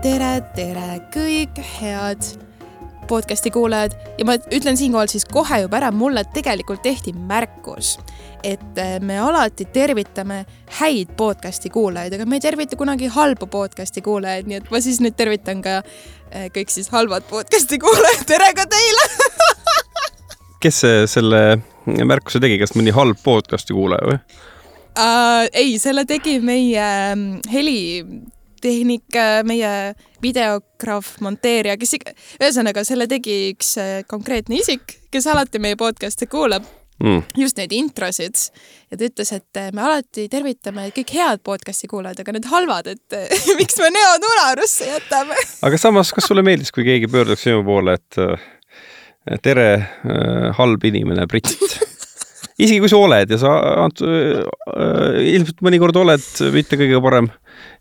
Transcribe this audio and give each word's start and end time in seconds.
tere, 0.00 0.38
tere 0.56 1.00
kõik 1.12 1.58
head 1.76 2.24
podcasti 3.10 3.50
kuulajad 3.52 3.92
ja 4.18 4.24
ma 4.24 4.36
ütlen 4.54 4.78
siinkohal 4.78 5.10
siis 5.12 5.26
kohe 5.28 5.58
juba 5.64 5.80
ära, 5.80 5.90
mulle 5.92 6.22
tegelikult 6.34 6.80
tehti 6.84 7.12
märkus, 7.12 7.96
et 8.46 8.80
äh, 8.80 8.94
me 9.04 9.18
alati 9.20 9.66
tervitame 9.74 10.44
häid 10.78 11.12
podcasti 11.20 11.72
kuulajaid, 11.74 12.16
aga 12.16 12.28
me 12.28 12.38
ei 12.38 12.44
tervita 12.46 12.78
kunagi 12.80 13.10
halbu 13.12 13.50
podcasti 13.52 14.00
kuulajaid, 14.06 14.48
nii 14.48 14.60
et 14.62 14.72
ma 14.72 14.80
siis 14.80 15.02
nüüd 15.04 15.18
tervitan 15.20 15.60
ka 15.64 15.80
äh, 15.82 16.48
kõik 16.54 16.72
siis 16.72 16.88
halvad 16.94 17.28
podcasti 17.28 17.80
kuulajad, 17.82 18.24
tere 18.30 18.54
ka 18.56 18.64
teile 18.72 19.06
kes 20.64 20.82
selle 21.12 21.44
märkuse 21.84 22.40
tegi, 22.40 22.60
kas 22.62 22.72
mõni 22.78 22.94
halb 22.96 23.20
podcasti 23.24 23.76
kuulaja 23.76 24.14
või? 24.14 24.20
uh,? 24.96 25.44
ei, 25.52 25.76
selle 25.82 26.08
tegi 26.08 26.38
meie 26.40 26.88
mm, 27.12 27.40
helitehnik, 28.60 29.16
meie 29.44 29.94
videograaf, 30.22 31.16
monteerija, 31.20 31.76
kes 31.80 31.96
ikka, 31.98 32.12
ühesõnaga 32.40 32.84
selle 32.84 33.06
tegi 33.08 33.54
üks 33.54 33.76
äh, 33.80 34.02
konkreetne 34.08 34.60
isik, 34.60 35.00
kes 35.10 35.26
alati 35.26 35.58
meie 35.58 35.76
podcast'e 35.76 36.28
kuulab. 36.30 36.64
Mm. 37.00 37.22
just 37.32 37.56
neid 37.56 37.72
introsid. 37.72 38.36
Ja 38.92 38.98
ta 39.00 39.06
ütles, 39.06 39.30
et 39.32 39.56
äh, 39.56 39.70
me 39.72 39.80
alati 39.80 40.26
tervitame 40.28 40.90
kõik 40.92 41.14
head 41.16 41.40
podcast'i 41.40 41.88
kuulajad, 41.88 42.20
aga 42.20 42.34
need 42.36 42.48
halvad, 42.50 42.90
et 42.92 43.16
äh, 43.16 43.46
miks 43.60 43.80
me 43.80 43.88
neod 43.88 44.26
unarusse 44.28 44.90
jätame? 44.90 45.38
Aga 45.64 45.80
samas, 45.80 46.12
kas 46.12 46.28
sulle 46.28 46.44
meeldis, 46.44 46.68
kui 46.76 46.84
keegi 46.84 47.08
pöörduks 47.08 47.46
sinu 47.48 47.64
poole, 47.64 47.96
et 47.96 49.40
tere, 49.40 49.70
halb 50.58 50.84
inimene, 50.90 51.24
Brit. 51.30 51.48
Isegi 52.60 52.80
kui 52.82 52.90
sa 52.92 52.98
oled 53.00 53.30
ja 53.32 53.38
sa 53.40 53.50
äh, 53.96 55.20
ilmselt 55.32 55.62
mõnikord 55.64 55.96
oled 55.96 56.26
mitte 56.52 56.76
kõige 56.76 57.00
parem 57.00 57.30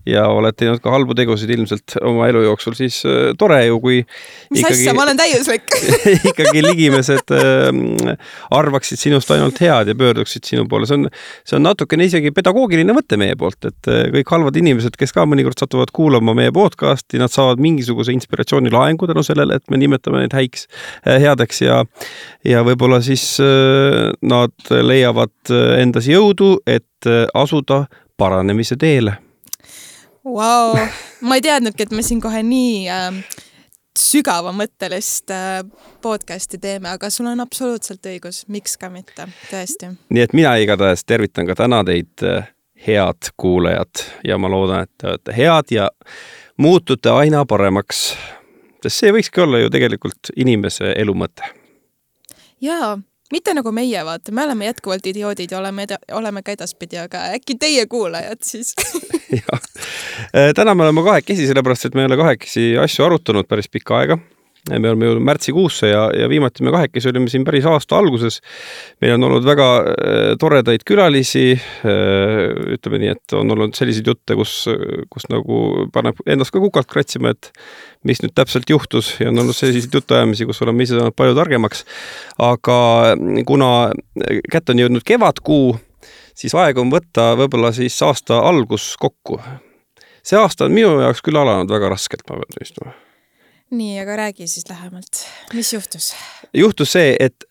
ja 0.08 0.26
oled 0.32 0.56
teinud 0.58 0.82
ka 0.84 0.92
halbu 0.94 1.16
tegusid 1.18 1.52
ilmselt 1.54 1.98
oma 2.06 2.28
elu 2.30 2.44
jooksul, 2.46 2.76
siis 2.78 3.02
äh, 3.08 3.32
tore 3.40 3.60
ju, 3.66 3.80
kui 3.84 4.00
mis 4.02 4.62
ikkagi, 4.62 4.78
asja, 4.78 4.94
ma 4.98 5.06
olen 5.06 5.20
täiuslik. 5.20 5.76
ikkagi 6.32 6.64
ligimesed 6.64 7.34
äh, 7.36 8.32
arvaksid 8.56 9.02
sinust 9.02 9.32
ainult 9.36 9.60
head 9.64 9.92
ja 9.92 9.98
pöörduksid 10.00 10.48
sinu 10.48 10.66
poole, 10.70 10.90
see 10.90 11.00
on, 11.00 11.08
see 11.48 11.60
on 11.60 11.66
natukene 11.68 12.08
isegi 12.10 12.34
pedagoogiline 12.36 12.96
mõte 12.96 13.20
meie 13.22 13.38
poolt, 13.40 13.70
et 13.70 13.92
äh, 13.92 14.08
kõik 14.16 14.34
halvad 14.36 14.60
inimesed, 14.62 14.98
kes 15.00 15.16
ka 15.16 15.28
mõnikord 15.30 15.60
satuvad 15.62 15.94
kuulama 15.96 16.36
meie 16.38 16.54
podcast'i, 16.56 17.22
nad 17.22 17.34
saavad 17.34 17.62
mingisuguse 17.64 18.16
inspiratsioonilaengu 18.16 19.10
tänu 19.10 19.26
sellele, 19.26 19.60
et 19.60 19.70
me 19.72 19.80
nimetame 19.82 20.24
neid 20.24 20.36
häiks 20.36 20.68
headeks 21.06 21.64
ja 21.66 21.84
ja 22.48 22.62
võib-olla 22.66 23.02
siis 23.04 23.24
nad 23.40 24.70
leiavad 24.70 25.52
endas 25.80 26.08
jõudu, 26.10 26.58
et 26.68 27.10
asuda 27.38 27.84
paranemise 28.20 28.78
teele 28.80 29.18
Vau, 30.34 30.78
ma 31.22 31.36
ei 31.36 31.42
teadnudki, 31.42 31.88
et 31.88 31.94
me 31.96 32.04
siin 32.06 32.22
kohe 32.22 32.42
nii 32.46 32.86
äh, 32.94 33.16
sügavamõttelist 34.00 35.34
podcast'i 36.02 36.60
teeme, 36.62 36.92
aga 36.94 37.10
sul 37.10 37.32
on 37.32 37.42
absoluutselt 37.44 38.06
õigus, 38.06 38.44
miks 38.48 38.78
ka 38.78 38.92
mitte, 38.94 39.28
tõesti. 39.50 39.94
nii 40.14 40.24
et 40.24 40.36
mina 40.38 40.54
igatahes 40.62 41.06
tervitan 41.06 41.50
ka 41.50 41.58
täna 41.64 41.82
teid 41.88 42.26
äh,, 42.26 42.52
head 42.88 43.32
kuulajad 43.38 44.06
ja 44.28 44.38
ma 44.38 44.52
loodan, 44.52 44.86
et 44.86 44.92
te 44.98 45.10
olete 45.10 45.36
head 45.36 45.74
ja 45.76 45.90
muutute 46.58 47.12
aina 47.12 47.46
paremaks. 47.46 48.14
sest 48.84 48.96
see 49.02 49.12
võikski 49.12 49.44
olla 49.44 49.60
ju 49.60 49.70
tegelikult 49.70 50.32
inimese 50.36 50.94
elu 50.96 51.14
mõte. 51.14 51.54
jaa 52.62 52.98
mitte 53.32 53.54
nagu 53.54 53.72
meie, 53.76 54.02
vaata, 54.06 54.34
me 54.36 54.44
oleme 54.44 54.70
jätkuvalt 54.70 55.06
idioodid 55.12 55.52
ja 55.52 55.60
oleme, 55.60 55.86
oleme 56.18 56.44
ka 56.44 56.56
edaspidi, 56.56 56.98
aga 57.02 57.30
äkki 57.38 57.58
teie 57.60 57.86
kuulajad 57.86 58.42
siis? 58.46 58.74
Jah, 59.40 59.70
äh, 60.34 60.52
täna 60.56 60.76
me 60.76 60.88
oleme 60.88 61.06
kahekesi, 61.06 61.48
sellepärast 61.48 61.90
et 61.90 61.98
me 61.98 62.06
ei 62.06 62.12
ole 62.12 62.18
kahekesi 62.18 62.72
asju 62.82 63.06
arutanud 63.06 63.50
päris 63.50 63.70
pikka 63.70 64.02
aega 64.02 64.20
me 64.70 64.92
oleme 64.92 65.08
jõudnud 65.08 65.26
märtsikuusse 65.26 65.90
ja, 65.92 66.06
ja 66.16 66.30
viimati 66.30 66.64
me 66.66 66.74
kahekesi 66.74 67.10
olime 67.10 67.30
siin 67.32 67.46
päris 67.48 67.66
aasta 67.70 67.98
alguses. 67.98 68.40
meil 69.02 69.16
on 69.16 69.28
olnud 69.30 69.46
väga 69.48 69.68
äh, 69.80 70.20
toredaid 70.40 70.86
külalisi 70.88 71.52
äh,. 71.56 72.76
ütleme 72.76 73.02
nii, 73.04 73.14
et 73.16 73.38
on 73.38 73.52
olnud 73.56 73.76
selliseid 73.78 74.08
jutte, 74.08 74.38
kus, 74.38 74.54
kus 75.10 75.30
nagu 75.34 75.90
paneb 75.94 76.20
ennast 76.30 76.54
ka 76.54 76.62
kukalt 76.62 76.90
kratsima, 76.92 77.34
et 77.34 77.52
mis 78.08 78.22
nüüd 78.24 78.36
täpselt 78.38 78.70
juhtus 78.70 79.16
ja 79.20 79.30
on 79.32 79.42
olnud 79.44 79.58
selliseid 79.58 79.94
jutuajamisi, 80.00 80.48
kus 80.50 80.62
oleme 80.66 80.86
ise 80.86 80.98
saanud 81.00 81.18
palju 81.18 81.36
targemaks. 81.38 81.86
aga 82.38 82.80
kuna 83.48 83.72
kätte 84.52 84.76
on 84.76 84.84
jõudnud 84.86 85.06
kevadkuu, 85.06 85.76
siis 86.38 86.56
aeg 86.56 86.80
on 86.80 86.94
võtta 86.94 87.34
võib-olla 87.40 87.74
siis 87.76 87.98
aasta 88.06 88.40
algus 88.40 88.94
kokku. 89.00 89.42
see 90.24 90.40
aasta 90.40 90.70
on 90.70 90.76
minu 90.76 91.00
jaoks 91.02 91.24
küll 91.26 91.40
alanud 91.40 91.72
väga 91.72 91.96
raskelt, 91.96 92.28
ma 92.30 92.40
pean 92.40 92.56
tunnistama 92.56 92.98
nii, 93.72 94.00
aga 94.02 94.16
räägi 94.16 94.48
siis 94.48 94.66
lähemalt, 94.70 95.24
mis 95.54 95.74
juhtus? 95.74 96.14
juhtus 96.54 96.92
see, 96.98 97.16
et 97.20 97.46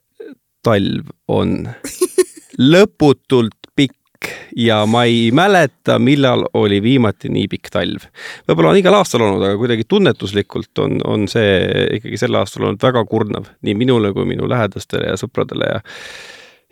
talv 0.67 1.11
on 1.29 1.69
lõputult 2.73 3.71
pikk 3.79 4.33
ja 4.57 4.81
ma 4.91 5.05
ei 5.07 5.29
mäleta, 5.35 5.99
millal 6.03 6.45
oli 6.59 6.81
viimati 6.83 7.31
nii 7.33 7.47
pikk 7.51 7.71
talv. 7.75 8.09
võib-olla 8.49 8.73
on 8.75 8.81
igal 8.81 8.99
aastal 8.99 9.25
olnud, 9.27 9.45
aga 9.47 9.61
kuidagi 9.61 9.87
tunnetuslikult 9.89 10.83
on, 10.83 10.99
on 11.07 11.29
see 11.31 11.61
ikkagi 12.01 12.19
sel 12.21 12.41
aastal 12.41 12.67
olnud 12.67 12.83
väga 12.83 13.05
kurnav 13.07 13.53
nii 13.63 13.79
minule 13.79 14.13
kui 14.17 14.27
minu 14.29 14.51
lähedastele 14.51 15.13
ja 15.13 15.21
sõpradele 15.21 15.71
ja 15.77 15.85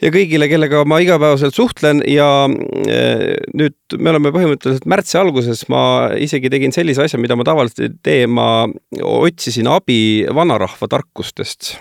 ja 0.02 0.12
kõigile, 0.12 0.48
kellega 0.50 0.84
ma 0.88 1.00
igapäevaselt 1.04 1.56
suhtlen 1.56 2.02
ja 2.10 2.28
eh, 2.86 3.34
nüüd 3.56 3.98
me 3.98 4.12
oleme 4.12 4.32
põhimõtteliselt 4.34 4.88
märtsi 4.90 5.18
alguses, 5.20 5.66
ma 5.72 5.82
isegi 6.20 6.52
tegin 6.52 6.74
sellise 6.76 7.06
asja, 7.06 7.20
mida 7.20 7.38
ma 7.38 7.46
tavaliselt 7.48 7.84
ei 7.86 7.92
tee, 8.04 8.24
ma 8.30 8.66
otsisin 9.00 9.70
abi 9.72 9.98
vanarahva 10.36 10.90
tarkustest 10.92 11.76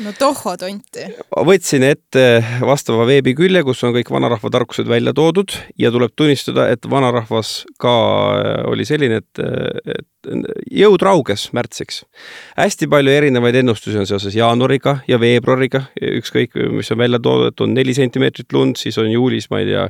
no 0.00 0.12
tohho 0.16 0.54
tonti. 0.56 1.04
võtsin 1.48 1.84
ette 1.84 2.24
vastava 2.64 3.04
veebikülje, 3.08 3.64
kus 3.66 3.82
on 3.84 3.92
kõik 3.96 4.12
vanarahva 4.12 4.52
tarkused 4.54 4.88
välja 4.88 5.12
toodud 5.16 5.52
ja 5.80 5.92
tuleb 5.92 6.14
tunnistada, 6.16 6.70
et 6.72 6.86
vanarahvas 6.88 7.62
ka 7.82 7.92
oli 8.70 8.86
selline, 8.88 9.20
et, 9.20 9.42
et 9.98 10.06
jõud 10.70 11.02
rauges 11.02 11.48
märtsiks. 11.56 12.02
hästi 12.56 12.88
palju 12.90 13.10
erinevaid 13.10 13.56
ennustusi 13.62 13.98
on 13.98 14.06
seoses 14.06 14.34
jaanuariga 14.36 14.98
ja 15.08 15.18
veebruariga, 15.20 15.84
ükskõik, 16.20 16.54
mis 16.72 16.90
on 16.94 16.98
välja 16.98 17.18
toodud, 17.22 17.58
on 17.64 17.74
neli 17.74 17.94
sentimeetrit 17.94 18.52
lund, 18.52 18.76
siis 18.80 18.98
on 18.98 19.10
juulis, 19.10 19.48
ma 19.50 19.62
ei 19.62 19.68
tea, 19.70 19.86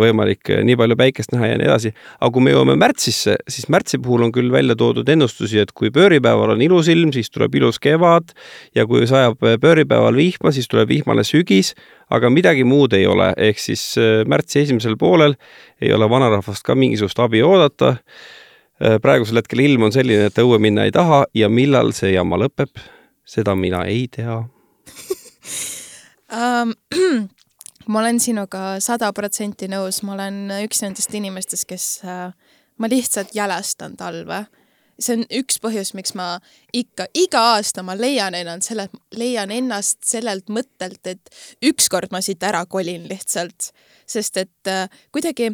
võimalik 0.00 0.52
nii 0.64 0.76
palju 0.80 0.98
päikest 0.98 1.34
näha 1.34 1.52
ja 1.52 1.58
nii 1.60 1.68
edasi. 1.68 1.94
aga 2.20 2.32
kui 2.34 2.44
me 2.44 2.54
jõuame 2.54 2.76
märtsisse, 2.80 3.36
siis 3.48 3.68
märtsi 3.68 3.98
puhul 3.98 4.26
on 4.28 4.32
küll 4.32 4.52
välja 4.52 4.76
toodud 4.76 5.08
ennustusi, 5.08 5.60
et 5.60 5.72
kui 5.72 5.90
pööripäeval 5.94 6.54
on 6.56 6.62
ilus 6.62 6.88
ilm, 6.92 7.12
siis 7.12 7.30
tuleb 7.30 7.54
ilus 7.54 7.78
kevad. 7.78 8.32
Ja 8.74 8.86
kui 8.86 9.06
sajab 9.06 9.38
pööripäeval 9.60 10.16
vihma, 10.16 10.52
siis 10.54 10.68
tuleb 10.70 10.88
vihmane 10.88 11.24
sügis, 11.26 11.74
aga 12.10 12.30
midagi 12.30 12.64
muud 12.64 12.94
ei 12.96 13.06
ole, 13.06 13.32
ehk 13.36 13.60
siis 13.60 13.94
märtsi 14.28 14.64
esimesel 14.64 14.96
poolel 15.00 15.36
ei 15.82 15.92
ole 15.92 16.08
vanarahvast 16.10 16.64
ka 16.64 16.76
mingisugust 16.78 17.18
abi 17.20 17.42
oodata 17.42 17.96
praegusel 18.78 19.38
hetkel 19.38 19.62
ilm 19.64 19.86
on 19.86 19.94
selline, 19.94 20.26
et 20.30 20.38
õue 20.42 20.58
minna 20.62 20.84
ei 20.88 20.92
taha 20.94 21.24
ja 21.34 21.48
millal 21.48 21.92
see 21.94 22.14
jama 22.16 22.40
lõpeb, 22.40 22.72
seda 23.24 23.54
mina 23.54 23.84
ei 23.88 24.08
tea 24.12 24.40
um, 26.34 26.74
ma 27.90 28.00
olen 28.00 28.20
sinuga 28.20 28.74
sada 28.84 29.12
protsenti 29.16 29.68
nõus, 29.70 30.02
ma 30.04 30.16
olen 30.16 30.42
üks 30.64 30.82
nendest 30.84 31.14
inimestest, 31.14 31.68
kes 31.70 31.86
uh,, 32.04 32.28
ma 32.80 32.90
lihtsalt 32.90 33.34
jälestan 33.36 33.96
talve. 33.96 34.44
see 34.98 35.16
on 35.16 35.24
üks 35.34 35.58
põhjus, 35.58 35.90
miks 35.98 36.14
ma 36.14 36.38
ikka, 36.72 37.08
iga 37.18 37.40
aasta 37.54 37.82
ma 37.82 37.96
leian 37.98 38.34
ennast 38.38 38.68
selle, 38.70 38.88
leian 39.18 39.50
ennast 39.50 40.04
sellelt 40.06 40.50
mõttelt, 40.54 41.02
et 41.10 41.30
ükskord 41.62 42.14
ma 42.14 42.20
siit 42.22 42.42
ära 42.42 42.62
kolin 42.66 43.08
lihtsalt, 43.10 43.72
sest 44.06 44.38
et 44.38 44.70
uh, 44.70 44.86
kuidagi 45.12 45.50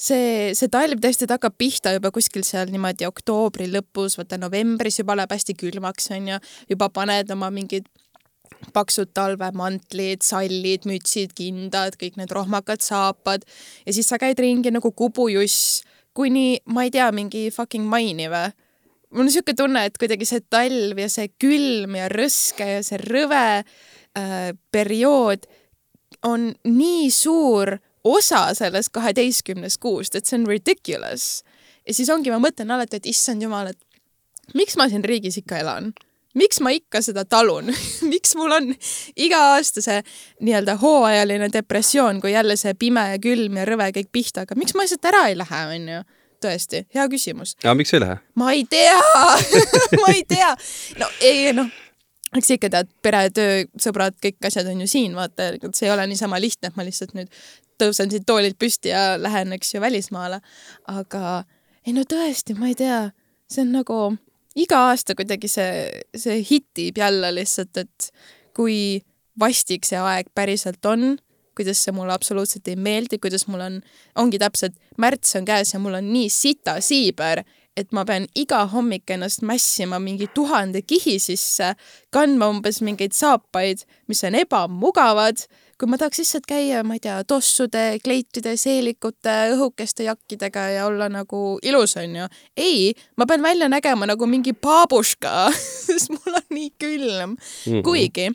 see, 0.00 0.52
see 0.56 0.70
talv 0.72 1.00
tõesti, 1.02 1.28
ta 1.28 1.36
hakkab 1.36 1.56
pihta 1.60 1.94
juba 1.96 2.12
kuskil 2.14 2.44
seal 2.46 2.72
niimoodi 2.72 3.08
oktoobri 3.08 3.68
lõpus, 3.70 4.16
vaata 4.20 4.38
novembris 4.40 5.00
juba 5.02 5.18
läheb 5.18 5.34
hästi 5.36 5.56
külmaks, 5.60 6.10
onju, 6.16 6.40
juba 6.72 6.90
paned 6.94 7.32
oma 7.34 7.50
mingid 7.54 7.88
paksud 8.74 9.12
talvemantlid, 9.16 10.24
sallid, 10.26 10.86
mütsid, 10.88 11.32
kindad, 11.38 11.96
kõik 12.00 12.18
need 12.20 12.32
rohmakad 12.34 12.82
saapad 12.84 13.46
ja 13.86 13.94
siis 13.94 14.10
sa 14.10 14.18
käid 14.20 14.40
ringi 14.42 14.72
nagu 14.74 14.92
kubujuss 14.96 15.84
kuni, 16.16 16.58
ma 16.68 16.84
ei 16.86 16.92
tea, 16.92 17.08
mingi 17.14 17.48
fucking 17.54 17.86
maini 17.88 18.28
või? 18.32 18.50
mul 19.10 19.24
on 19.24 19.26
niisugune 19.26 19.58
tunne, 19.58 19.84
et 19.88 19.96
kuidagi 19.98 20.26
see 20.28 20.42
talv 20.52 20.98
ja 21.00 21.08
see 21.10 21.32
külm 21.40 21.96
ja 21.98 22.10
rõske 22.12 22.66
ja 22.76 22.82
see 22.86 23.00
rõve 23.02 23.44
äh, 23.58 24.52
periood 24.70 25.48
on 26.26 26.50
nii 26.68 27.08
suur 27.14 27.74
osa 28.04 28.48
sellest 28.54 28.92
kaheteistkümnest 28.92 29.80
kuust, 29.80 30.14
et 30.14 30.26
see 30.26 30.38
on 30.38 30.46
ridiculous. 30.48 31.42
ja 31.86 31.94
siis 31.94 32.10
ongi, 32.10 32.30
ma 32.30 32.40
mõtlen 32.42 32.70
alati, 32.70 33.00
et 33.00 33.10
issand 33.10 33.42
jumal, 33.42 33.72
et 33.72 34.54
miks 34.54 34.76
ma 34.76 34.88
siin 34.88 35.04
riigis 35.04 35.40
ikka 35.42 35.60
elan 35.64 35.92
miks 36.38 36.60
ma 36.62 36.70
ikka 36.74 37.02
seda 37.02 37.24
talun 37.26 37.72
miks 38.12 38.36
mul 38.38 38.54
on 38.54 38.70
iga 39.18 39.40
aasta 39.56 39.82
see 39.82 39.98
nii-öelda 40.44 40.76
hooajaline 40.82 41.50
depressioon, 41.52 42.20
kui 42.22 42.32
jälle 42.32 42.56
see 42.60 42.74
pime 42.78 43.08
ja 43.14 43.18
külm 43.22 43.58
ja 43.58 43.66
rõve 43.68 43.90
kõik 43.98 44.10
pihta 44.12 44.44
hakkab, 44.44 44.60
miks 44.60 44.76
ma 44.76 44.86
lihtsalt 44.86 45.10
ära 45.10 45.26
ei 45.30 45.38
lähe, 45.38 45.62
onju? 45.76 46.02
tõesti, 46.40 46.86
hea 46.94 47.04
küsimus. 47.12 47.56
aga 47.64 47.74
miks 47.76 47.94
ei 47.94 48.02
lähe? 48.04 48.18
ma 48.40 48.52
ei 48.54 48.64
tea 48.70 48.96
ma 50.02 50.12
ei 50.14 50.24
tea. 50.28 50.54
no 51.02 51.10
ei 51.20 51.50
noh, 51.56 51.68
eks 52.36 52.52
ikka 52.56 52.70
tead, 52.72 52.90
pere, 53.02 53.24
töö, 53.34 53.64
sõbrad, 53.80 54.16
kõik 54.22 54.46
asjad 54.46 54.68
on 54.70 54.82
ju 54.84 54.88
siin, 54.90 55.16
vaata, 55.18 55.52
see 55.74 55.88
ei 55.88 55.94
ole 55.94 56.06
niisama 56.10 56.40
lihtne, 56.42 56.70
et 56.70 56.78
ma 56.78 56.86
lihtsalt 56.86 57.14
nüüd 57.18 57.32
tõusen 57.80 58.12
siit 58.12 58.26
toolilt 58.28 58.58
püsti 58.60 58.92
ja 58.92 59.16
lähen, 59.18 59.54
eks 59.56 59.74
ju, 59.74 59.80
välismaale. 59.82 60.40
aga 60.86 61.44
ei 61.86 61.96
no 61.96 62.04
tõesti, 62.08 62.56
ma 62.58 62.70
ei 62.70 62.76
tea, 62.78 63.00
see 63.50 63.64
on 63.64 63.72
nagu 63.80 64.00
iga 64.58 64.84
aasta 64.90 65.16
kuidagi 65.18 65.48
see, 65.48 66.02
see 66.16 66.42
hitib 66.44 67.00
jälle 67.00 67.32
lihtsalt, 67.34 67.82
et 67.82 68.12
kui 68.56 69.00
vastik 69.40 69.86
see 69.88 69.98
aeg 69.98 70.30
päriselt 70.34 70.84
on 70.86 71.16
kuidas 71.60 71.82
see 71.84 71.92
mulle 71.92 72.14
absoluutselt 72.14 72.68
ei 72.70 72.76
meeldi, 72.80 73.18
kuidas 73.20 73.46
mul 73.50 73.60
on, 73.60 73.80
ongi 74.18 74.38
täpselt, 74.40 74.76
märts 75.00 75.36
on 75.36 75.44
käes 75.48 75.74
ja 75.74 75.80
mul 75.82 75.98
on 75.98 76.06
nii 76.12 76.30
sita 76.32 76.78
siiber, 76.84 77.42
et 77.80 77.92
ma 77.96 78.04
pean 78.08 78.26
iga 78.38 78.64
hommik 78.70 79.10
ennast 79.10 79.44
mässima 79.46 80.00
mingi 80.02 80.28
tuhande 80.34 80.82
kihi 80.82 81.18
sisse, 81.22 81.74
kandma 82.14 82.50
umbes 82.52 82.80
mingeid 82.84 83.16
saapaid, 83.16 83.84
mis 84.10 84.22
on 84.26 84.36
ebamugavad, 84.38 85.44
kui 85.80 85.88
ma 85.88 85.96
tahaks 86.00 86.20
lihtsalt 86.20 86.46
käia, 86.48 86.82
ma 86.84 86.98
ei 86.98 87.02
tea, 87.06 87.16
tossude, 87.28 87.84
kleitide, 88.04 88.54
seelikute, 88.60 89.36
õhukeste 89.54 90.04
jakkidega 90.04 90.66
ja 90.74 90.84
olla 90.90 91.08
nagu 91.12 91.58
ilus, 91.62 91.96
onju. 92.00 92.28
ei, 92.56 92.92
ma 93.16 93.26
pean 93.26 93.42
välja 93.42 93.70
nägema 93.72 94.08
nagu 94.10 94.28
mingi 94.28 94.52
baabuška 94.52 95.48
sest 95.86 96.12
mul 96.12 96.36
on 96.36 96.46
nii 96.50 96.70
külm 96.78 97.34
mm. 97.34 97.36
-hmm. 97.66 97.82
kuigi 97.82 98.30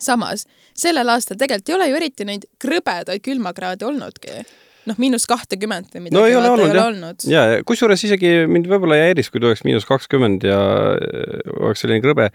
samas 0.00 0.46
sellel 0.74 1.08
aastal 1.12 1.36
tegelikult 1.36 1.68
ei 1.68 1.74
ole 1.76 1.88
ju 1.90 1.96
eriti 2.00 2.24
neid 2.28 2.46
krõbedaid 2.62 3.24
külmakraade 3.24 3.86
olnudki 3.86 4.44
noh, 4.88 4.98
miinus 5.02 5.26
kahtekümmend 5.30 5.92
või 5.92 6.06
midagi. 6.06 6.16
no 6.18 6.24
ei 6.28 6.36
ole 6.38 6.50
olnud 6.52 6.74
jah. 6.74 6.88
olnud. 6.90 7.26
ja, 7.28 7.44
ja 7.52 7.62
kusjuures 7.68 8.02
isegi 8.08 8.32
mind 8.50 8.68
võib-olla 8.70 8.98
ei 8.98 9.10
häiriks, 9.10 9.30
kui 9.32 9.42
tuleks 9.42 9.64
miinus 9.66 9.86
kakskümmend 9.88 10.46
ja 10.48 10.58
äh, 10.96 11.38
oleks 11.60 11.84
selline 11.84 12.02
krõbe. 12.04 12.30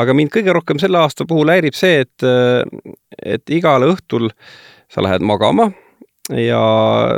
aga 0.00 0.16
mind 0.16 0.32
kõige 0.34 0.56
rohkem 0.56 0.82
selle 0.82 1.00
aasta 1.02 1.26
puhul 1.28 1.52
häirib 1.52 1.78
see, 1.78 2.02
et, 2.06 2.26
äh, 2.26 2.62
et 3.36 3.54
igal 3.54 3.86
õhtul 3.86 4.30
sa 4.92 5.04
lähed 5.04 5.24
magama 5.24 5.70
ja 6.30 6.62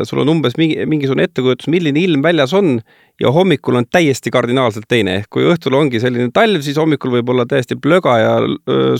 sul 0.09 0.23
on 0.23 0.31
umbes 0.33 0.57
mingi, 0.57 0.79
mingisugune 0.89 1.27
ettekujutus, 1.29 1.69
milline 1.73 2.01
ilm 2.01 2.23
väljas 2.25 2.55
on 2.57 2.79
ja 3.21 3.31
hommikul 3.31 3.77
on 3.77 3.87
täiesti 3.93 4.31
kardinaalselt 4.33 4.87
teine, 4.89 5.19
ehk 5.21 5.29
kui 5.37 5.45
õhtul 5.47 5.77
ongi 5.77 6.01
selline 6.03 6.31
talv, 6.35 6.63
siis 6.65 6.79
hommikul 6.81 7.13
võib 7.19 7.35
olla 7.35 7.45
täiesti 7.47 7.77
plöga 7.77 8.17
ja 8.19 8.35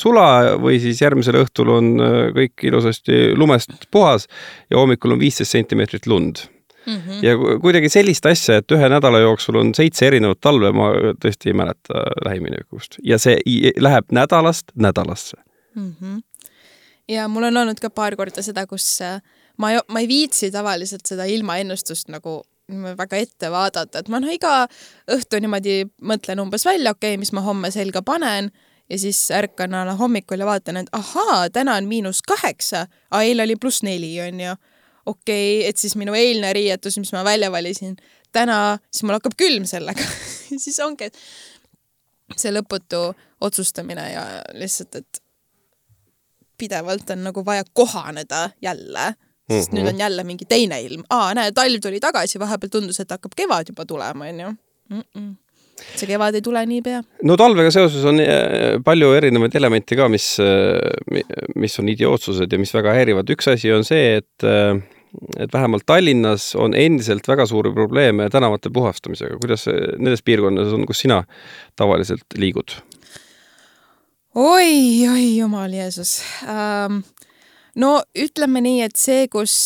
sula 0.01 0.27
või 0.61 0.77
siis 0.83 1.01
järgmisel 1.01 1.41
õhtul 1.41 1.73
on 1.73 1.93
kõik 2.37 2.67
ilusasti 2.69 3.31
lumest 3.39 3.89
puhas 3.91 4.29
ja 4.71 4.79
hommikul 4.79 5.17
on 5.17 5.23
viisteist 5.23 5.57
sentimeetrit 5.57 6.07
lund 6.11 6.45
mm. 6.87 6.95
-hmm. 6.95 7.25
ja 7.25 7.59
kuidagi 7.61 7.89
sellist 7.89 8.27
asja, 8.27 8.61
et 8.61 8.73
ühe 8.77 8.89
nädala 8.89 9.19
jooksul 9.25 9.57
on 9.57 9.75
seitse 9.75 10.07
erinevat 10.07 10.41
talve, 10.41 10.73
ma 10.73 10.91
tõesti 11.25 11.51
ei 11.51 11.57
mäleta 11.57 12.05
lähiminevikust 12.25 13.01
ja 13.03 13.19
see 13.19 13.41
läheb 13.81 14.13
nädalast 14.13 14.71
nädalasse 14.75 15.37
mm. 15.75 15.95
-hmm. 16.01 16.21
ja 17.09 17.29
mul 17.29 17.49
on 17.51 17.57
olnud 17.57 17.81
ka 17.81 17.91
paar 17.91 18.17
korda 18.17 18.43
seda, 18.43 18.67
kus 18.67 19.01
ma 19.59 19.73
ei, 19.73 19.81
ma 19.89 20.03
ei 20.03 20.09
viitsi 20.09 20.51
tavaliselt 20.55 21.07
seda 21.07 21.27
ilmaennustust 21.31 22.11
nagu 22.13 22.43
väga 22.71 23.17
ette 23.21 23.51
vaadata, 23.53 24.01
et 24.01 24.09
ma 24.09 24.21
noh, 24.23 24.31
iga 24.33 24.65
õhtu 25.13 25.41
niimoodi 25.43 25.83
mõtlen 26.09 26.41
umbes 26.41 26.65
välja, 26.65 26.95
okei 26.95 27.13
okay,, 27.13 27.21
mis 27.21 27.33
ma 27.37 27.43
homme 27.45 27.69
selga 27.75 28.01
panen 28.03 28.49
ja 28.89 28.99
siis 28.99 29.19
ärkan 29.31 29.75
alla 29.77 29.97
hommikul 29.99 30.41
ja 30.41 30.49
vaatan, 30.49 30.81
et 30.81 30.89
ahaa, 30.97 31.51
täna 31.53 31.77
on 31.77 31.89
miinus 31.89 32.23
kaheksa, 32.25 32.87
aga 33.11 33.23
eile 33.23 33.45
oli 33.45 33.57
pluss 33.61 33.85
neli, 33.85 34.15
onju. 34.21 34.57
okei 35.07 35.59
okay,, 35.59 35.69
et 35.69 35.77
siis 35.77 35.97
minu 36.01 36.17
eilne 36.17 36.53
riietus, 36.57 36.97
mis 36.99 37.13
ma 37.13 37.25
välja 37.25 37.53
valisin, 37.53 37.97
täna, 38.33 38.79
siis 38.91 39.05
mul 39.05 39.19
hakkab 39.19 39.37
külm 39.39 39.69
sellega 39.69 40.09
siis 40.65 40.81
ongi 40.81 41.11
see 42.37 42.53
lõputu 42.53 43.11
otsustamine 43.45 44.09
ja 44.13 44.25
lihtsalt, 44.57 45.03
et 45.03 45.21
pidevalt 46.59 47.11
on 47.13 47.27
nagu 47.29 47.45
vaja 47.45 47.65
kohaneda 47.77 48.49
jälle 48.63 49.13
sest 49.51 49.73
mm 49.73 49.79
-hmm. 49.79 49.83
nüüd 49.83 49.93
on 49.93 49.99
jälle 49.99 50.25
mingi 50.25 50.45
teine 50.49 50.81
ilm. 50.83 51.05
aa, 51.11 51.35
näe, 51.35 51.53
talv 51.53 51.81
tuli 51.83 52.01
tagasi, 52.01 52.39
vahepeal 52.41 52.71
tundus, 52.71 53.01
et 53.01 53.11
hakkab 53.11 53.33
kevad 53.37 53.69
juba 53.69 53.85
tulema, 53.87 54.25
onju. 54.25 54.55
see 55.97 56.07
kevad 56.07 56.35
ei 56.35 56.43
tule 56.43 56.67
niipea. 56.67 57.03
no 57.23 57.37
talvega 57.37 57.71
seoses 57.71 58.05
on 58.05 58.21
äh, 58.21 58.81
palju 58.85 59.13
erinevaid 59.13 59.55
elemente 59.55 59.97
ka, 59.97 60.09
mis, 60.09 60.37
äh, 60.41 61.23
mis 61.57 61.79
on 61.79 61.89
idiootsused 61.89 62.53
ja 62.53 62.59
mis 62.59 62.75
väga 62.75 62.95
häirivad. 62.95 63.31
üks 63.31 63.51
asi 63.53 63.73
on 63.73 63.85
see, 63.85 64.17
et 64.17 64.49
äh, 64.49 64.81
et 65.39 65.53
vähemalt 65.53 65.85
Tallinnas 65.87 66.55
on 66.59 66.75
endiselt 66.75 67.29
väga 67.29 67.47
suuri 67.47 67.73
probleeme 67.73 68.31
tänavate 68.31 68.71
puhastamisega. 68.71 69.39
kuidas 69.39 69.67
nendes 69.99 70.23
piirkondades 70.23 70.73
on, 70.73 70.87
kus 70.87 71.05
sina 71.05 71.25
tavaliselt 71.77 72.39
liigud? 72.39 72.79
oi, 74.35 75.09
oi, 75.13 75.37
jumal 75.37 75.73
Jeesus 75.73 76.23
ähm, 76.43 77.05
no 77.81 77.97
ütleme 78.15 78.63
nii, 78.65 78.83
et 78.87 78.97
see, 78.99 79.29
kus, 79.33 79.57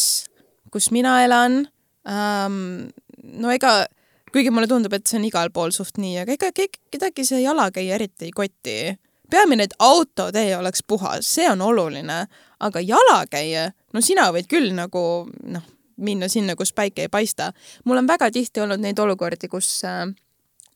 kus 0.73 0.91
mina 0.95 1.21
elan 1.25 1.63
ähm,, 2.09 2.89
no 3.23 3.53
ega 3.53 3.87
kuigi 4.33 4.53
mulle 4.53 4.69
tundub, 4.69 4.93
et 4.93 5.07
see 5.07 5.19
on 5.19 5.27
igal 5.29 5.51
pool 5.55 5.73
suht 5.75 5.99
nii, 6.01 6.19
aga 6.23 6.37
ega 6.37 6.51
kedagi 6.93 7.25
see 7.27 7.43
jalakäija 7.43 7.97
eriti 7.99 8.29
ei 8.29 8.35
koti. 8.35 8.79
peamine, 9.31 9.67
et 9.69 9.75
autotee 9.79 10.57
oleks 10.57 10.81
puhas, 10.87 11.27
see 11.29 11.49
on 11.51 11.61
oluline, 11.61 12.23
aga 12.61 12.81
jalakäija, 12.81 13.67
no 13.93 14.01
sina 14.01 14.31
võid 14.33 14.49
küll 14.49 14.73
nagu 14.73 15.03
noh, 15.45 15.67
minna 15.99 16.29
sinna, 16.29 16.55
kus 16.57 16.73
päike 16.73 17.05
ei 17.05 17.09
paista. 17.09 17.53
mul 17.85 17.99
on 17.99 18.07
väga 18.07 18.31
tihti 18.31 18.61
olnud 18.61 18.81
neid 18.81 18.99
olukordi, 18.99 19.49
kus 19.49 19.85
äh, 19.85 20.07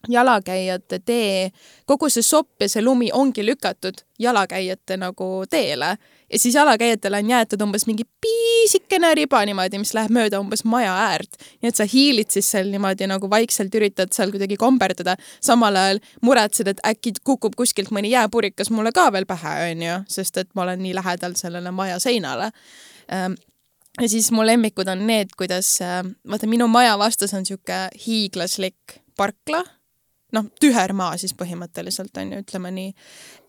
jalakäijate 0.09 0.99
tee, 0.99 1.51
kogu 1.87 2.09
see 2.11 2.23
sopp 2.23 2.63
ja 2.63 2.69
see 2.69 2.83
lumi 2.83 3.11
ongi 3.13 3.45
lükatud 3.47 4.03
jalakäijate 4.19 4.97
nagu 4.97 5.45
teele. 5.51 5.97
Ja 6.33 6.39
siis 6.39 6.55
jalakäijatele 6.55 7.19
on 7.19 7.31
jäetud 7.31 7.61
umbes 7.61 7.87
mingi 7.87 8.05
piisikene 8.21 9.15
riba 9.15 9.43
niimoodi, 9.47 9.79
mis 9.79 9.93
läheb 9.95 10.15
mööda 10.15 10.41
umbes 10.41 10.65
maja 10.65 10.95
äärt. 11.11 11.37
nii 11.63 11.69
et 11.69 11.77
sa 11.77 11.85
hiilid 11.85 12.31
siis 12.31 12.51
seal 12.51 12.71
niimoodi 12.73 13.07
nagu 13.07 13.31
vaikselt 13.31 13.75
üritad 13.75 14.15
seal 14.17 14.33
kuidagi 14.33 14.57
komberdada, 14.57 15.17
samal 15.41 15.77
ajal 15.77 16.01
muretsed, 16.23 16.69
et 16.69 16.81
äkki 16.87 17.13
kukub 17.25 17.57
kuskilt 17.57 17.91
mõni 17.91 18.11
jääpurikas 18.15 18.71
mulle 18.71 18.93
ka 18.93 19.11
veel 19.13 19.27
pähe, 19.27 19.55
onju, 19.71 20.03
sest 20.09 20.41
et 20.41 20.51
ma 20.55 20.63
olen 20.67 20.83
nii 20.83 20.95
lähedal 20.95 21.37
sellele 21.37 21.71
maja 21.71 21.99
seinale. 21.99 22.51
Ehm, 23.13 23.37
ja 24.01 24.09
siis 24.09 24.33
mu 24.33 24.47
lemmikud 24.47 24.89
on 24.89 25.07
need, 25.07 25.37
kuidas, 25.37 25.77
vaata 26.29 26.49
minu 26.49 26.69
maja 26.69 26.97
vastas 26.99 27.35
on 27.35 27.47
sihuke 27.47 27.89
hiiglaslik 28.07 29.01
parkla 29.17 29.65
noh, 30.33 30.49
tühermaa 30.61 31.17
siis 31.21 31.35
põhimõtteliselt 31.39 32.17
on 32.21 32.35
ju, 32.35 32.43
ütleme 32.45 32.73
nii. 32.75 32.93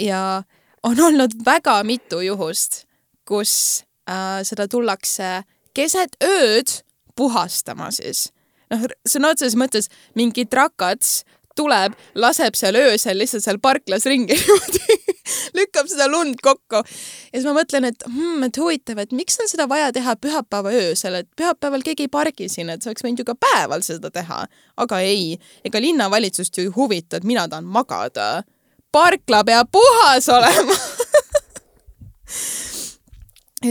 ja 0.07 0.43
on 0.83 0.99
olnud 0.99 1.35
väga 1.45 1.79
mitu 1.87 2.21
juhust, 2.23 2.83
kus 3.27 3.83
äh, 4.09 4.41
seda 4.43 4.67
tullakse 4.67 5.43
keset 5.73 6.17
ööd 6.23 6.79
puhastama 7.15 7.91
siis. 7.91 8.27
noh, 8.73 8.87
sõna 9.07 9.33
otseses 9.33 9.57
mõttes 9.59 9.89
mingi 10.15 10.45
trakats 10.45 11.23
tuleb, 11.55 11.95
laseb 12.15 12.57
seal 12.57 12.77
öösel 12.79 13.19
lihtsalt 13.21 13.45
seal 13.45 13.61
parklas 13.61 14.07
ringi 14.09 14.35
niimoodi 14.39 15.02
lükkab 15.57 15.89
seda 15.91 16.07
lund 16.11 16.41
kokku. 16.43 16.81
ja 16.83 17.33
siis 17.33 17.47
ma 17.47 17.55
mõtlen, 17.57 17.87
et 17.89 18.05
hmm, 18.07 18.47
et 18.47 18.59
huvitav, 18.59 19.01
et 19.03 19.15
miks 19.15 19.39
on 19.41 19.49
seda 19.51 19.67
vaja 19.69 19.91
teha 19.95 20.15
pühapäeva 20.19 20.73
öösel, 20.73 21.21
et 21.21 21.29
pühapäeval 21.39 21.85
keegi 21.85 22.07
ei 22.07 22.11
pargi 22.11 22.49
siin, 22.51 22.71
et 22.73 22.83
sa 22.83 22.91
oleks 22.91 23.05
võinud 23.05 23.23
ju 23.23 23.27
ka 23.27 23.37
päeval 23.39 23.85
seda 23.85 24.11
teha. 24.13 24.43
aga 24.77 24.99
ei, 25.05 25.37
ega 25.65 25.81
linnavalitsust 25.81 26.57
ju 26.57 26.67
ei 26.67 26.73
huvita, 26.75 27.17
et 27.17 27.27
mina 27.27 27.47
tahan 27.47 27.65
magada. 27.65 28.43
parkla 28.91 29.43
peab 29.43 29.71
puhas 29.71 30.29
olema 30.29 30.77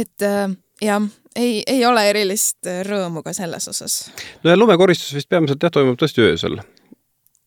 et 0.03 0.23
äh, 0.23 0.49
jah 0.83 1.03
ei, 1.37 1.63
ei 1.67 1.85
ole 1.87 2.05
erilist 2.11 2.69
rõõmu 2.87 3.23
ka 3.25 3.33
selles 3.37 3.69
osas. 3.69 4.11
no 4.43 4.51
ja 4.51 4.57
lumekoristus 4.57 5.15
vist 5.17 5.29
peamiselt 5.29 5.63
jah, 5.63 5.73
toimub 5.73 5.99
tõesti 6.01 6.25
öösel 6.25 6.59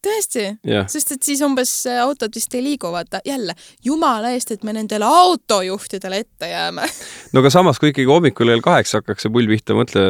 tõesti, 0.05 0.45
sest 0.91 1.15
et 1.15 1.25
siis 1.25 1.41
umbes 1.45 1.71
autod 2.01 2.35
vist 2.35 2.53
ei 2.55 2.63
liigu, 2.65 2.91
vaata 2.93 3.21
jälle 3.25 3.55
jumala 3.85 4.33
eest, 4.35 4.53
et 4.55 4.63
me 4.67 4.75
nendele 4.75 5.07
autojuhtidele 5.07 6.21
ette 6.25 6.49
jääme. 6.51 6.87
no 7.33 7.43
aga 7.43 7.51
samas, 7.53 7.81
kui 7.81 7.91
ikkagi 7.93 8.09
hommikul 8.09 8.53
kell 8.53 8.65
kaheksa 8.65 9.01
hakkaks 9.01 9.25
see 9.25 9.33
pull 9.33 9.49
pihta, 9.51 9.77
mõtle, 9.77 10.07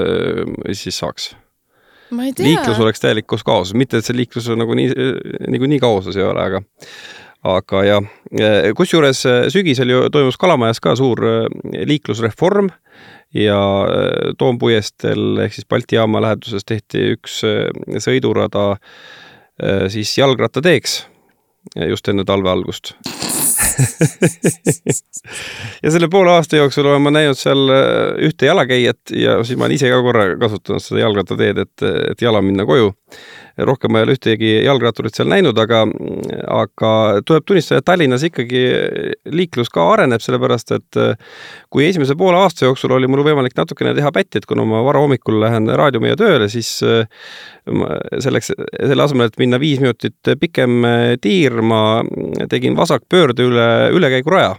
mis 0.65 0.85
siis 0.87 1.01
saaks? 1.03 1.33
liiklus 2.15 2.79
oleks 2.79 3.01
täielikus 3.01 3.43
kaoses, 3.43 3.73
mitte 3.73 3.99
et 3.99 4.05
see 4.05 4.15
liiklus 4.15 4.47
nagu 4.53 4.75
nii, 4.77 4.91
niikuinii 5.51 5.81
kaoses 5.81 6.15
ei 6.19 6.23
ole, 6.23 6.43
aga 6.43 6.61
aga 7.45 7.81
jah, 7.85 8.05
kusjuures 8.77 9.19
sügisel 9.53 9.91
ju 9.91 10.05
toimus 10.13 10.37
Kalamajas 10.41 10.79
ka 10.81 10.95
suur 10.97 11.21
liiklusreform 11.65 12.69
ja 13.35 13.59
Toompuiesteel 14.37 15.43
ehk 15.43 15.57
siis 15.57 15.67
Balti 15.69 15.97
jaama 15.97 16.21
läheduses 16.23 16.65
tehti 16.65 17.03
üks 17.17 17.41
sõidurada 18.05 18.71
äh, 18.71 18.79
Äh, 18.79 19.24
siis 19.89 20.17
jalgrattateeks 20.17 21.05
just 21.87 22.07
enne 22.11 22.25
talve 22.27 22.51
algust 22.51 22.91
ja 25.83 25.91
selle 25.91 26.07
poole 26.11 26.31
aasta 26.31 26.57
jooksul 26.59 26.85
olen 26.89 27.01
ma 27.05 27.11
näinud 27.13 27.37
seal 27.39 27.69
äh, 27.71 27.77
ühte 28.27 28.45
jalakäijat 28.49 29.01
ja 29.15 29.31
siis 29.43 29.57
ma 29.59 29.67
olen 29.67 29.77
ise 29.77 29.87
ka 29.91 30.01
korra 30.05 30.23
kasutanud 30.41 30.83
seda 30.83 30.99
jalgrattateed, 31.03 31.57
et, 31.65 31.77
et 32.11 32.19
jala 32.21 32.39
minna 32.45 32.63
koju. 32.67 32.87
Rohkem 33.57 33.93
ma 33.93 34.01
ei 34.01 34.07
ole 34.07 34.15
ühtegi 34.17 34.51
jalgratturit 34.65 35.15
seal 35.15 35.29
näinud, 35.31 35.57
aga, 35.61 35.83
aga 36.51 36.91
tuleb 37.27 37.45
tunnistada, 37.47 37.79
et 37.79 37.87
Tallinnas 37.87 38.25
ikkagi 38.27 38.63
liiklus 39.31 39.71
ka 39.73 39.85
areneb, 39.93 40.23
sellepärast 40.23 40.75
et 40.75 40.99
kui 41.71 41.85
esimese 41.87 42.17
poole 42.19 42.41
aasta 42.41 42.67
jooksul 42.67 42.95
oli 42.97 43.09
mul 43.11 43.23
võimalik 43.27 43.55
natukene 43.57 43.95
teha 43.95 44.11
pätti, 44.15 44.41
et 44.41 44.49
kuna 44.49 44.65
ma 44.67 44.83
varahommikul 44.85 45.39
lähen 45.43 45.71
raadiomehe 45.71 46.17
tööle, 46.19 46.49
siis 46.51 46.73
selleks, 46.81 48.51
selle 48.51 49.07
asemel, 49.07 49.31
et 49.31 49.39
minna 49.41 49.59
viis 49.61 49.81
minutit 49.83 50.35
pikem 50.41 50.83
tiir, 51.23 51.61
ma 51.63 52.03
tegin 52.51 52.75
vasakpöörde 52.77 53.47
üle 53.47 53.69
ülekäiguraja. 53.95 54.55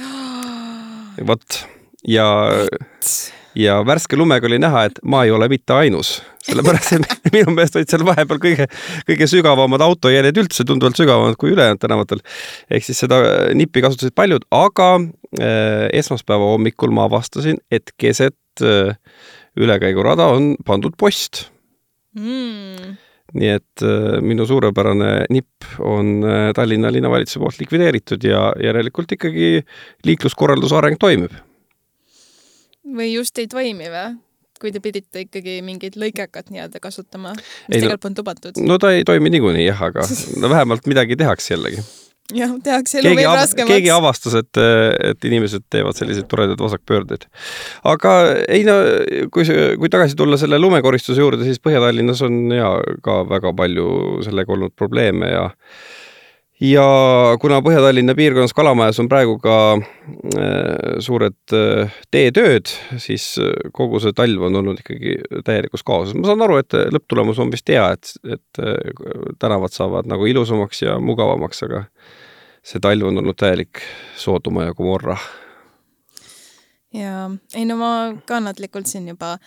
vot 1.30 1.62
ja, 2.08 2.26
ja 3.58 3.80
värske 3.86 4.18
lumega 4.18 4.46
oli 4.46 4.58
näha, 4.62 4.84
et 4.88 5.00
ma 5.02 5.24
ei 5.26 5.32
ole 5.34 5.48
mitte 5.50 5.74
ainus, 5.74 6.18
sellepärast 6.46 6.94
et 6.96 7.16
minu 7.34 7.54
meelest 7.54 7.78
olid 7.78 7.90
seal 7.90 8.04
vahepeal 8.06 8.40
kõige, 8.42 8.68
kõige 9.08 9.28
sügavamad 9.30 9.84
autojäljed 9.86 10.40
üldse, 10.44 10.66
tunduvalt 10.68 11.00
sügavamad 11.00 11.38
kui 11.40 11.54
ülejäänud 11.54 11.82
tänavatel. 11.82 12.22
ehk 12.70 12.86
siis 12.86 13.02
seda 13.02 13.20
nippi 13.56 13.82
kasutasid 13.84 14.14
paljud, 14.18 14.46
aga 14.54 14.90
äh, 15.00 15.88
esmaspäeva 16.02 16.54
hommikul 16.54 16.94
ma 16.94 17.08
avastasin, 17.10 17.60
et 17.70 17.94
keset 17.98 18.64
äh, 18.64 18.94
ülekäigurada 19.58 20.30
on 20.30 20.54
pandud 20.66 20.98
post 20.98 21.48
mm 22.16 22.98
nii 23.30 23.46
et 23.54 23.82
äh, 23.86 24.16
minu 24.26 24.42
suurepärane 24.42 25.28
nipp 25.30 25.78
on 25.86 26.24
Tallinna 26.50 26.90
linnavalitsuse 26.90 27.38
poolt 27.38 27.60
likvideeritud 27.60 28.24
ja 28.26 28.48
järelikult 28.58 29.14
ikkagi 29.14 29.60
liikluskorralduse 30.02 30.74
areng 30.74 30.98
toimib. 30.98 31.36
Või 32.84 33.12
just 33.12 33.38
ei 33.38 33.48
toimi 33.50 33.90
või? 33.92 34.18
kui 34.60 34.74
te 34.74 34.80
pidite 34.84 35.22
ikkagi 35.24 35.62
mingit 35.64 35.94
lõikekat 35.96 36.50
nii-öelda 36.52 36.82
kasutama, 36.84 37.30
mis 37.32 37.78
ei, 37.78 37.80
tegelikult 37.80 38.02
polnud 38.04 38.20
lubatud. 38.20 38.60
no 38.60 38.76
ta 38.76 38.90
ei 38.92 39.06
toimi 39.08 39.32
niikuinii 39.32 39.64
jah, 39.64 39.80
aga 39.88 40.04
no 40.36 40.50
vähemalt 40.52 40.84
midagi 40.90 41.16
tehakse 41.16 41.54
jällegi 41.54 41.80
jah, 42.36 42.52
tehakse 42.64 42.98
elu 43.00 43.08
keegi 43.08 43.22
veel 43.22 43.36
raskemaks. 43.38 43.70
keegi 43.72 43.92
avastas, 43.94 44.36
et, 44.42 44.60
et 45.10 45.28
inimesed 45.30 45.64
teevad 45.72 45.96
selliseid 45.98 46.28
toredaid 46.30 46.60
vasakpöördeid. 46.60 47.24
aga 47.88 48.14
ei 48.48 48.66
no 48.68 48.76
kui, 49.32 49.48
kui 49.80 49.92
tagasi 49.92 50.18
tulla 50.18 50.38
selle 50.40 50.60
lumekoristuse 50.60 51.24
juurde, 51.24 51.46
siis 51.48 51.62
Põhja-Tallinnas 51.64 52.20
on 52.26 52.42
ja 52.54 52.74
ka 53.04 53.22
väga 53.30 53.54
palju 53.56 53.88
sellega 54.26 54.56
olnud 54.56 54.76
probleeme 54.76 55.32
ja 55.32 55.48
ja 56.60 56.84
kuna 57.40 57.60
Põhja-Tallinna 57.64 58.14
piirkonnas 58.16 58.52
Kalamajas 58.56 59.00
on 59.00 59.08
praegu 59.08 59.36
ka 59.40 59.56
äh, 59.76 60.98
suured 61.02 61.54
äh, 61.56 61.92
teetööd, 62.12 62.68
siis 63.00 63.32
äh, 63.40 63.54
kogu 63.76 64.00
see 64.02 64.12
talv 64.16 64.44
on 64.50 64.60
olnud 64.60 64.82
ikkagi 64.82 65.16
täielikus 65.46 65.84
kaoses. 65.86 66.14
ma 66.18 66.28
saan 66.28 66.44
aru, 66.44 66.60
et 66.60 66.76
lõpptulemus 66.92 67.40
on 67.40 67.52
vist 67.52 67.68
hea, 67.72 67.86
et, 67.96 68.12
et 68.36 68.62
tänavad 69.40 69.72
saavad 69.74 70.10
nagu 70.10 70.28
ilusamaks 70.28 70.84
ja 70.84 70.98
mugavamaks, 71.00 71.64
aga 71.68 71.86
see 72.66 72.82
talv 72.82 73.08
on 73.08 73.22
olnud 73.22 73.38
täielik 73.40 73.80
Soodoma 74.20 74.68
ja 74.68 74.76
Gomorra. 74.76 75.16
jaa, 76.94 77.30
ei 77.56 77.64
no 77.64 77.80
ma 77.80 77.92
kannatlikult 78.28 78.90
siin 78.90 79.08
juba 79.08 79.38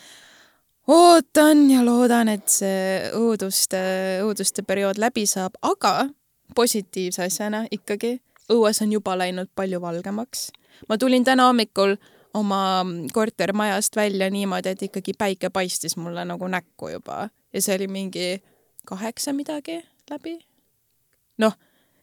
ootan 0.89 1.69
ja 1.71 1.85
loodan, 1.85 2.31
et 2.33 2.49
see 2.49 3.13
õuduste, 3.13 3.79
õuduste 4.25 4.65
periood 4.67 4.97
läbi 4.99 5.27
saab, 5.29 5.55
aga 5.61 6.09
positiivse 6.55 7.23
asjana 7.23 7.65
ikkagi, 7.71 8.19
õues 8.51 8.81
on 8.83 8.91
juba 8.91 9.17
läinud 9.17 9.49
palju 9.55 9.81
valgemaks. 9.81 10.51
ma 10.89 10.97
tulin 10.97 11.23
täna 11.23 11.47
hommikul 11.47 11.95
oma 12.33 12.85
kortermajast 13.13 13.95
välja 13.95 14.29
niimoodi, 14.29 14.69
et 14.69 14.81
ikkagi 14.81 15.13
päike 15.17 15.49
paistis 15.49 15.97
mulle 15.97 16.25
nagu 16.25 16.47
näkku 16.47 16.89
juba 16.89 17.29
ja 17.53 17.61
see 17.61 17.75
oli 17.75 17.87
mingi 17.87 18.43
kaheksa 18.85 19.33
midagi 19.33 19.81
läbi. 20.09 20.39
noh 21.37 21.53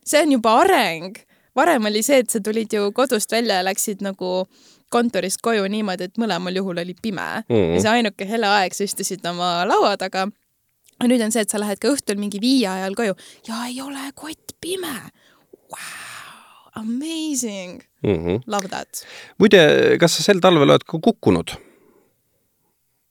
see 0.05 0.23
on 0.23 0.33
juba 0.33 0.55
areng. 0.61 1.17
varem 1.57 1.87
oli 1.87 2.03
see, 2.03 2.21
et 2.23 2.31
sa 2.31 2.41
tulid 2.41 2.73
ju 2.73 2.93
kodust 2.93 3.33
välja 3.33 3.61
ja 3.61 3.65
läksid 3.67 4.03
nagu 4.07 4.47
kontorist 4.91 5.43
koju 5.43 5.67
niimoodi, 5.71 6.09
et 6.09 6.19
mõlemal 6.19 6.57
juhul 6.57 6.79
oli 6.83 6.95
pime 7.03 7.45
mm. 7.49 7.57
-hmm. 7.57 7.75
ja 7.75 7.81
see 7.81 7.91
ainuke 7.91 8.29
hele 8.29 8.47
aeg, 8.47 8.75
sa 8.75 8.85
istusid 8.85 9.27
oma 9.27 9.67
laua 9.67 9.97
taga. 9.97 10.29
Ja 11.01 11.09
nüüd 11.09 11.25
on 11.25 11.33
see, 11.35 11.45
et 11.47 11.53
sa 11.53 11.61
lähed 11.63 11.81
ka 11.83 11.93
õhtul 11.95 12.21
mingi 12.21 12.41
viie 12.43 12.69
ajal 12.69 12.97
koju 12.99 13.17
ja 13.49 13.65
ei 13.69 13.81
ole 13.83 14.13
kott 14.15 14.57
pime 14.61 14.95
wow,. 15.73 16.07
Amazing 16.81 17.83
mm. 18.03 18.15
-hmm. 18.15 18.43
Love 18.47 18.69
that. 18.69 19.05
muide, 19.39 19.97
kas 20.01 20.17
sa 20.17 20.23
sel 20.23 20.41
talvel 20.41 20.69
oled 20.69 20.87
ka 20.87 20.99
kukkunud? 20.99 21.57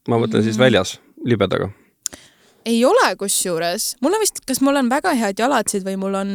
ma 0.08 0.16
mõtlen 0.18 0.28
mm 0.28 0.40
-hmm. 0.40 0.44
siis 0.44 0.58
väljas 0.60 1.00
libedaga 1.26 1.70
ei 2.66 2.86
ole 2.86 3.16
kusjuures, 3.20 3.96
mul 4.02 4.14
on 4.14 4.24
vist, 4.24 4.42
kas 4.48 4.62
mul 4.62 4.76
on 4.76 4.90
väga 4.90 5.14
head 5.18 5.40
jalatsid 5.40 5.86
või 5.88 5.96
mul 5.98 6.18
on 6.20 6.34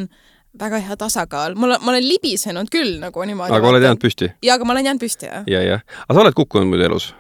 väga 0.61 0.79
hea 0.87 0.97
tasakaal, 0.97 1.57
mul 1.59 1.77
on, 1.77 1.83
ma 1.83 1.93
olen 1.95 2.07
libisenud 2.09 2.71
küll 2.73 2.99
nagu 3.03 3.27
niimoodi. 3.27 3.55
aga 3.55 3.69
oled 3.69 3.83
jäänud 3.83 4.03
püsti? 4.03 4.31
jaa, 4.43 4.57
aga 4.57 4.65
ma 4.65 4.77
olen 4.77 4.89
jäänud 4.91 5.03
püsti, 5.03 5.31
jah. 5.31 5.45
ja, 5.51 5.63
jah. 5.63 5.85
aga 6.07 6.17
sa 6.17 6.25
oled 6.25 6.39
kukkunud 6.39 6.71
muidu 6.71 6.87
elus? 6.89 7.11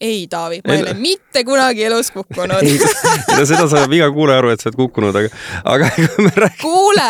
Ei, 0.00 0.26
Taavi, 0.30 0.60
ma 0.66 0.74
ei 0.74 0.82
ole 0.84 0.94
mitte 0.98 1.42
kunagi 1.44 1.82
elus 1.88 2.12
kukkunud 2.14 2.68
no 3.36 3.46
seda 3.48 3.64
saab 3.70 3.94
iga 3.96 4.10
kuulaja 4.14 4.42
aru, 4.42 4.52
et 4.54 4.62
sa 4.62 4.70
oled 4.70 4.78
kukkunud, 4.78 5.16
aga, 5.22 5.32
aga 5.74 5.88
kui 5.96 6.26
me 6.26 6.34
räägime. 6.36 6.60
kuule 6.62 7.08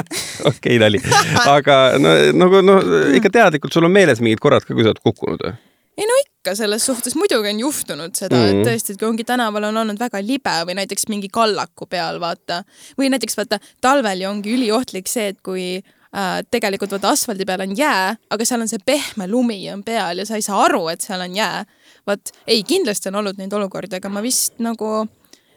okei, 0.52 0.76
nali. 0.82 1.00
aga 1.46 1.78
no 2.02 2.12
nagu 2.36 2.60
noh, 2.64 2.92
ikka 3.16 3.32
teadlikult 3.38 3.72
sul 3.72 3.88
on 3.88 3.96
meeles 3.96 4.20
mingid 4.24 4.42
korrad 4.44 4.66
ka, 4.66 4.74
kui 4.74 4.84
sa 4.84 4.92
oled 4.92 5.02
kukkunud 5.04 5.48
või? 5.48 5.56
ei 5.96 6.04
no 6.04 6.16
ikka, 6.20 6.54
selles 6.58 6.84
suhtes 6.86 7.16
muidugi 7.16 7.50
on 7.54 7.60
juhtunud 7.60 8.14
seda 8.14 8.36
mm, 8.36 8.42
-hmm. 8.42 8.48
et 8.50 8.56
mhm. 8.56 8.68
tõesti, 8.68 8.92
et 8.92 9.00
kui 9.00 9.08
ongi 9.08 9.24
tänaval 9.24 9.70
on 9.70 9.82
olnud 9.82 10.00
väga 10.00 10.20
libe 10.22 10.56
või 10.68 10.76
näiteks 10.80 11.08
mingi 11.08 11.32
kallaku 11.32 11.86
peal, 11.86 12.20
vaata. 12.20 12.62
või 12.98 13.10
näiteks 13.10 13.36
vaata, 13.36 13.58
talvel 13.80 14.20
ju 14.20 14.28
ongi 14.30 14.54
üliohtlik 14.58 15.08
see, 15.08 15.32
et 15.32 15.40
kui 15.42 15.80
äh, 15.80 16.42
tegelikult 16.50 16.92
vaata 16.92 17.14
asfaldi 17.16 17.48
peal 17.48 17.64
on 17.64 17.76
jää, 17.76 18.16
aga 18.30 18.44
seal 18.44 18.60
on 18.60 18.68
see 18.68 18.82
pehme 18.84 19.28
lumi 19.28 19.60
on 19.72 19.82
peal 19.84 20.18
ja 20.18 20.26
sa 20.26 20.36
ei 20.36 20.44
saa 20.44 20.64
aru, 20.68 20.88
et 20.92 21.00
seal 21.00 21.20
on 21.20 21.36
jää. 21.36 21.64
Vot 22.06 22.32
ei, 22.46 22.62
kindlasti 22.66 23.10
on 23.10 23.20
olnud 23.22 23.40
neid 23.40 23.52
olukordi, 23.56 23.98
aga 23.98 24.10
ma 24.12 24.22
vist 24.24 24.60
nagu, 24.62 25.06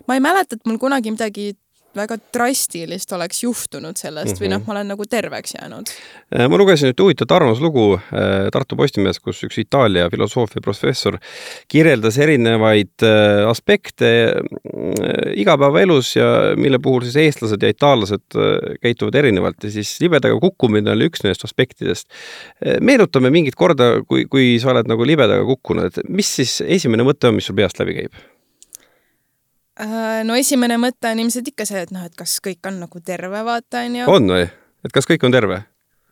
ma 0.07 0.17
ei 0.17 0.23
mäleta, 0.23 0.57
et 0.57 0.69
mul 0.69 0.79
kunagi 0.81 1.13
midagi 1.13 1.51
väga 1.97 2.17
drastilist 2.33 3.11
oleks 3.15 3.43
juhtunud 3.43 3.97
sellest 3.97 4.25
mm 4.25 4.35
-hmm. 4.35 4.43
või 4.43 4.49
noh, 4.49 4.59
mhm. 4.59 4.67
ma 4.67 4.73
olen 4.73 4.87
nagu 4.93 5.05
terveks 5.09 5.55
jäänud. 5.57 5.89
Äh, 6.35 6.47
ma 6.49 6.57
lugesin 6.57 6.91
ühte 6.91 7.03
huvitavat 7.03 7.31
arvamuslugu 7.31 7.85
äh, 7.97 8.49
Tartu 8.53 8.75
Postimehes, 8.75 9.19
kus 9.19 9.43
üks 9.43 9.57
Itaalia 9.57 10.09
filosoofia 10.09 10.61
professor 10.61 11.17
kirjeldas 11.67 12.17
erinevaid 12.17 13.03
äh, 13.03 13.49
aspekte 13.49 14.33
igapäevaelus 15.35 16.15
ja 16.15 16.55
mille 16.55 16.79
puhul 16.79 17.01
siis 17.01 17.15
eestlased 17.15 17.61
ja 17.63 17.69
itaallased 17.69 18.37
käituvad 18.81 19.15
erinevalt 19.15 19.63
ja 19.63 19.71
siis 19.71 19.97
libedaga 20.01 20.39
kukkumine 20.39 20.91
oli 20.91 21.09
üks 21.09 21.23
nendest 21.23 21.43
aspektidest. 21.43 22.07
meenutame 22.81 23.29
mingit 23.29 23.55
korda, 23.55 24.01
kui, 24.07 24.25
kui 24.25 24.59
sa 24.59 24.71
oled 24.71 24.87
nagu 24.87 25.05
libedaga 25.05 25.45
kukkunud, 25.45 25.85
et 25.85 26.09
mis 26.09 26.35
siis 26.35 26.61
esimene 26.65 27.03
mõte 27.03 27.27
on, 27.27 27.35
mis 27.35 27.45
sul 27.45 27.55
peast 27.55 27.79
läbi 27.79 27.95
käib? 28.01 28.13
Äh, 29.79 30.23
no 30.27 30.35
esimene 30.35 30.75
mõte 30.75 31.07
on 31.07 31.21
ilmselt 31.23 31.53
ikka 31.53 31.63
see, 31.67 31.85
et 31.85 31.91
noh, 31.95 32.03
et 32.03 32.15
kas 32.19 32.39
kõik 32.43 32.67
on 32.67 32.81
nagu 32.81 32.99
terve, 32.99 33.43
vaata 33.47 33.85
onju. 33.87 34.07
on 34.11 34.25
või? 34.27 34.47
et 34.83 34.95
kas 34.95 35.07
kõik 35.07 35.23
on 35.23 35.31
terve? 35.31 35.61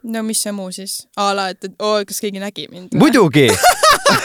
no 0.08 0.22
mis 0.24 0.40
see 0.40 0.54
muu 0.56 0.72
siis? 0.72 1.02
a 1.20 1.34
la, 1.36 1.50
et, 1.52 1.68
et 1.68 1.84
oo, 1.84 1.98
kas 2.08 2.24
keegi 2.24 2.40
nägi 2.40 2.70
mind? 2.72 2.96
muidugi 2.96 3.50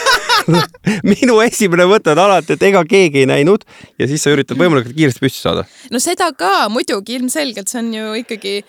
minu 1.11 1.41
esimene 1.43 1.89
mõte 1.91 2.13
on 2.13 2.21
alati, 2.23 2.55
et 2.55 2.63
ega 2.69 2.85
keegi 2.87 3.25
ei 3.25 3.27
näinud 3.33 3.67
ja 3.99 4.07
siis 4.07 4.23
sa 4.23 4.31
üritad 4.31 4.59
võimalikult 4.59 4.95
kiiresti 4.95 5.25
püsti 5.25 5.43
saada. 5.43 5.67
no 5.91 5.99
seda 6.03 6.29
ka 6.39 6.69
muidugi, 6.71 7.19
ilmselgelt 7.19 7.67
see 7.67 7.83
on 7.83 7.91
ju 7.97 8.15
ikkagi 8.23 8.61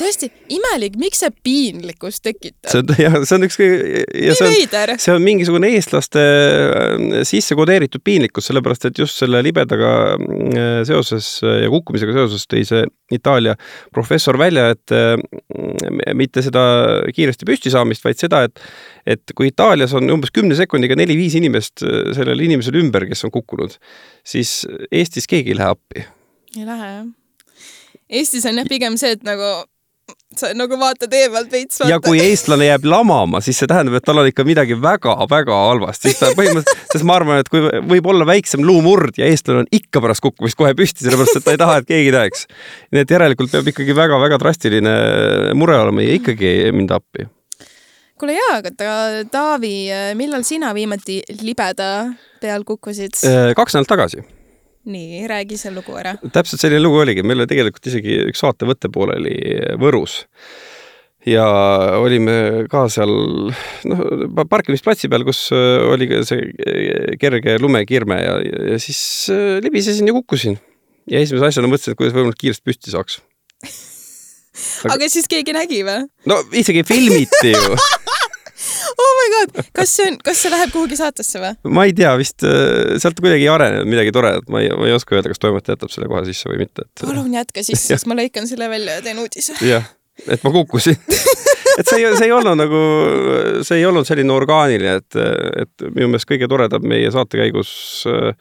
tõesti 0.00 0.28
imelik, 0.52 0.96
miks 1.00 1.20
see 1.22 1.32
piinlikkust 1.46 2.22
tekitab? 2.26 2.70
see 2.70 2.82
on 2.82 2.92
jah, 3.04 3.16
see 3.22 3.36
on 3.36 3.46
üks 3.46 3.58
ja 3.60 4.36
see 4.38 4.48
on, 4.48 4.92
see 5.02 5.14
on 5.14 5.24
mingisugune 5.24 5.70
eestlaste 5.76 6.22
äh, 6.22 7.16
sisse 7.28 7.56
kodeeritud 7.58 8.04
piinlikkus, 8.06 8.48
sellepärast 8.50 8.88
et 8.90 9.00
just 9.02 9.20
selle 9.20 9.42
libedaga 9.44 9.92
äh, 10.14 10.80
seoses 10.88 11.30
ja 11.42 11.70
kukkumisega 11.72 12.16
seoses 12.20 12.46
tõi 12.50 12.64
see 12.68 12.86
Itaalia 13.14 13.54
professor 13.94 14.38
välja, 14.40 14.70
et 14.74 14.94
äh, 14.94 15.14
mitte 16.18 16.42
seda 16.42 16.64
kiiresti 17.14 17.46
püsti 17.48 17.70
saamist, 17.74 18.04
vaid 18.06 18.22
seda, 18.22 18.44
et 18.48 18.62
et 19.06 19.36
kui 19.38 19.52
Itaalias 19.52 19.92
on 19.94 20.10
umbes 20.10 20.32
kümne 20.34 20.56
sekundiga 20.58 20.96
neli-viis 20.98 21.36
inimest 21.38 21.84
sellel 22.16 22.42
inimesel 22.42 22.80
ümber, 22.80 23.06
kes 23.06 23.22
on 23.28 23.34
kukkunud, 23.34 23.76
siis 24.26 24.64
Eestis 24.90 25.30
keegi 25.30 25.54
ei 25.54 25.60
lähe 25.60 25.76
appi. 25.76 26.02
ei 26.56 26.66
lähe 26.66 26.90
jah 26.96 27.06
Eestis 28.10 28.46
on 28.46 28.60
jah 28.60 28.68
pigem 28.68 28.98
see, 29.00 29.16
et 29.16 29.24
nagu 29.26 29.66
sa 30.36 30.50
nagu 30.54 30.76
vaatad 30.78 31.12
eemalt 31.16 31.50
veits. 31.50 31.80
ja 31.88 31.98
kui 32.02 32.18
eestlane 32.22 32.68
jääb 32.68 32.84
lamama, 32.88 33.40
siis 33.44 33.58
see 33.58 33.68
tähendab, 33.70 33.96
et 33.98 34.04
tal 34.06 34.20
on 34.20 34.28
ikka 34.28 34.44
midagi 34.46 34.76
väga-väga 34.78 35.60
halvasti, 35.68 36.10
siis 36.10 36.20
ta 36.20 36.30
põhimõtteliselt, 36.36 36.90
sest 36.92 37.06
ma 37.08 37.16
arvan, 37.18 37.40
et 37.42 37.50
kui 37.50 37.62
võib 37.64 38.10
olla 38.12 38.26
väiksem 38.28 38.64
luumurd 38.66 39.18
ja 39.18 39.28
eestlane 39.30 39.64
on 39.64 39.70
ikka 39.74 40.02
pärast 40.04 40.24
kukkumist 40.24 40.58
kohe 40.58 40.74
püsti, 40.78 41.06
sellepärast 41.06 41.40
et 41.40 41.46
ta 41.46 41.56
ei 41.56 41.62
taha, 41.62 41.78
et 41.80 41.88
keegi 41.88 42.12
näeks. 42.14 42.46
nii 42.94 43.06
et 43.06 43.16
järelikult 43.16 43.54
peab 43.54 43.72
ikkagi 43.72 43.96
väga-väga 43.96 44.40
drastiline 44.42 44.94
mure 45.58 45.80
olema 45.80 46.04
ja 46.04 46.20
ikkagi 46.20 46.52
ei 46.68 46.76
minda 46.76 47.00
appi. 47.00 47.26
kuule 48.20 48.36
jaa, 48.36 48.60
aga 48.60 48.74
ta, 48.76 48.96
Taavi, 49.32 49.76
millal 50.20 50.46
sina 50.46 50.74
viimati 50.76 51.22
libeda 51.42 51.92
peal 52.42 52.66
kukkusid? 52.68 53.18
kaks 53.56 53.78
nädalat 53.78 53.94
tagasi, 53.96 54.26
nii, 54.86 55.26
räägi 55.30 55.58
see 55.60 55.74
lugu 55.74 55.96
ära. 55.98 56.16
täpselt 56.32 56.62
selline 56.62 56.82
lugu 56.84 57.02
oligi, 57.02 57.26
meil 57.26 57.42
oli 57.42 57.50
tegelikult 57.50 57.90
isegi 57.90 58.22
üks 58.30 58.42
saatevõte 58.44 58.90
pooleli 58.92 59.36
Võrus 59.82 60.22
ja 61.26 61.46
olime 61.98 62.66
ka 62.70 62.86
seal 62.92 63.12
noh, 63.90 64.02
parkimisplatsi 64.50 65.10
peal, 65.10 65.26
kus 65.26 65.46
äh, 65.54 65.82
oli 65.90 66.08
ka 66.10 66.22
see 66.26 66.46
äh, 66.46 67.16
kerge 67.20 67.58
lumekirme 67.62 68.20
ja, 68.22 68.38
ja 68.72 68.80
siis 68.82 69.00
äh, 69.34 69.58
libisesin 69.64 70.06
ja 70.06 70.14
kukkusin. 70.16 70.58
ja 71.10 71.22
esimese 71.22 71.50
asjana 71.50 71.70
mõtlesin, 71.70 71.94
et 71.94 72.00
kuidas 72.00 72.14
võimalikult 72.14 72.42
kiiresti 72.42 72.66
püsti 72.66 72.94
saaks. 72.94 73.20
aga 74.94 75.10
siis 75.10 75.28
keegi 75.30 75.54
nägi 75.56 75.82
või? 75.86 76.06
no 76.30 76.40
isegi 76.54 76.86
filmiti 76.86 77.54
ju, 77.54 77.74
my 79.26 79.32
god, 79.34 79.70
kas 79.76 79.96
see 79.98 80.08
on, 80.10 80.18
kas 80.24 80.42
see 80.44 80.52
läheb 80.52 80.72
kuhugi 80.74 80.98
saatesse 80.98 81.42
või? 81.42 81.52
ma 81.76 81.86
ei 81.88 81.94
tea, 81.96 82.12
vist 82.20 82.46
äh, 82.46 82.96
sealt 83.02 83.20
kuidagi 83.22 83.46
ei 83.46 83.52
arenenud 83.52 83.90
midagi 83.90 84.14
toredat, 84.14 84.48
ma 84.52 84.62
ei, 84.62 84.70
ma 84.76 84.88
ei 84.88 84.96
oska 84.96 85.18
öelda, 85.18 85.32
kas 85.32 85.42
toimetaja 85.42 85.76
jätab 85.76 85.94
selle 85.94 86.10
kohe 86.12 86.24
sisse 86.28 86.50
või 86.52 86.62
mitte, 86.64 86.86
et 86.86 87.04
palun 87.04 87.34
jätka 87.34 87.66
sisse, 87.66 87.88
siis 87.94 88.08
ma 88.10 88.18
lõikan 88.18 88.48
selle 88.50 88.70
välja 88.72 89.00
ja 89.00 89.06
teen 89.06 89.20
uudise. 89.22 89.58
jah, 89.66 89.90
et 90.26 90.46
ma 90.46 90.54
kukkusin. 90.60 90.98
et 91.80 91.88
see 91.88 92.00
ei, 92.00 92.12
see 92.16 92.28
ei 92.28 92.34
olnud 92.34 92.56
nagu, 92.58 92.80
see 93.66 93.80
ei 93.80 93.86
olnud 93.88 94.08
selline 94.08 94.32
orgaaniline, 94.32 94.96
et, 95.02 95.18
et 95.62 95.86
minu 95.92 96.10
meelest 96.12 96.28
kõige 96.28 96.48
toredam 96.50 96.84
meie 96.88 97.10
saate 97.12 97.40
käigus 97.40 97.70
äh, 98.10 98.32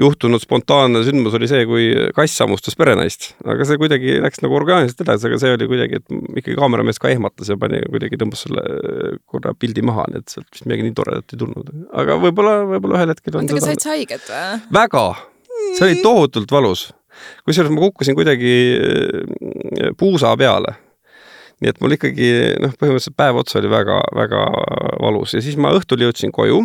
juhtunud 0.00 0.42
spontaanne 0.42 1.04
sündmus 1.06 1.36
oli 1.38 1.48
see, 1.50 1.64
kui 1.70 1.90
kass 2.16 2.42
hammustas 2.42 2.78
perenaist, 2.78 3.32
aga 3.46 3.66
see 3.68 3.78
kuidagi 3.80 4.18
läks 4.24 4.42
nagu 4.44 4.58
orgaaniliselt 4.58 5.04
edasi, 5.06 5.28
aga 5.30 5.40
see 5.42 5.54
oli 5.56 5.70
kuidagi, 5.70 6.00
et 6.02 6.16
ikkagi 6.42 6.58
kaameramees 6.58 7.00
ka 7.02 7.12
ehmatas 7.14 7.52
ja 7.52 7.58
pani 7.60 7.82
kuidagi 7.90 8.18
tõmbas 8.20 8.44
selle 8.46 8.64
äh, 8.64 9.14
korra 9.30 9.54
pildi 9.58 9.84
maha, 9.86 10.08
nii 10.10 10.22
et 10.22 10.34
sealt 10.34 10.50
vist 10.50 10.66
midagi 10.68 10.88
nii 10.88 10.98
toredat 10.98 11.36
ei 11.36 11.40
tulnud, 11.44 11.72
aga 12.02 12.18
võib-olla, 12.26 12.58
võib-olla 12.74 13.00
ühel 13.00 13.14
hetkel 13.14 13.38
oota, 13.38 13.54
aga 13.54 13.66
said 13.68 13.84
sa 13.84 13.94
haiget 13.94 14.28
või? 14.30 14.60
väga, 14.80 15.04
see 15.74 15.86
oli 15.88 16.02
tohutult 16.04 16.54
valus. 16.54 16.88
kusjuures 17.46 17.70
ma 17.70 17.84
kukkusin 17.86 18.18
kuidagi 18.18 18.54
äh, 18.74 19.92
puusa 19.98 20.34
peale. 20.36 20.74
Nii 21.64 21.72
et 21.72 21.80
mul 21.80 21.96
ikkagi 21.96 22.30
noh, 22.60 22.72
põhimõtteliselt 22.76 23.16
päev 23.16 23.40
otsa 23.40 23.60
oli 23.60 23.70
väga-väga 23.72 24.46
valus 25.00 25.32
ja 25.36 25.40
siis 25.44 25.56
ma 25.56 25.72
õhtul 25.74 26.04
jõudsin 26.04 26.34
koju. 26.34 26.64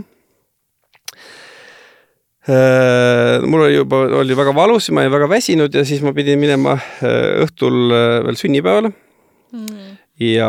mul 3.46 3.62
oli 3.62 3.76
juba, 3.76 4.00
oli 4.20 4.36
väga 4.36 4.56
valus 4.58 4.90
ma 4.92 5.04
olin 5.04 5.14
väga 5.14 5.28
väsinud 5.30 5.76
ja 5.76 5.84
siis 5.86 6.02
ma 6.02 6.16
pidin 6.18 6.40
minema 6.42 6.80
äh, 6.80 7.46
õhtul 7.46 7.94
äh, 7.94 8.24
veel 8.26 8.40
sünnipäevale 8.40 8.96
Mm. 9.50 9.96
ja 10.22 10.48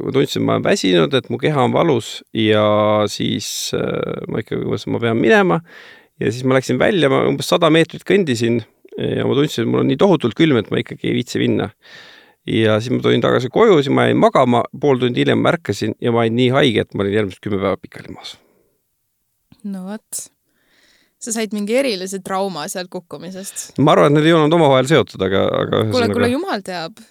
ma 0.00 0.12
tundsin, 0.14 0.40
ma 0.40 0.54
olen 0.54 0.64
väsinud, 0.64 1.12
et 1.12 1.26
mu 1.28 1.36
keha 1.36 1.66
on 1.66 1.74
valus 1.74 2.22
ja 2.32 2.62
siis 3.12 3.74
äh, 3.76 4.22
ma 4.24 4.40
ikkagi 4.40 4.64
mõtlesin, 4.64 4.94
ma 4.94 5.00
pean 5.02 5.20
minema 5.20 5.58
ja 6.16 6.30
siis 6.32 6.46
ma 6.48 6.56
läksin 6.56 6.80
välja, 6.80 7.10
ma 7.12 7.26
umbes 7.28 7.50
sada 7.52 7.68
meetrit 7.68 8.06
kõndisin 8.08 8.62
ja 8.96 9.26
ma 9.28 9.36
tundsin, 9.36 9.66
et 9.66 9.70
mul 9.70 9.82
on 9.82 9.90
nii 9.90 10.00
tohutult 10.00 10.36
külm, 10.38 10.56
et 10.60 10.70
ma 10.72 10.80
ikkagi 10.80 11.10
ei 11.10 11.18
viitsi 11.18 11.40
minna. 11.42 11.70
Ja 12.50 12.80
siis 12.80 12.94
ma 12.94 13.02
tulin 13.04 13.22
tagasi 13.22 13.50
koju, 13.52 13.78
siis 13.82 13.92
ma 13.94 14.08
jäin 14.08 14.18
magama, 14.20 14.62
pool 14.80 15.00
tundi 15.00 15.22
hiljem 15.22 15.46
ärkasin 15.52 15.94
ja 16.02 16.12
ma 16.14 16.24
olin 16.24 16.36
nii 16.38 16.50
haige, 16.56 16.84
et 16.86 16.94
ma 16.94 17.04
olin 17.04 17.16
järgmised 17.18 17.42
kümme 17.44 17.60
päeva 17.60 17.78
pikali 17.80 18.14
maas. 18.14 18.36
no 19.64 19.84
vot. 19.86 20.24
sa 21.20 21.32
said 21.32 21.54
mingi 21.56 21.76
erilise 21.76 22.22
trauma 22.24 22.66
sealt 22.68 22.90
kukkumisest. 22.90 23.78
ma 23.78 23.94
arvan, 23.94 24.12
et 24.12 24.18
need 24.18 24.30
ei 24.30 24.36
olnud 24.36 24.58
omavahel 24.58 24.90
seotud, 24.90 25.22
aga, 25.28 25.46
aga 25.62 25.84
kuule, 25.84 25.92
kuule 25.92 26.06
ühesõnaga 26.08 26.32
jumal 26.34 26.66
teab, 26.66 27.02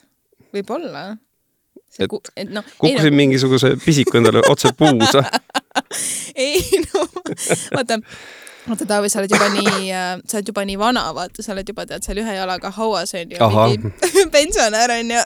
võib-olla. 0.55 1.07
Et 1.99 2.11
et 2.37 2.51
noh, 2.53 2.63
ei 2.63 2.77
kukkusin 2.83 3.11
no, 3.11 3.17
mingisuguse 3.17 3.71
pisiku 3.81 4.19
endale 4.19 4.43
otse 4.49 4.69
puusa. 4.77 5.23
ei 6.47 6.61
no, 6.85 7.07
vaata, 7.73 7.97
vaata 8.67 8.85
Taavi, 8.89 9.09
sa 9.09 9.19
oled 9.21 9.31
juba 9.33 9.47
nii, 9.53 9.89
sa 10.27 10.37
oled 10.39 10.49
juba 10.51 10.65
nii 10.67 10.77
vana, 10.81 11.03
vaata, 11.15 11.43
sa 11.45 11.53
oled 11.55 11.69
juba 11.71 11.85
tead 11.89 12.05
seal 12.05 12.19
ühe 12.21 12.35
jalaga 12.37 12.71
hauas 12.75 13.13
onju, 13.17 13.39
mingi 13.39 14.27
pensionär 14.35 14.93
onju. 14.97 15.21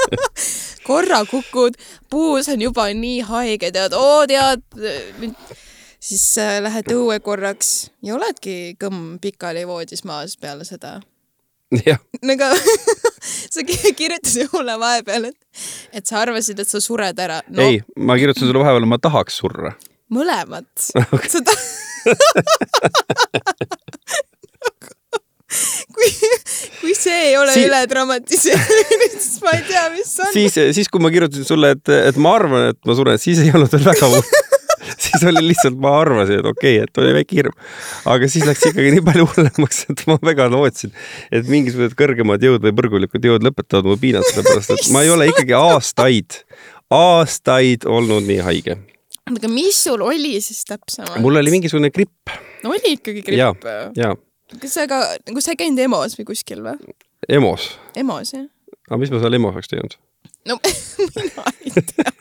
korra 0.88 1.22
kukud, 1.30 1.78
puus 2.10 2.48
on 2.52 2.60
juba 2.66 2.88
nii 2.96 3.20
haige, 3.28 3.70
tead, 3.74 3.94
oo 3.96 4.24
tead, 4.30 4.64
siis 6.00 6.24
äh, 6.42 6.58
lähed 6.64 6.90
õue 6.96 7.20
korraks 7.24 7.90
ja 8.02 8.16
oledki 8.16 8.74
kõmm 8.80 9.18
pikali 9.22 9.66
voodis 9.68 10.04
maas 10.08 10.36
peale 10.40 10.64
seda 10.68 10.98
jah, 11.86 12.00
nagu 12.26 12.48
sa 13.54 13.62
ki- 13.66 13.92
kirjutasid 13.98 14.50
mulle 14.54 14.74
vahepeal, 14.80 15.28
et, 15.30 15.36
et 15.94 16.06
sa 16.08 16.22
arvasid, 16.24 16.58
et 16.64 16.68
sa 16.68 16.80
sured 16.82 17.18
ära. 17.22 17.40
no 17.52 17.62
ei, 17.68 17.82
ma 17.96 18.16
kirjutasin 18.18 18.48
sulle 18.50 18.64
vahepeal, 18.64 18.88
ma 18.90 18.98
tahaks 18.98 19.38
surra. 19.44 19.74
Mõlemat 20.14 20.90
okay.. 21.12 21.28
sa 21.30 21.42
ta- 21.44 21.58
kui, 25.94 26.10
kui 26.80 26.94
see 26.96 27.30
ei 27.30 27.34
ole 27.38 27.54
si 27.54 27.64
üle 27.66 27.80
dramatiseerimine, 27.90 29.10
siis 29.16 29.40
ma 29.44 29.56
ei 29.56 29.64
tea, 29.68 29.84
mis 29.94 30.12
on. 30.22 30.32
siis, 30.34 30.58
siis 30.76 30.90
kui 30.92 31.02
ma 31.02 31.12
kirjutasin 31.12 31.46
sulle, 31.48 31.74
et, 31.76 31.92
et 32.10 32.20
ma 32.20 32.36
arvan, 32.38 32.70
et 32.74 32.80
ma 32.88 32.96
suren, 32.98 33.20
siis 33.20 33.42
ei 33.44 33.52
olnud 33.54 33.72
veel 33.74 33.86
väga 33.90 34.10
hull. 34.12 34.26
siis 35.04 35.24
oli 35.28 35.42
lihtsalt, 35.44 35.78
ma 35.80 35.94
arvasin, 36.00 36.40
et 36.40 36.48
okei 36.48 36.78
okay,, 36.78 36.88
et 36.88 37.02
oli 37.02 37.14
väike 37.18 37.40
hirm. 37.40 37.56
aga 38.14 38.30
siis 38.32 38.46
läks 38.48 38.66
ikkagi 38.70 38.94
nii 38.96 39.06
palju 39.06 39.28
hullemaks, 39.32 39.84
et 39.92 40.04
ma 40.10 40.18
väga 40.30 40.48
lootsin, 40.52 40.94
et 41.34 41.48
mingisugused 41.50 41.96
kõrgemad 41.98 42.44
jõud 42.44 42.64
või 42.64 42.76
põrgulikud 42.82 43.30
jõud 43.30 43.46
lõpetavad 43.46 43.90
mu 43.90 43.98
piinad, 44.00 44.26
sellepärast 44.30 44.76
et 44.76 44.92
ma 44.94 45.04
ei 45.06 45.12
ole 45.12 45.30
ikkagi 45.32 45.56
aastaid, 45.58 46.42
aastaid 46.94 47.88
olnud 47.90 48.26
nii 48.28 48.40
haige. 48.46 48.80
Aga 49.38 49.50
mis 49.52 49.78
sul 49.84 50.02
oli 50.04 50.34
siis 50.42 50.64
täpsemalt? 50.68 51.20
mul 51.22 51.40
oli 51.40 51.52
mingisugune 51.54 51.90
gripp 51.94 52.32
no,. 52.64 52.72
oli 52.72 52.96
ikkagi 52.96 53.22
gripp? 53.26 53.64
kas 54.60 54.74
sa 54.74 54.86
ka, 54.90 55.00
nagu 55.28 55.44
sa 55.44 55.54
ei 55.54 55.60
käinud 55.60 55.82
EMO-s 55.86 56.18
või 56.18 56.30
kuskil 56.32 56.64
või? 56.64 56.94
EMO-s. 57.30 57.74
EMO-s 58.00 58.34
jah? 58.36 58.46
aga 58.88 59.00
mis 59.02 59.12
ma 59.12 59.22
seal 59.22 59.38
EMO-s 59.38 59.60
oleks 59.60 59.72
teinud? 59.72 59.96
no 60.48 60.58
mina 61.16 61.46
ei 61.60 61.86
tea. 61.92 62.12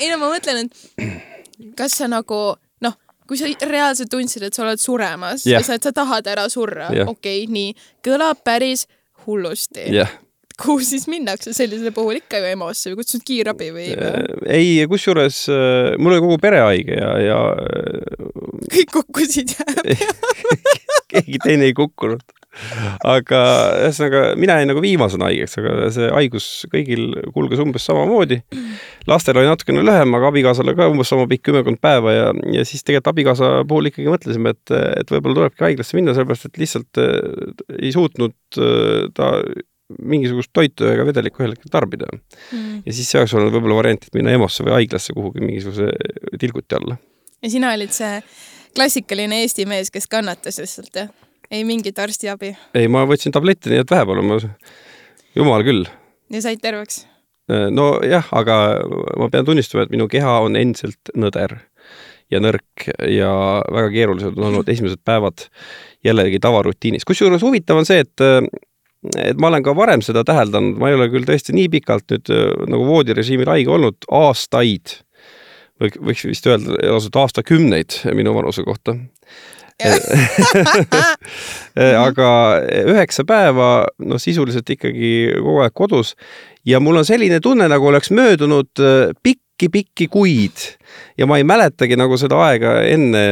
ei 0.00 0.10
no 0.12 0.20
ma 0.22 0.30
mõtlen, 0.32 0.66
et 0.66 1.72
kas 1.78 1.98
sa 2.00 2.10
nagu 2.10 2.42
noh, 2.84 2.98
kui 3.28 3.40
sa 3.40 3.50
reaalselt 3.68 4.10
tundsid, 4.12 4.48
et 4.48 4.56
sa 4.56 4.66
oled 4.66 4.82
suremas 4.82 5.46
Jah. 5.46 5.60
ja 5.60 5.64
sa, 5.66 5.78
et 5.78 5.86
sa 5.86 5.94
tahad 5.96 6.28
ära 6.32 6.48
surra, 6.52 6.90
Jah. 6.94 7.08
okei 7.10 7.44
okay,, 7.44 7.52
nii, 7.52 7.74
kõlab 8.06 8.42
päris 8.46 8.86
hullusti. 9.26 9.90
jah 9.94 10.10
kuhu 10.62 10.80
siis 10.84 11.04
minnakse 11.10 11.52
sellisel 11.56 11.92
puhul 11.96 12.20
ikka 12.20 12.40
ju 12.40 12.48
EMO-sse 12.52 12.92
või 12.92 13.02
kutsud 13.02 13.24
kiirabi 13.26 13.72
või? 13.74 13.90
ei, 14.48 14.80
kusjuures 14.88 15.42
äh, 15.52 15.92
mul 16.00 16.16
oli 16.16 16.24
kogu 16.24 16.38
pere 16.42 16.62
haige 16.64 16.96
ja, 16.96 17.12
ja 17.20 17.42
äh, 17.60 18.16
kõik 18.72 18.94
kukkusid 18.96 19.52
ja 19.58 19.66
keegi 21.12 21.42
teine 21.44 21.68
ei 21.68 21.76
kukkunud. 21.76 22.24
aga 23.04 23.38
ühesõnaga, 23.84 24.20
mina 24.40 24.54
jäin 24.56 24.70
nagu 24.70 24.80
viimasena 24.80 25.26
haigeks, 25.28 25.58
aga 25.60 25.90
see 25.92 26.06
haigus 26.08 26.46
kõigil 26.72 27.10
kulges 27.34 27.60
umbes 27.60 27.84
samamoodi. 27.84 28.38
lastel 29.10 29.36
oli 29.36 29.50
natukene 29.50 29.84
lühem, 29.84 30.16
aga 30.16 30.30
abikaasale 30.32 30.72
ka 30.78 30.88
umbes 30.88 31.12
sama 31.12 31.28
pikk, 31.28 31.50
kümmekond 31.50 31.82
päeva 31.84 32.16
ja, 32.16 32.26
ja 32.56 32.64
siis 32.64 32.80
tegelikult 32.80 33.12
abikaasa 33.12 33.52
puhul 33.68 33.92
ikkagi 33.92 34.08
mõtlesime, 34.08 34.56
et, 34.56 34.72
et 34.72 35.12
võib-olla 35.12 35.42
tulebki 35.42 35.68
haiglasse 35.68 36.00
minna, 36.00 36.16
sellepärast 36.16 36.48
et 36.48 36.60
lihtsalt 36.64 37.04
äh, 37.04 37.56
ei 37.76 37.92
suutnud 37.92 38.36
äh, 38.56 39.10
ta 39.12 39.34
mingisugust 40.02 40.50
toitu 40.56 40.88
ega 40.90 41.04
vedelikku 41.06 41.42
ühel 41.42 41.54
hetkel 41.54 41.72
tarbida. 41.72 42.08
Mm. 42.52 42.82
ja 42.86 42.94
siis 42.94 43.10
see 43.10 43.20
oleks 43.20 43.34
olnud 43.36 43.54
võib-olla 43.54 43.78
variant, 43.80 44.06
et 44.06 44.18
minna 44.18 44.34
EMO-sse 44.34 44.66
või 44.66 44.76
haiglasse 44.80 45.14
kuhugi 45.16 45.44
mingisuguse 45.44 45.90
tilguti 46.40 46.78
alla. 46.78 46.98
ja 47.42 47.52
sina 47.52 47.72
olid 47.76 47.94
see 47.94 48.18
klassikaline 48.76 49.42
Eesti 49.44 49.66
mees, 49.70 49.92
kes 49.94 50.10
kannatas 50.10 50.58
lihtsalt 50.62 51.02
jah? 51.02 51.12
ei 51.50 51.62
mingit 51.68 51.98
arstiabi 52.02 52.56
ei, 52.74 52.88
ma 52.90 53.04
võtsin 53.06 53.34
tablette, 53.34 53.70
nii 53.70 53.84
et 53.84 53.94
vähe 53.94 54.08
pole, 54.08 54.24
ma, 54.26 54.40
jumal 55.38 55.66
küll. 55.66 55.86
ja 56.34 56.42
said 56.42 56.62
terveks? 56.64 57.04
nojah, 57.46 58.26
aga 58.34 58.58
ma 59.20 59.30
pean 59.30 59.46
tunnistama, 59.46 59.86
et 59.86 59.94
minu 59.94 60.08
keha 60.10 60.40
on 60.48 60.58
endiselt 60.58 61.14
nõder 61.14 61.60
ja 62.32 62.40
nõrk 62.42 62.88
ja 63.06 63.32
väga 63.70 63.90
keerulised 63.94 64.34
on 64.34 64.48
olnud 64.50 64.70
esimesed 64.72 64.98
päevad 65.06 65.46
jällegi 66.04 66.40
tavarutiinis. 66.42 67.06
kusjuures 67.06 67.44
huvitav 67.46 67.78
on 67.78 67.86
see, 67.86 68.02
et 68.02 68.24
et 69.20 69.40
ma 69.40 69.50
olen 69.50 69.64
ka 69.66 69.74
varem 69.76 70.02
seda 70.04 70.24
täheldanud, 70.26 70.78
ma 70.80 70.90
ei 70.90 70.96
ole 70.98 71.08
küll 71.12 71.26
tõesti 71.28 71.54
nii 71.56 71.68
pikalt 71.76 72.08
nüüd 72.12 72.32
äh, 72.32 72.46
nagu 72.70 72.86
voodirežiimil 72.88 73.50
haige 73.52 73.74
olnud, 73.76 74.08
aastaid, 74.14 74.98
või 75.80 75.92
võiks 76.10 76.24
vist 76.28 76.48
öelda 76.48 76.78
lausa 76.88 77.12
aastakümneid 77.22 78.00
minu 78.16 78.34
vanuse 78.36 78.64
kohta. 78.66 78.96
aga 82.06 82.28
üheksa 82.88 83.26
päeva, 83.28 83.84
noh, 84.08 84.16
sisuliselt 84.20 84.70
ikkagi 84.72 85.10
kogu 85.36 85.58
aeg 85.66 85.74
kodus 85.76 86.14
ja 86.64 86.80
mul 86.80 87.02
on 87.02 87.04
selline 87.04 87.42
tunne, 87.44 87.68
nagu 87.68 87.90
oleks 87.90 88.08
möödunud 88.08 88.72
pikki-pikki 89.20 90.08
kuid. 90.08 90.56
Ja 91.20 91.28
ma 91.28 91.36
ei 91.36 91.44
mäletagi 91.44 91.92
nagu 92.00 92.16
seda 92.16 92.40
aega 92.46 92.78
enne, 92.88 93.26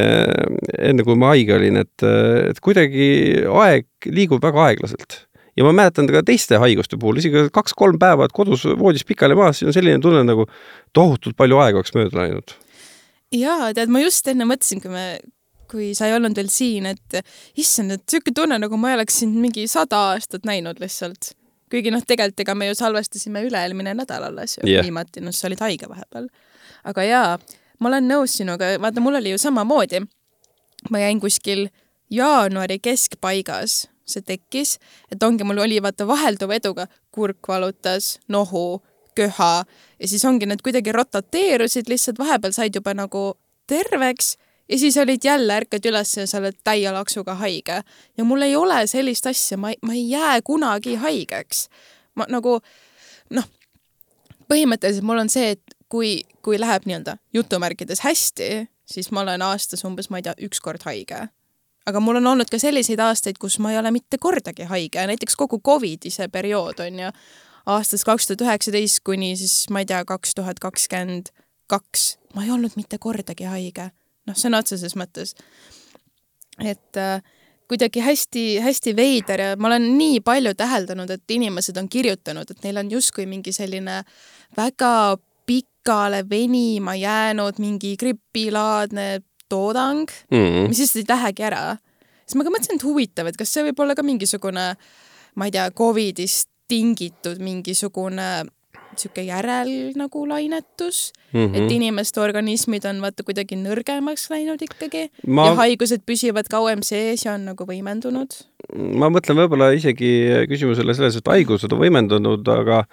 enne 0.76 1.06
kui 1.06 1.16
ma 1.16 1.32
haige 1.32 1.56
olin, 1.56 1.80
et, 1.80 2.04
et 2.50 2.60
kuidagi 2.60 3.08
aeg 3.48 3.88
liigub 4.12 4.44
väga 4.44 4.68
aeglaselt 4.68 5.24
ja 5.56 5.66
ma 5.66 5.72
mäletan 5.74 6.08
ka 6.10 6.22
teiste 6.26 6.58
haiguste 6.62 6.98
puhul, 7.00 7.20
isegi 7.22 7.46
kaks-kolm 7.54 7.98
päeva 8.00 8.28
kodus 8.32 8.66
voodis 8.78 9.06
pikali 9.06 9.36
maas, 9.38 9.60
siis 9.60 9.70
on 9.70 9.76
selline 9.76 10.02
tunne 10.02 10.24
nagu 10.26 10.46
tohutult 10.96 11.36
palju 11.38 11.60
aega 11.62 11.80
oleks 11.80 11.94
mööda 11.96 12.20
läinud. 12.20 12.56
jaa, 13.34 13.70
tead, 13.76 13.92
ma 13.92 14.02
just 14.02 14.28
enne 14.30 14.46
mõtlesin, 14.48 14.82
kui 14.82 14.92
me, 14.92 15.06
kui 15.70 15.92
sa 15.98 16.08
ei 16.10 16.16
olnud 16.16 16.36
veel 16.38 16.50
siin, 16.52 16.90
et 16.90 17.20
issand, 17.60 17.94
et 17.94 18.04
niisugune 18.04 18.38
tunne, 18.40 18.60
nagu 18.66 18.78
ma 18.80 18.92
ei 18.92 19.00
oleks 19.00 19.22
sind 19.22 19.38
mingi 19.40 19.66
sada 19.70 20.10
aastat 20.14 20.46
näinud 20.48 20.82
lihtsalt. 20.82 21.34
kuigi 21.70 21.90
noh, 21.90 22.02
tegelikult 22.06 22.44
ega 22.44 22.54
me 22.54 22.68
ju 22.68 22.78
salvestasime 22.78 23.42
üle-eelmine 23.46 23.94
nädal 23.98 24.28
alles 24.30 24.58
ju 24.58 24.68
yeah. 24.68 24.84
viimati, 24.84 25.22
noh, 25.24 25.34
sa 25.34 25.48
olid 25.48 25.62
haige 25.62 25.90
vahepeal. 25.90 26.28
aga 26.84 27.06
jaa, 27.06 27.38
ma 27.78 27.90
olen 27.92 28.10
nõus 28.10 28.38
sinuga, 28.40 28.74
vaata, 28.82 29.02
mul 29.02 29.22
oli 29.22 29.34
ju 29.34 29.38
samamoodi. 29.38 30.02
ma 30.90 31.00
jäin 31.00 31.20
kuskil 31.20 31.68
jaanuari 32.10 32.78
keskpaigas 32.78 33.84
see 34.06 34.22
tekkis, 34.22 34.78
et 35.12 35.22
ongi, 35.22 35.44
mul 35.44 35.62
oli 35.64 35.80
vaata 35.82 36.06
vahelduva 36.06 36.58
eduga, 36.58 36.86
kurk 37.14 37.48
valutas, 37.48 38.18
nohu, 38.28 38.82
köha 39.14 39.64
ja 40.00 40.08
siis 40.08 40.24
ongi 40.24 40.46
need 40.46 40.62
kuidagi 40.64 40.92
rotateerusid, 40.92 41.88
lihtsalt 41.88 42.18
vahepeal 42.18 42.54
said 42.56 42.74
juba 42.74 42.94
nagu 42.98 43.34
terveks 43.70 44.34
ja 44.68 44.78
siis 44.78 44.96
olid 44.98 45.24
jälle, 45.24 45.60
ärkad 45.62 45.86
üles 45.88 46.16
ja 46.16 46.26
sa 46.26 46.40
oled 46.40 46.56
täie 46.64 46.92
laksuga 46.92 47.34
haige. 47.34 47.82
ja 48.16 48.24
mul 48.24 48.42
ei 48.42 48.56
ole 48.56 48.86
sellist 48.86 49.26
asja, 49.26 49.56
ma 49.56 49.70
ei, 49.70 49.78
ma 49.82 49.92
ei 49.92 50.10
jää 50.10 50.42
kunagi 50.42 50.94
haigeks. 50.94 51.68
ma 52.14 52.26
nagu 52.28 52.60
noh, 53.30 53.48
põhimõtteliselt 54.48 55.06
mul 55.06 55.24
on 55.24 55.30
see, 55.30 55.54
et 55.56 55.78
kui, 55.88 56.22
kui 56.42 56.60
läheb 56.60 56.86
nii-öelda 56.86 57.16
jutumärkides 57.32 58.00
hästi, 58.04 58.66
siis 58.84 59.10
ma 59.10 59.22
olen 59.22 59.42
aastas 59.42 59.84
umbes, 59.84 60.10
ma 60.10 60.18
ei 60.18 60.26
tea, 60.26 60.34
üks 60.48 60.60
kord 60.60 60.82
haige 60.84 61.28
aga 61.86 62.00
mul 62.00 62.20
on 62.20 62.26
olnud 62.32 62.50
ka 62.50 62.58
selliseid 62.60 63.00
aastaid, 63.04 63.38
kus 63.40 63.58
ma 63.62 63.72
ei 63.72 63.78
ole 63.78 63.92
mitte 63.94 64.18
kordagi 64.20 64.68
haige, 64.70 65.06
näiteks 65.06 65.36
kogu 65.36 65.60
Covidi 65.60 66.10
see 66.10 66.28
periood 66.32 66.80
on 66.84 67.00
ju, 67.06 67.12
aastast 67.74 68.06
kaks 68.08 68.28
tuhat 68.28 68.44
üheksateist 68.46 69.02
kuni 69.04 69.34
siis 69.40 69.68
ma 69.70 69.84
ei 69.84 69.88
tea, 69.88 70.02
kaks 70.08 70.34
tuhat 70.38 70.60
kakskümmend 70.62 71.32
kaks, 71.70 72.14
ma 72.34 72.44
ei 72.44 72.52
olnud 72.52 72.76
mitte 72.76 72.98
kordagi 73.00 73.48
haige, 73.48 73.90
noh, 74.28 74.36
sõna 74.36 74.60
otseses 74.64 74.96
mõttes. 75.00 75.34
et 76.62 77.00
äh, 77.00 77.20
kuidagi 77.68 78.00
hästi-hästi 78.04 78.96
veider 78.96 79.40
ja 79.40 79.52
ma 79.56 79.68
olen 79.72 79.88
nii 79.98 80.20
palju 80.24 80.54
täheldanud, 80.54 81.10
et 81.10 81.30
inimesed 81.30 81.76
on 81.80 81.88
kirjutanud, 81.88 82.50
et 82.50 82.64
neil 82.64 82.80
on 82.82 82.90
justkui 82.92 83.26
mingi 83.26 83.52
selline 83.52 84.02
väga 84.56 85.16
pikale 85.46 86.24
venima 86.30 86.94
jäänud 86.94 87.58
mingi 87.58 87.96
gripilaadne 87.96 89.22
toodang 89.54 90.10
mm, 90.30 90.66
mis 90.68 90.82
lihtsalt 90.82 91.04
ei 91.04 91.12
lähegi 91.14 91.46
ära. 91.50 91.62
siis 92.26 92.38
ma 92.38 92.46
ka 92.46 92.52
mõtlesin, 92.54 92.80
et 92.80 92.88
huvitav, 92.88 93.30
et 93.30 93.38
kas 93.38 93.54
see 93.54 93.64
võib 93.70 93.80
olla 93.84 93.96
ka 93.96 94.04
mingisugune, 94.06 94.66
ma 95.34 95.48
ei 95.48 95.54
tea, 95.54 95.70
Covidist 95.78 96.50
tingitud 96.68 97.40
mingisugune 97.44 98.28
niisugune 98.94 99.26
järel 99.26 99.70
nagu 99.98 100.24
lainetus 100.28 101.12
mm, 101.32 101.40
-hmm. 101.46 101.56
et 101.56 101.72
inimeste 101.72 102.20
organismid 102.20 102.84
on 102.84 103.00
vaata 103.02 103.22
kuidagi 103.26 103.58
nõrgemaks 103.58 104.28
läinud 104.30 104.62
ikkagi 104.62 105.08
ma... 105.26 105.48
ja 105.48 105.54
haigused 105.62 106.04
püsivad 106.06 106.48
kauem 106.50 106.82
sees 106.82 107.24
ja 107.24 107.34
on 107.34 107.44
nagu 107.50 107.66
võimendunud. 107.66 108.38
ma 108.74 109.10
mõtlen 109.10 109.42
võib-olla 109.42 109.72
isegi 109.74 110.46
küsimusele 110.48 110.94
selles, 110.94 111.16
et 111.16 111.28
haigused 111.28 111.72
on 111.72 111.82
võimendunud, 111.82 112.48
aga 112.48 112.84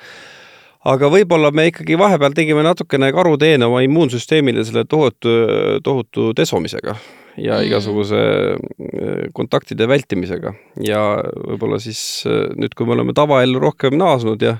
aga 0.87 1.09
võib-olla 1.13 1.51
me 1.53 1.67
ikkagi 1.69 1.97
vahepeal 1.99 2.35
tegime 2.37 2.63
natukene 2.65 3.11
karuteene 3.13 3.67
oma 3.67 3.83
immuunsüsteemile 3.85 4.63
selle 4.65 4.85
tohutu, 4.89 5.33
tohutu 5.85 6.31
desomisega 6.37 6.95
ja 7.37 7.59
mm. 7.59 7.67
igasuguse 7.69 8.21
äh, 8.21 9.27
kontaktide 9.37 9.87
vältimisega 9.89 10.53
ja 10.85 11.01
võib-olla 11.21 11.79
siis 11.83 12.23
äh, 12.29 12.49
nüüd, 12.57 12.73
kui 12.75 12.87
me 12.87 12.97
oleme 12.97 13.15
tavaellu 13.17 13.61
rohkem 13.61 13.97
naasnud 13.99 14.41
ja 14.43 14.57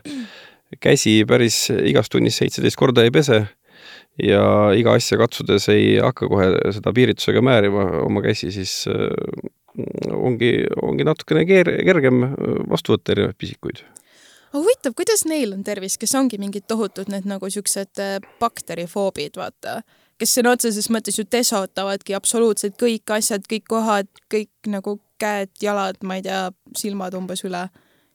käsi 0.84 1.22
päris 1.28 1.66
igas 1.74 2.12
tunnis 2.12 2.38
seitseteist 2.40 2.80
korda 2.80 3.04
ei 3.04 3.12
pese 3.12 3.44
ja 4.22 4.44
iga 4.78 4.96
asja 5.00 5.18
katsudes 5.20 5.68
ei 5.74 5.98
hakka 6.04 6.30
kohe 6.32 6.52
seda 6.76 6.94
piiritusega 6.96 7.42
määrima 7.44 7.88
oma 8.06 8.24
käsi, 8.24 8.52
siis 8.54 8.86
äh, 8.92 9.10
ongi, 10.14 10.54
ongi 10.84 11.08
natukene 11.08 11.48
keer-, 11.50 11.78
kergem 11.88 12.24
vastu 12.70 12.96
võtta 12.96 13.16
erinevaid 13.16 13.40
pisikuid 13.40 13.84
aga 14.52 14.60
huvitav, 14.60 14.96
kuidas 14.98 15.24
neil 15.26 15.54
on 15.56 15.64
tervis, 15.64 15.98
kes 16.00 16.14
ongi 16.20 16.40
mingid 16.42 16.68
tohutud 16.68 17.10
need 17.12 17.28
nagu 17.30 17.50
siuksed 17.50 18.02
äh, 18.04 18.18
bakterifoobid, 18.42 19.40
vaata, 19.40 19.80
kes 20.20 20.36
sõna 20.38 20.56
otseses 20.58 20.90
mõttes 20.92 21.18
ju 21.20 21.26
desotavadki 21.32 22.16
absoluutselt 22.18 22.76
kõik 22.82 23.16
asjad, 23.16 23.48
kõik 23.50 23.66
kohad, 23.72 24.12
kõik 24.32 24.52
nagu 24.72 25.00
käed, 25.22 25.54
jalad, 25.62 26.02
ma 26.04 26.20
ei 26.20 26.26
tea, 26.26 26.50
silmad 26.78 27.16
umbes 27.18 27.46
üle. 27.48 27.68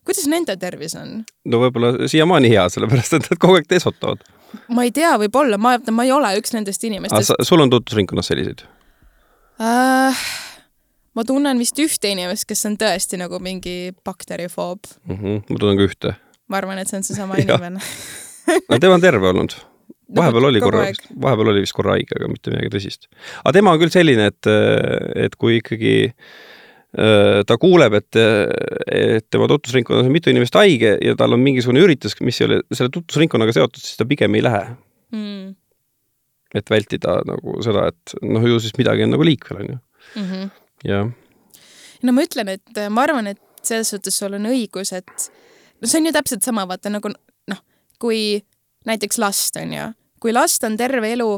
kuidas 0.04 0.26
nende 0.30 0.56
tervis 0.60 0.94
on? 0.94 1.22
no 1.44 1.60
võib-olla 1.64 2.08
siiamaani 2.10 2.52
hea, 2.52 2.68
sellepärast 2.70 3.16
et 3.18 3.30
nad 3.30 3.40
kogu 3.40 3.56
aeg 3.56 3.70
desotavad. 3.70 4.24
ma 4.68 4.84
ei 4.84 4.92
tea, 4.92 5.14
võib-olla, 5.22 5.58
ma, 5.58 5.78
ma 5.90 6.04
ei 6.04 6.12
ole 6.12 6.36
üks 6.40 6.52
nendest 6.52 6.84
inimestest. 6.84 7.46
sul 7.48 7.64
on 7.64 7.72
tutvusringkonnas 7.72 8.28
selliseid 8.32 8.66
äh,? 9.62 10.26
ma 11.16 11.24
tunnen 11.24 11.58
vist 11.58 11.80
ühte 11.80 12.12
inimest, 12.12 12.44
kes 12.44 12.66
on 12.68 12.76
tõesti 12.76 13.16
nagu 13.16 13.40
mingi 13.40 13.94
bakterifoob 14.04 14.84
mm. 14.84 15.16
-hmm, 15.16 15.42
ma 15.48 15.58
tunnen 15.62 15.80
ka 15.80 15.88
ühte 15.88 16.14
ma 16.48 16.60
arvan, 16.60 16.78
et 16.82 16.90
see 16.90 17.00
on 17.00 17.06
seesama 17.06 17.38
inimene 17.42 17.82
no 18.70 18.78
tema 18.78 18.96
on 18.96 19.04
terve 19.04 19.28
olnud. 19.30 19.54
vahepeal 20.16 20.48
oli 20.50 20.60
korra, 20.62 20.84
vahepeal 21.22 21.52
oli 21.52 21.64
vist 21.64 21.74
korra 21.76 21.96
haige, 21.96 22.14
aga 22.18 22.28
mitte 22.30 22.52
midagi 22.54 22.72
tõsist. 22.76 23.08
aga 23.42 23.54
tema 23.58 23.74
on 23.74 23.80
küll 23.82 23.94
selline, 23.94 24.28
et, 24.32 24.50
et 25.26 25.34
kui 25.40 25.58
ikkagi 25.60 25.94
äh, 26.06 27.42
ta 27.48 27.58
kuuleb, 27.60 27.98
et, 27.98 28.20
et 28.86 29.26
tema 29.32 29.48
tutvusringkonnas 29.50 30.06
on 30.06 30.14
mitu 30.14 30.32
inimest 30.32 30.58
haige 30.58 30.96
ja 31.02 31.16
tal 31.18 31.36
on 31.36 31.42
mingisugune 31.42 31.82
üritus, 31.84 32.16
mis 32.24 32.40
ei 32.40 32.48
ole 32.48 32.60
selle 32.72 32.92
tutvusringkonnaga 32.94 33.56
seotud, 33.56 33.82
siis 33.82 33.98
ta 33.98 34.06
pigem 34.08 34.38
ei 34.38 34.44
lähe 34.46 34.62
mm.. 35.14 35.54
et 36.56 36.70
vältida 36.72 37.18
nagu 37.28 37.58
seda, 37.66 37.88
et 37.92 38.16
noh, 38.22 38.46
ju 38.46 38.60
siis 38.62 38.78
midagi 38.78 39.06
on 39.06 39.16
nagu 39.16 39.26
liikvel, 39.26 39.64
on 39.64 39.72
ju 39.74 39.78
mm 39.78 40.30
-hmm.. 40.30 40.54
jah. 40.92 41.10
no 42.02 42.14
ma 42.14 42.24
ütlen, 42.28 42.54
et 42.54 42.86
ma 42.90 43.08
arvan, 43.08 43.34
et 43.34 43.42
selles 43.66 43.90
suhtes 43.90 44.14
sul 44.14 44.38
on 44.38 44.46
õigus, 44.46 44.94
et 44.94 45.28
no 45.80 45.88
see 45.88 46.00
on 46.00 46.10
ju 46.10 46.16
täpselt 46.16 46.46
sama, 46.46 46.66
vaata 46.68 46.92
nagu 46.92 47.12
noh, 47.12 47.62
kui 48.02 48.40
näiteks 48.86 49.18
last 49.22 49.56
on 49.60 49.72
ju, 49.76 49.92
kui 50.22 50.34
last 50.34 50.64
on 50.64 50.76
terve 50.76 51.12
elu 51.12 51.30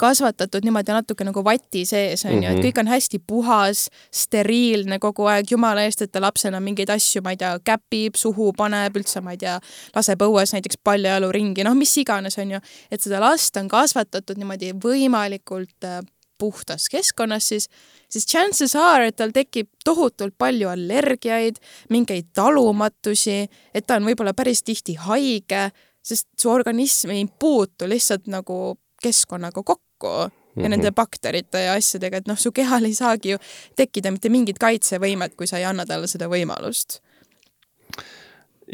kasvatatud 0.00 0.64
niimoodi 0.66 0.92
natuke 0.94 1.24
nagu 1.26 1.44
vati 1.44 1.84
sees, 1.86 2.24
on 2.26 2.40
ju, 2.42 2.48
et 2.48 2.56
mhm. 2.56 2.62
kõik 2.66 2.80
on 2.82 2.90
hästi 2.90 3.20
puhas, 3.26 3.84
steriilne 4.14 4.98
kogu 5.02 5.28
aeg, 5.30 5.52
jumala 5.54 5.84
eest, 5.86 6.02
et 6.02 6.12
ta 6.12 6.22
lapsena 6.22 6.60
mingeid 6.62 6.90
asju, 6.90 7.22
ma 7.24 7.34
ei 7.34 7.38
tea, 7.40 7.52
käpib, 7.64 8.18
suhu 8.18 8.50
paneb, 8.58 8.96
üldse 8.98 9.22
ma 9.24 9.36
ei 9.36 9.40
tea, 9.44 9.54
laseb 9.94 10.26
õues 10.26 10.54
näiteks 10.56 10.80
paljajalu 10.84 11.30
ringi, 11.34 11.66
noh, 11.66 11.76
mis 11.78 11.94
iganes, 12.02 12.38
on 12.42 12.56
ju, 12.56 12.62
et 12.90 13.06
seda 13.06 13.22
last 13.22 13.56
on 13.60 13.70
kasvatatud 13.70 14.40
niimoodi 14.40 14.72
võimalikult 14.82 15.86
äh, 15.86 16.02
puhtas 16.38 16.88
keskkonnas, 16.92 17.48
siis, 17.48 17.68
siis 18.10 18.26
chances 18.26 18.74
are, 18.76 19.08
et 19.08 19.16
tal 19.16 19.32
tekib 19.34 19.68
tohutult 19.84 20.36
palju 20.38 20.68
allergiaid, 20.68 21.60
mingeid 21.94 22.32
talumatusi, 22.36 23.44
et 23.74 23.86
ta 23.86 23.98
on 24.00 24.08
võib-olla 24.08 24.34
päris 24.36 24.62
tihti 24.62 24.96
haige, 25.00 25.68
sest 26.04 26.28
su 26.40 26.50
organism 26.52 27.14
ei 27.14 27.26
puutu 27.26 27.88
lihtsalt 27.88 28.28
nagu 28.32 28.76
keskkonnaga 29.02 29.62
kokku 29.62 30.08
ja 30.08 30.28
mm 30.28 30.62
-hmm. 30.62 30.68
nende 30.68 30.92
bakterite 30.92 31.60
ja 31.60 31.72
asjadega, 31.72 32.16
et 32.16 32.28
noh, 32.28 32.38
su 32.38 32.52
kehal 32.52 32.84
ei 32.84 32.94
saagi 32.94 33.30
ju 33.30 33.38
tekkida 33.76 34.10
mitte 34.10 34.28
mingit 34.28 34.58
kaitsevõimet, 34.58 35.34
kui 35.36 35.46
sa 35.46 35.58
ei 35.58 35.64
anna 35.64 35.86
talle 35.86 36.06
seda 36.06 36.28
võimalust 36.28 37.00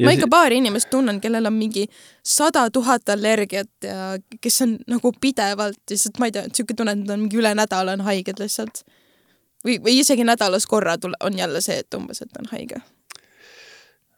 ma 0.04 0.12
ikka 0.14 0.28
paari 0.30 0.60
inimest 0.60 0.90
tunnen, 0.92 1.20
kellel 1.20 1.48
on 1.50 1.56
mingi 1.56 1.86
sada 2.26 2.66
tuhat 2.70 3.08
allergiat 3.08 3.70
ja 3.84 4.14
kes 4.40 4.62
on 4.66 4.76
nagu 4.90 5.12
pidevalt 5.20 5.80
lihtsalt, 5.90 6.20
ma 6.22 6.30
ei 6.30 6.36
tea, 6.36 6.46
sihuke 6.54 6.76
tunne, 6.78 6.94
et 6.94 7.02
nad 7.02 7.16
on 7.16 7.24
mingi 7.24 7.40
üle 7.40 7.52
nädala 7.58 7.96
on 7.98 8.06
haiged 8.06 8.42
lihtsalt. 8.42 8.84
või, 9.66 9.80
või 9.82 9.98
isegi 10.00 10.24
nädalas 10.24 10.66
korra 10.66 10.96
tule, 10.98 11.18
on 11.20 11.36
jälle 11.38 11.60
see, 11.60 11.80
et 11.82 11.98
umbes, 11.98 12.22
et 12.22 12.40
on 12.40 12.48
haige. 12.52 12.80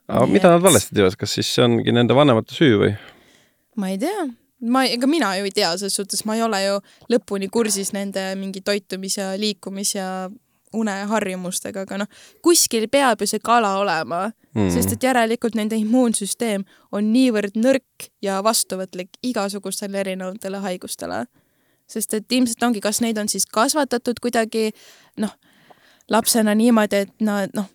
aga 0.09 0.27
mida 0.27 0.49
et... 0.49 0.53
nad 0.55 0.63
valesti 0.63 0.95
teevad, 0.95 1.17
kas 1.19 1.39
siis 1.39 1.55
see 1.55 1.65
ongi 1.65 1.93
nende 1.95 2.15
vanemate 2.15 2.55
süü 2.55 2.79
või? 2.85 2.95
ma 3.77 3.91
ei 3.95 3.99
tea, 3.99 4.29
ma, 4.61 4.85
ega 4.85 5.09
mina 5.11 5.35
ju 5.39 5.49
ei 5.49 5.57
tea, 5.57 5.73
selles 5.79 5.97
suhtes 5.97 6.27
ma 6.29 6.37
ei 6.37 6.45
ole 6.45 6.63
ju 6.67 6.79
lõpuni 7.17 7.49
kursis 7.53 7.95
nende 7.97 8.33
mingi 8.39 8.61
toitumis 8.61 9.19
ja 9.19 9.33
liikumis 9.41 9.97
ja 9.97 10.09
uneharjumustega, 10.73 11.85
aga 11.87 11.99
noh, 12.03 12.11
kuskil 12.43 12.89
peab 12.93 13.21
ju 13.21 13.29
see 13.31 13.43
kala 13.45 13.75
olema 13.81 14.25
mm., 14.29 14.71
sest 14.75 14.97
et 14.97 15.07
järelikult 15.09 15.57
nende 15.59 15.77
immuunsüsteem 15.81 16.65
on 16.93 17.13
niivõrd 17.13 17.59
nõrk 17.61 18.09
ja 18.23 18.41
vastuvõtlik 18.45 19.19
igasugustele 19.23 20.01
erinevatele 20.01 20.63
haigustele. 20.65 21.27
sest 21.87 22.15
et 22.15 22.33
ilmselt 22.33 22.63
ongi, 22.63 22.81
kas 22.81 23.01
neid 23.01 23.19
on 23.19 23.29
siis 23.29 23.47
kasvatatud 23.47 24.21
kuidagi 24.23 24.71
noh, 25.21 25.35
lapsena 26.11 26.55
niimoodi, 26.55 26.97
et 26.97 27.13
nad 27.21 27.53
noh, 27.55 27.69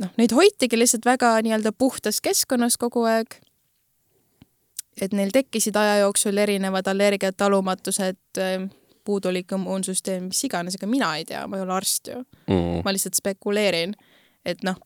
noh, 0.00 0.12
neid 0.16 0.32
hoitigi 0.32 0.78
lihtsalt 0.78 1.06
väga 1.06 1.34
nii-öelda 1.42 1.72
puhtas 1.72 2.20
keskkonnas 2.20 2.76
kogu 2.76 3.04
aeg. 3.10 3.40
et 5.00 5.12
neil 5.12 5.28
tekkisid 5.32 5.76
aja 5.76 5.98
jooksul 5.98 6.38
erinevad 6.40 6.86
allergiad, 6.88 7.34
talumatused, 7.36 8.16
puudulik 9.06 9.54
immuunsüsteem, 9.54 10.28
mis 10.32 10.42
iganes, 10.48 10.76
ega 10.78 10.90
mina 10.90 11.14
ei 11.20 11.24
tea, 11.28 11.46
ma 11.46 11.58
ei 11.58 11.64
ole 11.64 11.74
arst 11.76 12.10
ju 12.12 12.18
mm. 12.20 12.82
ma 12.84 12.94
lihtsalt 12.94 13.18
spekuleerin, 13.18 13.94
et 14.46 14.66
noh, 14.66 14.78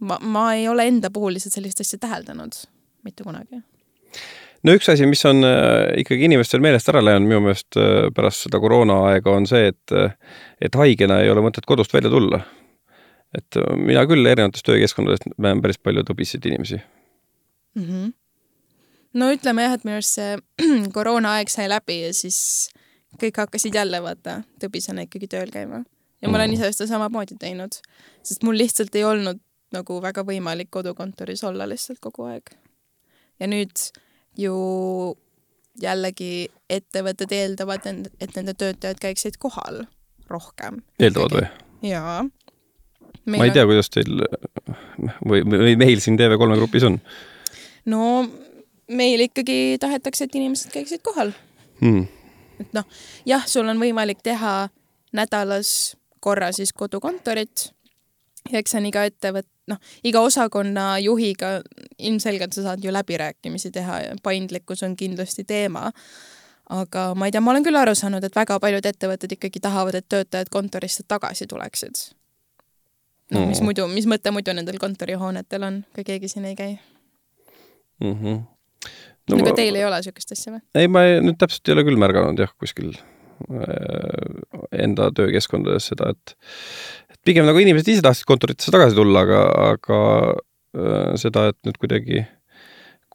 ma, 0.00 0.18
ma 0.22 0.46
ei 0.54 0.68
ole 0.68 0.86
enda 0.90 1.10
puhul 1.12 1.36
lihtsalt 1.36 1.58
sellist 1.58 1.82
asja 1.84 1.98
täheldanud 2.02 2.58
mitte 3.06 3.26
kunagi. 3.26 3.62
no 4.66 4.74
üks 4.76 4.90
asi, 4.92 5.06
mis 5.08 5.22
on 5.28 5.46
äh, 5.46 5.92
ikkagi 6.02 6.28
inimestel 6.28 6.62
meelest 6.64 6.90
ära 6.92 7.02
läinud 7.04 7.28
minu 7.28 7.42
meelest 7.46 7.78
äh, 7.80 8.08
pärast 8.16 8.46
seda 8.46 8.60
koroonaaega, 8.62 9.32
on 9.32 9.48
see, 9.48 9.70
et, 9.72 9.94
äh, 9.94 10.14
et 10.60 10.78
haigena 10.78 11.20
ei 11.22 11.32
ole 11.32 11.44
mõtet 11.44 11.68
kodust 11.68 11.94
välja 11.96 12.12
tulla. 12.12 12.42
et 13.36 13.58
mina 13.76 14.06
küll 14.08 14.24
erinevates 14.24 14.62
töökeskkondades 14.64 15.26
näen 15.42 15.58
päris 15.60 15.80
palju 15.82 16.04
tõbiseid 16.06 16.46
inimesi 16.46 16.78
mm. 16.78 17.82
-hmm. 17.82 18.12
no 19.20 19.30
ütleme 19.34 19.66
jah, 19.66 19.74
et 19.76 19.84
minu 19.84 19.98
arust 19.98 20.18
see 20.18 20.38
koroonaaeg 20.96 21.50
sai 21.52 21.68
läbi 21.68 22.00
ja 22.06 22.12
siis 22.14 22.38
kõik 23.20 23.42
hakkasid 23.42 23.74
jälle 23.74 24.02
vaata 24.02 24.40
tõbisena 24.62 25.06
ikkagi 25.06 25.28
tööl 25.28 25.50
käima. 25.52 25.84
ja 26.22 26.28
ma 26.28 26.38
olen 26.38 26.50
Mhm. 26.50 26.54
ise 26.60 26.72
seda 26.72 26.88
samamoodi 26.88 27.36
teinud, 27.40 27.72
sest 28.22 28.42
mul 28.42 28.56
lihtsalt 28.58 28.94
ei 28.94 29.04
olnud 29.04 29.40
nagu 29.72 30.00
väga 30.02 30.22
võimalik 30.24 30.70
kodukontoris 30.70 31.44
olla 31.44 31.68
lihtsalt 31.68 32.00
kogu 32.00 32.24
aeg. 32.30 32.50
ja 33.40 33.46
nüüd 33.46 33.90
ju 34.36 35.16
jällegi 35.80 36.48
ettevõtted 36.70 37.32
eeldavad, 37.32 37.86
et 38.20 38.34
nende 38.36 38.54
töötajad 38.54 38.98
käiksid 39.00 39.36
kohal 39.38 39.84
rohkem. 40.30 40.82
eeldavad 41.00 41.32
või? 41.32 41.46
jaa. 41.90 42.24
ma 43.26 43.44
ei 43.44 43.50
tea, 43.54 43.66
kuidas 43.66 43.90
teil 43.90 44.22
või, 45.26 45.42
või 45.44 45.76
meil 45.76 46.00
siin 46.00 46.16
TV3 46.18 46.56
grupis 46.56 46.86
on 46.88 47.00
no 47.86 48.26
meil 48.88 49.20
ikkagi 49.26 49.78
tahetakse, 49.82 50.24
et 50.26 50.34
inimesed 50.38 50.72
käiksid 50.74 51.02
kohal 51.06 51.32
hmm.. 51.80 52.06
Et 52.60 52.72
noh, 52.76 52.84
jah, 53.26 53.46
sul 53.46 53.68
on 53.68 53.80
võimalik 53.80 54.22
teha 54.22 54.68
nädalas 55.16 55.96
korra 56.20 56.52
siis 56.52 56.72
kodukontorit 56.72 57.70
ja 58.52 58.58
eks 58.60 58.74
see 58.74 58.80
on 58.80 58.88
iga 58.90 59.04
ettevõt-, 59.08 59.50
noh, 59.70 59.80
iga 60.06 60.22
osakonna 60.24 60.96
juhiga 61.02 61.60
ilmselgelt 61.98 62.56
sa 62.56 62.70
saad 62.70 62.84
ju 62.84 62.92
läbirääkimisi 62.94 63.70
teha 63.74 64.00
ja 64.00 64.16
paindlikkus 64.22 64.82
on 64.86 64.96
kindlasti 64.96 65.44
teema. 65.44 65.92
aga 66.70 67.14
ma 67.14 67.28
ei 67.28 67.32
tea, 67.32 67.40
ma 67.40 67.52
olen 67.52 67.62
küll 67.62 67.78
aru 67.78 67.94
saanud, 67.94 68.24
et 68.26 68.34
väga 68.34 68.58
paljud 68.60 68.86
ettevõtted 68.86 69.36
ikkagi 69.36 69.60
tahavad, 69.62 69.94
et 69.94 70.08
töötajad 70.08 70.50
kontorisse 70.50 71.04
tagasi 71.08 71.46
tuleksid. 71.46 71.94
noh, 73.30 73.46
mis 73.46 73.60
Mm. 73.60 73.64
muidu, 73.64 73.86
mis 73.88 74.06
mõte 74.06 74.30
muidu 74.30 74.52
nendel 74.54 74.78
kontorihoonetel 74.78 75.62
on, 75.62 75.84
kui 75.94 76.04
keegi 76.04 76.28
siin 76.28 76.44
ei 76.44 76.56
käi 76.56 76.78
Mm 78.00 78.12
-hmm. 78.12 78.40
No,? 79.30 79.40
aga 79.42 79.54
teil 79.58 79.76
ei 79.78 79.84
ole 79.86 80.00
niisugust 80.00 80.34
asja 80.36 80.54
või? 80.54 80.62
ei, 80.78 80.90
ma 80.92 81.04
ei, 81.06 81.18
nüüd 81.24 81.38
täpselt 81.40 81.68
ei 81.68 81.76
ole 81.76 81.86
küll 81.88 82.00
märganud 82.00 82.40
jah, 82.42 82.52
kuskil 82.60 82.94
äh, 82.94 84.38
enda 84.84 85.10
töökeskkondades 85.16 85.90
seda, 85.92 86.12
et 86.14 86.36
et 87.12 87.20
pigem 87.26 87.48
nagu 87.48 87.60
inimesed 87.62 87.94
ise 87.94 88.06
tahtsid 88.06 88.28
kontoritesse 88.28 88.74
tagasi 88.74 88.98
tulla, 88.98 89.26
aga, 89.26 89.44
aga 89.74 90.00
äh, 90.32 91.12
seda, 91.20 91.50
et 91.52 91.60
nüüd 91.66 91.80
kuidagi 91.82 92.24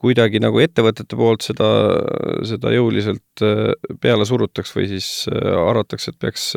kuidagi 0.01 0.39
nagu 0.41 0.57
ettevõtete 0.57 1.13
poolt 1.13 1.43
seda, 1.45 1.67
seda 2.49 2.71
jõuliselt 2.73 3.43
äh, 3.45 3.69
peale 4.01 4.25
surutaks 4.25 4.73
või 4.73 4.87
siis 4.89 5.11
arvatakse, 5.29 6.11
et 6.11 6.17
peaks, 6.21 6.47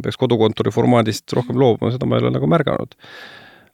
peaks 0.00 0.16
kodukontori 0.20 0.72
formaadist 0.72 1.36
rohkem 1.36 1.60
loobuma, 1.60 1.92
seda 1.92 2.08
ma 2.08 2.16
ei 2.16 2.24
ole 2.24 2.32
nagu 2.38 2.48
märganud. 2.48 2.96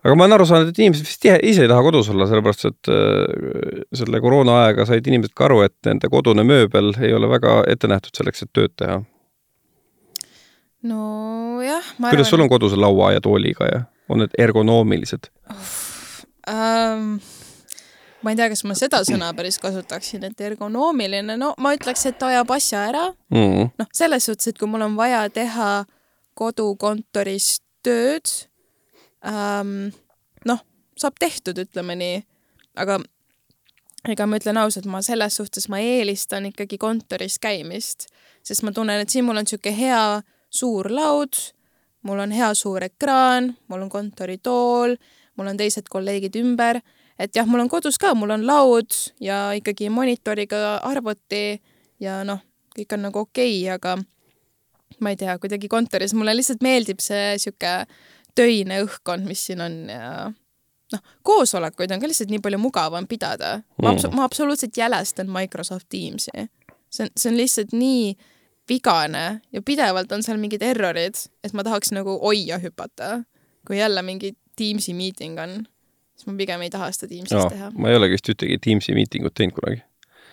Aga 0.07 0.15
ma 0.15 0.27
olen 0.27 0.37
aru 0.37 0.47
saanud, 0.49 0.71
et 0.71 0.79
inimesed 0.81 1.07
vist 1.07 1.27
ise, 1.27 1.37
ise 1.51 1.65
ei 1.67 1.71
taha 1.71 1.83
kodus 1.87 2.11
olla, 2.13 2.29
sellepärast 2.31 2.69
et 2.69 2.91
äh, 2.93 3.83
selle 3.99 4.21
koroona 4.23 4.61
ajaga 4.63 4.87
said 4.91 5.11
inimesed 5.11 5.35
ka 5.37 5.49
aru, 5.49 5.63
et 5.67 5.77
nende 5.89 6.11
kodune 6.13 6.47
mööbel 6.47 6.93
ei 7.03 7.15
ole 7.17 7.31
väga 7.31 7.59
ette 7.73 7.91
nähtud 7.91 8.15
selleks, 8.19 8.47
et 8.47 8.53
tööd 8.55 8.77
teha. 8.79 9.01
nojah, 10.87 11.91
kuidas 11.99 12.13
arvan 12.13 12.31
sul 12.31 12.47
on 12.47 12.53
kodus 12.53 12.77
laua 12.79 13.11
ja 13.17 13.25
tooliga 13.25 13.73
ja 13.73 13.83
on 14.09 14.23
need 14.23 14.39
ergonoomilised? 14.39 15.31
ähm, 16.47 17.19
ma 18.23 18.33
ei 18.33 18.39
tea, 18.39 18.49
kas 18.53 18.63
ma 18.69 18.79
seda 18.79 19.03
sõna 19.09 19.33
päris 19.35 19.59
kasutaksin, 19.63 20.25
et 20.31 20.41
ergonoomiline, 20.51 21.39
no 21.41 21.53
ma 21.59 21.75
ütleks, 21.75 22.07
et 22.11 22.23
ajab 22.23 22.55
asja 22.55 22.87
ära. 22.93 23.07
Mm. 23.35 23.73
noh, 23.75 23.95
selles 23.95 24.31
suhtes, 24.31 24.53
et 24.53 24.59
kui 24.61 24.71
mul 24.71 24.87
on 24.87 24.95
vaja 24.99 25.27
teha 25.35 25.71
kodukontoris 26.37 27.57
tööd 27.87 28.31
ähm,, 29.29 29.91
noh, 30.49 30.63
saab 30.99 31.19
tehtud, 31.21 31.59
ütleme 31.59 31.97
nii, 31.99 32.23
aga 32.81 33.01
ega 34.13 34.27
ma 34.29 34.39
ütlen 34.39 34.61
ausalt, 34.61 34.87
ma 34.91 35.03
selles 35.05 35.37
suhtes, 35.39 35.69
ma 35.73 35.81
eelistan 35.83 36.49
ikkagi 36.51 36.79
kontoris 36.79 37.41
käimist, 37.43 38.09
sest 38.47 38.65
ma 38.67 38.73
tunnen, 38.75 39.03
et 39.03 39.13
siin 39.13 39.27
mul 39.27 39.39
on 39.41 39.47
niisugune 39.47 39.77
hea 39.77 40.03
suur 40.53 40.89
laud, 40.93 41.39
mul 42.07 42.23
on 42.23 42.35
hea 42.35 42.53
suur 42.55 42.87
ekraan, 42.87 43.55
mul 43.69 43.87
on 43.87 43.91
kontoritool, 43.93 44.97
mul 45.37 45.51
on 45.53 45.59
teised 45.59 45.91
kolleegid 45.93 46.39
ümber. 46.41 46.81
Et 47.19 47.33
jah, 47.33 47.47
mul 47.49 47.65
on 47.65 47.71
kodus 47.73 47.97
ka, 47.99 48.13
mul 48.15 48.35
on 48.35 48.45
laud 48.47 48.93
ja 49.25 49.49
ikkagi 49.57 49.89
monitoriga 49.91 50.77
arvuti 50.85 51.57
ja 52.03 52.21
noh, 52.29 52.43
kõik 52.77 52.93
on 52.93 53.07
nagu 53.09 53.23
okei 53.25 53.63
okay,, 53.63 53.73
aga 53.73 53.97
ma 55.01 55.13
ei 55.13 55.19
tea, 55.21 55.35
kuidagi 55.41 55.69
kontoris 55.73 56.13
mulle 56.17 56.35
lihtsalt 56.37 56.63
meeldib 56.65 57.01
see 57.05 57.39
sihuke 57.41 57.73
töine 58.37 58.81
õhkkond, 58.85 59.27
mis 59.29 59.47
siin 59.49 59.63
on 59.65 59.77
ja 59.91 60.11
noh, 60.93 61.05
koosolekuid 61.27 61.93
on 61.95 62.03
ka 62.03 62.11
lihtsalt 62.11 62.33
nii 62.33 62.43
palju 62.45 62.61
mugavam 62.63 63.09
pidada. 63.11 63.61
ma 63.83 63.93
abs-, 63.93 64.11
ma 64.13 64.25
absoluutselt 64.29 64.77
jälestan 64.77 65.31
Microsoft 65.33 65.89
Teamsi. 65.89 66.49
see 66.91 67.07
on, 67.07 67.13
see 67.17 67.31
on 67.33 67.37
lihtsalt 67.37 67.73
nii 67.73 68.17
vigane 68.69 69.41
ja 69.53 69.63
pidevalt 69.63 70.13
on 70.13 70.23
seal 70.27 70.39
mingid 70.43 70.63
errorid, 70.63 71.19
et 71.45 71.55
ma 71.55 71.65
tahaks 71.67 71.93
nagu 71.95 72.19
oia 72.21 72.59
hüpata, 72.63 73.23
kui 73.67 73.79
jälle 73.79 74.03
mingi 74.03 74.35
Teamsi 74.57 74.95
miiting 74.95 75.41
on 75.41 75.65
siis 76.17 76.27
ma 76.31 76.37
pigem 76.39 76.65
ei 76.65 76.71
taha 76.73 76.91
seda 76.95 77.11
Teamsis 77.13 77.39
no, 77.39 77.49
teha. 77.53 77.71
ma 77.77 77.91
ei 77.93 77.99
olegi 77.99 78.17
vist 78.17 78.31
ühtegi 78.33 78.59
Teamsi 78.65 78.95
miitingut 78.97 79.35
teinud 79.37 79.57
kunagi. 79.59 79.83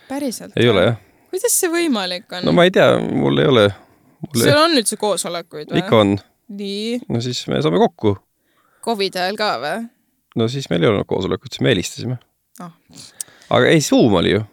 päriselt? 0.08 0.56
ei 0.56 0.68
ole 0.68 0.86
jah. 0.88 1.00
kuidas 1.32 1.58
see 1.60 1.72
võimalik 1.72 2.30
on? 2.32 2.46
no 2.48 2.54
ma 2.56 2.66
ei 2.68 2.72
tea, 2.74 2.94
mul 2.98 3.42
ei 3.42 3.50
ole. 3.52 3.66
sul 4.32 4.56
on 4.56 4.78
üldse 4.80 4.98
koosolekuid 5.00 5.72
või? 5.72 5.82
ikka 5.82 6.00
on. 6.00 6.16
Nii? 6.48 7.00
no 7.08 7.20
siis 7.24 7.44
me 7.50 7.62
saame 7.64 7.80
kokku. 7.82 8.16
Covidi 8.84 9.20
ajal 9.20 9.38
ka 9.40 9.50
või? 9.62 9.84
no 10.36 10.48
siis 10.50 10.68
meil 10.70 10.82
ei 10.82 10.90
olnud 10.90 11.08
koosolekut, 11.08 11.52
siis 11.52 11.64
me 11.64 11.72
helistasime 11.72 12.18
oh.. 12.62 12.74
aga 13.54 13.70
ei, 13.70 13.80
Zoom 13.84 14.18
oli 14.20 14.34
ju. 14.34 14.44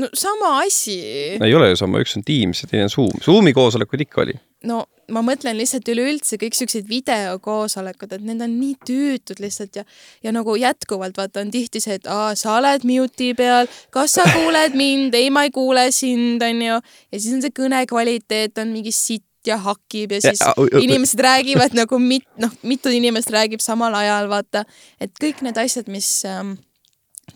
no 0.00 0.08
sama 0.14 0.58
asi. 0.62 0.98
ei 1.34 1.54
ole 1.54 1.72
ju 1.72 1.80
sama, 1.82 2.02
üks 2.04 2.16
on 2.18 2.26
Teams 2.26 2.64
ja 2.64 2.70
teine 2.70 2.88
on 2.88 2.92
Zoom. 2.92 3.22
Zoomi 3.24 3.54
koosolekuid 3.56 4.06
ikka 4.06 4.24
oli. 4.26 4.36
no 4.70 4.84
ma 5.12 5.20
mõtlen 5.24 5.58
lihtsalt 5.58 5.88
üleüldse 5.92 6.38
kõik 6.40 6.56
siuksed 6.56 6.86
videokoosolekud, 6.88 8.14
et 8.16 8.24
need 8.24 8.40
on 8.44 8.54
nii 8.56 8.76
tüütud 8.88 9.42
lihtsalt 9.42 9.76
ja, 9.80 9.84
ja 10.24 10.32
nagu 10.32 10.54
jätkuvalt 10.56 11.18
vaata 11.20 11.42
on 11.44 11.52
tihti 11.52 11.82
see, 11.84 11.98
et 11.98 12.08
aa, 12.08 12.32
sa 12.38 12.56
oled 12.60 12.86
mute'i 12.88 13.34
peal, 13.36 13.68
kas 13.94 14.16
sa 14.16 14.24
kuuled 14.32 14.76
mind, 14.78 15.16
ei, 15.18 15.28
ma 15.34 15.44
ei 15.44 15.52
kuule 15.54 15.90
sind, 15.92 16.42
onju. 16.42 16.80
ja 16.80 17.20
siis 17.20 17.36
on 17.36 17.44
see 17.44 17.54
kõne 17.56 17.84
kvaliteet 17.90 18.62
on 18.62 18.72
mingi 18.72 18.94
sitt 18.94 19.26
ja 19.46 19.56
hakib 19.56 20.12
ja 20.12 20.20
siis 20.20 20.40
ja, 20.40 20.54
inimesed 20.80 21.20
räägivad 21.20 21.76
nagu 21.76 21.98
mit-, 21.98 22.28
noh, 22.40 22.52
mitu 22.62 22.92
inimest 22.92 23.30
räägib 23.30 23.60
samal 23.60 23.94
ajal, 23.94 24.28
vaata. 24.28 24.64
et 25.00 25.12
kõik 25.22 25.42
need 25.46 25.58
asjad, 25.60 25.88
mis 25.92 26.08
ähm, 26.28 26.56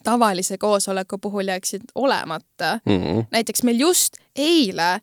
tavalise 0.05 0.59
koosoleku 0.59 1.18
puhul 1.18 1.49
jääksid 1.49 1.83
olemata 1.94 2.79
mm. 2.85 2.99
-hmm. 2.99 3.25
näiteks 3.31 3.62
meil 3.62 3.81
just 3.81 4.16
eile 4.37 5.01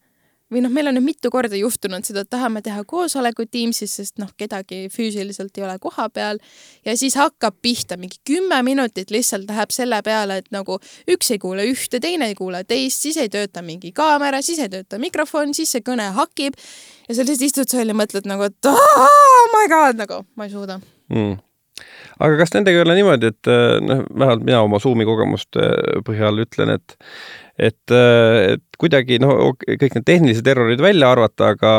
või 0.53 0.61
noh, 0.61 0.71
meil 0.73 0.89
on 0.89 0.97
nüüd 0.97 1.07
mitu 1.07 1.31
korda 1.33 1.57
juhtunud 1.57 2.05
seda, 2.05 2.21
et 2.25 2.29
tahame 2.29 2.61
teha 2.65 2.83
koosolekut 2.87 3.49
Teamsis, 3.53 3.95
sest 3.97 4.19
noh, 4.21 4.29
kedagi 4.37 4.85
füüsiliselt 4.93 5.57
ei 5.57 5.65
ole 5.65 5.77
koha 5.81 6.07
peal. 6.13 6.41
Ja 6.85 6.93
siis 6.97 7.17
hakkab 7.19 7.57
pihta 7.65 7.97
mingi 7.97 8.21
kümme 8.27 8.61
minutit 8.65 9.13
lihtsalt 9.13 9.49
läheb 9.49 9.73
selle 9.73 10.01
peale, 10.05 10.39
et 10.43 10.51
nagu 10.53 10.77
üks 11.11 11.33
ei 11.33 11.41
kuule 11.41 11.65
ühte, 11.69 11.99
teine 12.03 12.29
ei 12.29 12.37
kuule 12.37 12.63
teist, 12.67 13.07
siis 13.07 13.17
ei 13.21 13.31
tööta 13.33 13.65
mingi 13.65 13.91
kaamera, 13.95 14.43
siis 14.45 14.61
ei 14.61 14.69
tööta 14.69 15.01
mikrofon, 15.01 15.55
siis 15.57 15.73
see 15.73 15.85
kõne 15.85 16.11
hakib. 16.15 16.59
Ja 17.09 17.17
sa 17.17 17.25
lihtsalt 17.25 17.49
istud 17.49 17.73
seal 17.73 17.89
ja 17.89 17.97
mõtled 17.97 18.29
nagu, 18.29 18.45
et 18.45 18.69
oh 18.69 19.49
my 19.55 19.65
god, 19.71 19.97
nagu 20.01 20.23
ma 20.37 20.47
ei 20.47 20.53
suuda. 20.53 20.79
Mm. 21.13 21.39
Aga 22.23 22.37
kas 22.39 22.53
nendega 22.55 22.79
ei 22.79 22.85
ole 22.85 22.93
niimoodi, 22.95 23.33
et 23.33 23.49
noh, 23.83 24.05
vähemalt 24.07 24.45
mina 24.47 24.61
oma 24.63 24.79
Zoomi 24.79 25.03
kogemuste 25.07 25.65
põhjal 26.07 26.39
ütlen, 26.45 26.71
et 26.77 26.95
et, 27.57 27.91
et 27.95 28.63
kuidagi 28.79 29.19
noh, 29.23 29.53
kõik 29.63 29.95
need 29.95 30.05
tehnilised 30.07 30.47
errorid 30.51 30.81
välja 30.83 31.09
arvata, 31.13 31.53
aga 31.55 31.73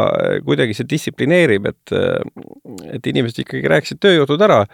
kuidagi 0.47 0.77
see 0.77 0.89
distsiplineerib, 0.89 1.69
et 1.73 1.95
et 2.97 3.09
inimesed 3.13 3.43
ikkagi 3.45 3.69
rääkisid 3.71 4.01
tööjutud 4.03 4.43
ära. 4.43 4.65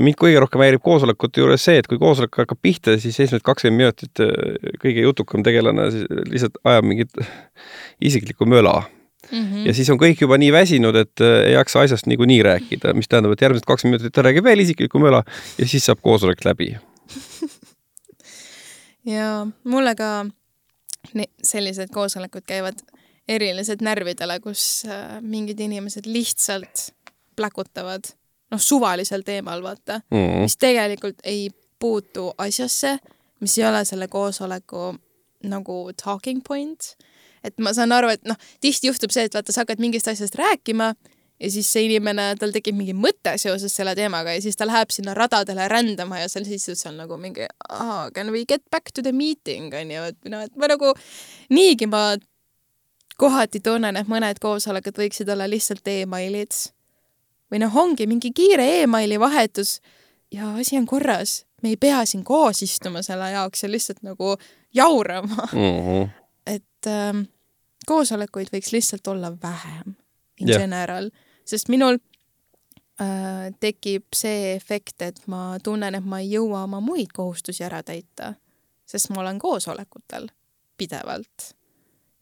mind 0.00 0.18
kõige 0.20 0.40
rohkem 0.40 0.64
häirib 0.64 0.82
koosolekute 0.84 1.42
juures 1.42 1.64
see, 1.64 1.78
et 1.80 1.86
kui 1.86 2.00
koosolek 2.00 2.42
hakkab 2.44 2.60
pihta, 2.62 2.98
siis 2.98 3.18
esimesed 3.20 3.44
kakskümmend 3.44 3.82
minutit 3.82 4.24
kõige 4.82 5.04
jutukam 5.04 5.44
tegelane 5.44 5.90
lihtsalt 6.28 6.60
ajab 6.64 6.88
mingit 6.88 7.12
isiklikku 8.08 8.48
möla 8.48 8.82
mm. 9.32 9.44
-hmm. 9.44 9.66
ja 9.66 9.74
siis 9.74 9.90
on 9.90 9.98
kõik 10.00 10.20
juba 10.20 10.38
nii 10.38 10.52
väsinud, 10.52 10.96
et 10.96 11.20
äh, 11.20 11.44
ei 11.50 11.54
jaksa 11.56 11.80
asjast 11.80 12.06
niikuinii 12.06 12.42
rääkida, 12.42 12.94
mis 12.94 13.08
tähendab, 13.08 13.32
et 13.32 13.42
järgmised 13.42 13.66
kakskümmend 13.66 13.98
minutit 13.98 14.14
ta 14.14 14.22
räägib 14.22 14.44
veel 14.44 14.64
isiklikku 14.64 14.98
möla 15.02 15.22
ja 15.58 15.66
siis 15.66 15.86
saab 15.86 16.02
koosolek 16.02 16.44
läbi. 16.44 16.74
ja 19.08 19.46
mulle 19.64 19.94
ka 19.98 20.26
sellised 21.42 21.88
koosolekud 21.94 22.44
käivad 22.46 22.80
eriliselt 23.28 23.82
närvidele, 23.84 24.40
kus 24.40 24.84
äh, 24.88 25.18
mingid 25.20 25.60
inimesed 25.60 26.06
lihtsalt 26.08 26.90
pläkutavad, 27.36 28.08
noh, 28.50 28.60
suvalisel 28.60 29.22
teemal, 29.26 29.62
vaata 29.62 30.00
mm, 30.10 30.42
mis 30.44 30.56
tegelikult 30.56 31.20
ei 31.24 31.50
puutu 31.78 32.32
asjasse, 32.38 32.96
mis 33.40 33.58
ei 33.58 33.68
ole 33.68 33.84
selle 33.84 34.08
koosoleku 34.08 34.94
nagu 35.48 35.76
talking 36.04 36.42
point. 36.48 36.96
et 37.44 37.58
ma 37.62 37.72
saan 37.72 37.92
aru, 37.92 38.08
et 38.10 38.24
noh, 38.26 38.36
tihti 38.60 38.90
juhtub 38.90 39.12
see, 39.14 39.28
et 39.28 39.34
vaata, 39.34 39.52
sa 39.54 39.62
hakkad 39.62 39.80
mingist 39.80 40.08
asjast 40.10 40.34
rääkima 40.34 40.94
ja 41.40 41.50
siis 41.50 41.68
see 41.72 41.86
inimene, 41.86 42.30
tal 42.40 42.52
tekib 42.54 42.76
mingi 42.78 42.94
mõte 42.96 43.36
seoses 43.38 43.74
selle 43.74 43.94
teemaga 43.98 44.34
ja 44.34 44.42
siis 44.42 44.58
ta 44.58 44.66
läheb 44.66 44.90
sinna 44.94 45.14
radadele 45.14 45.68
rändama 45.70 46.22
ja 46.22 46.30
seal 46.30 46.46
siis 46.48 46.66
seal 46.72 46.96
nagu 46.98 47.18
mingi 47.20 47.46
ah, 47.68 48.08
can 48.14 48.32
we 48.34 48.44
get 48.48 48.64
back 48.70 48.92
to 48.94 49.02
the 49.02 49.12
meeting 49.12 49.74
onju, 49.74 50.08
et 50.12 50.32
noh, 50.32 50.42
et 50.46 50.56
ma 50.56 50.70
nagu 50.70 50.94
niigi 51.54 51.86
ma 51.86 52.16
kohati 53.18 53.60
tunnen, 53.60 53.96
et 53.98 54.10
mõned 54.10 54.38
koosolekud 54.42 54.98
võiksid 54.98 55.30
olla 55.30 55.48
lihtsalt 55.50 55.86
emailid 55.90 56.54
või 57.50 57.62
noh, 57.62 57.76
ongi 57.76 58.06
mingi 58.10 58.32
kiire 58.34 58.66
emaili 58.82 59.18
vahetus 59.20 59.78
ja 60.34 60.54
asi 60.58 60.78
on 60.78 60.86
korras. 60.86 61.44
me 61.62 61.68
ei 61.74 61.76
pea 61.76 62.04
siin 62.06 62.24
koos 62.24 62.62
istuma 62.62 63.02
selle 63.02 63.30
jaoks 63.30 63.62
ja 63.62 63.70
lihtsalt 63.70 64.02
nagu 64.02 64.36
jaurama 64.74 65.48
mm. 65.52 65.80
-hmm. 65.86 66.10
et 66.46 66.86
ähm, 66.86 67.22
koosolekuid 67.86 68.52
võiks 68.52 68.72
lihtsalt 68.72 69.06
olla 69.06 69.32
vähem 69.42 69.96
in 70.40 70.48
yeah. 70.48 70.60
general, 70.60 71.10
sest 71.48 71.70
minul 71.72 71.98
äh, 73.00 73.48
tekib 73.60 74.08
see 74.14 74.54
efekt, 74.54 75.02
et 75.02 75.22
ma 75.26 75.58
tunnen, 75.64 75.94
et 75.94 76.04
ma 76.04 76.20
ei 76.20 76.32
jõua 76.34 76.64
oma 76.68 76.82
muid 76.84 77.14
kohustusi 77.16 77.64
ära 77.64 77.82
täita, 77.82 78.34
sest 78.88 79.12
ma 79.14 79.22
olen 79.24 79.38
koosolekutel 79.42 80.28
pidevalt 80.78 81.52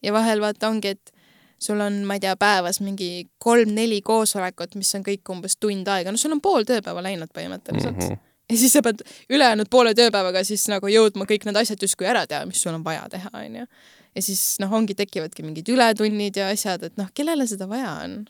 ja 0.02 0.12
vahel 0.12 0.40
vaata 0.40 0.68
ongi, 0.68 0.94
et 0.96 1.12
sul 1.58 1.80
on, 1.80 2.02
ma 2.04 2.16
ei 2.16 2.22
tea, 2.22 2.36
päevas 2.36 2.80
mingi 2.84 3.28
kolm-neli 3.42 4.02
koosolekut, 4.04 4.76
mis 4.76 4.92
on 4.98 5.04
kõik 5.06 5.32
umbes 5.32 5.56
tund 5.60 5.88
aega, 5.88 6.12
no 6.12 6.20
sul 6.20 6.36
on 6.36 6.42
pool 6.44 6.66
tööpäeva 6.68 7.04
läinud 7.04 7.32
põhimõtteliselt 7.34 7.96
mm. 7.96 8.08
-hmm. 8.10 8.24
ja 8.52 8.58
siis 8.60 8.76
sa 8.76 8.82
pead 8.84 9.02
ülejäänud 9.30 9.70
poole 9.72 9.94
tööpäevaga 9.94 10.44
siis 10.44 10.68
nagu 10.72 10.90
jõudma 10.92 11.26
kõik 11.28 11.48
need 11.48 11.56
asjad 11.56 11.82
justkui 11.82 12.06
ära 12.06 12.26
teha, 12.26 12.44
mis 12.46 12.62
sul 12.62 12.74
on 12.74 12.84
vaja 12.84 13.08
teha, 13.10 13.30
onju. 13.32 13.66
ja 14.14 14.22
siis 14.22 14.44
noh, 14.60 14.72
ongi, 14.72 14.94
tekivadki 14.94 15.42
mingid 15.42 15.68
ületunnid 15.72 16.36
ja 16.36 16.48
asjad, 16.52 16.82
et 16.82 16.96
noh, 16.96 17.10
kellele 17.14 17.46
seda 17.46 17.68
vaja 17.68 17.92
on 18.04 18.24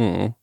mm? 0.00 0.12
-hmm 0.12 0.36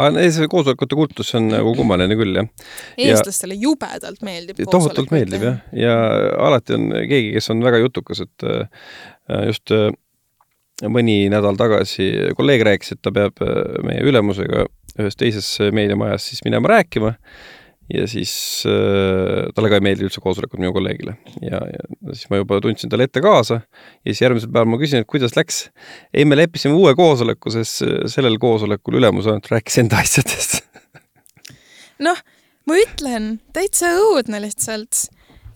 aga 0.00 0.22
see 0.32 0.48
koosolekute 0.48 0.96
kultus 0.96 1.34
on 1.36 1.50
nagu 1.52 1.74
kummaline 1.76 2.16
küll, 2.16 2.38
jah. 2.38 2.48
eestlastele 2.96 3.58
jubedalt 3.60 4.22
meeldib. 4.24 4.62
tohutult 4.72 5.12
meeldib 5.12 5.44
jah, 5.44 5.58
ja 5.76 5.96
alati 6.46 6.78
on 6.78 6.88
keegi, 6.96 7.34
kes 7.36 7.50
on 7.52 7.60
väga 7.64 7.82
jutukas, 7.82 8.22
et 8.24 8.46
äh, 8.48 8.86
just 9.50 9.74
äh, 9.76 9.90
mõni 10.88 11.26
nädal 11.32 11.58
tagasi 11.60 12.08
kolleeg 12.38 12.64
rääkis, 12.70 12.96
et 12.96 13.02
ta 13.04 13.12
peab 13.14 13.44
äh, 13.44 13.82
meie 13.84 14.06
ülemusega 14.08 14.64
ühes 15.00 15.20
teises 15.20 15.48
meediamajas 15.72 16.30
siis 16.30 16.42
minema 16.48 16.72
rääkima 16.72 17.14
ja 17.92 18.06
siis 18.08 18.32
äh, 18.68 19.50
talle 19.54 19.70
ka 19.70 19.78
ei 19.78 19.84
meeldi 19.84 20.06
üldse 20.08 20.22
koosolekud 20.24 20.62
minu 20.62 20.72
kolleegile 20.74 21.16
ja, 21.44 21.60
ja 21.60 22.14
siis 22.14 22.30
ma 22.32 22.40
juba 22.40 22.60
tundsin 22.64 22.92
talle 22.92 23.08
ette 23.08 23.22
kaasa 23.24 23.60
ja 23.60 24.10
siis 24.10 24.24
järgmisel 24.24 24.52
päeval 24.52 24.72
ma 24.72 24.80
küsin, 24.80 25.04
et 25.04 25.10
kuidas 25.10 25.36
läks. 25.36 25.66
ei, 26.14 26.24
me 26.24 26.38
leppisime 26.38 26.76
uue 26.78 26.94
koosoleku, 26.98 27.52
sest 27.52 27.84
sellel 28.14 28.38
koosolekul 28.42 29.00
ülemus 29.00 29.28
ainult 29.28 29.50
rääkis 29.52 29.82
enda 29.84 30.00
asjadest 30.04 30.62
noh, 32.02 32.18
ma 32.68 32.78
ütlen, 32.80 33.36
täitsa 33.54 33.92
õudne 34.00 34.40
lihtsalt, 34.42 35.06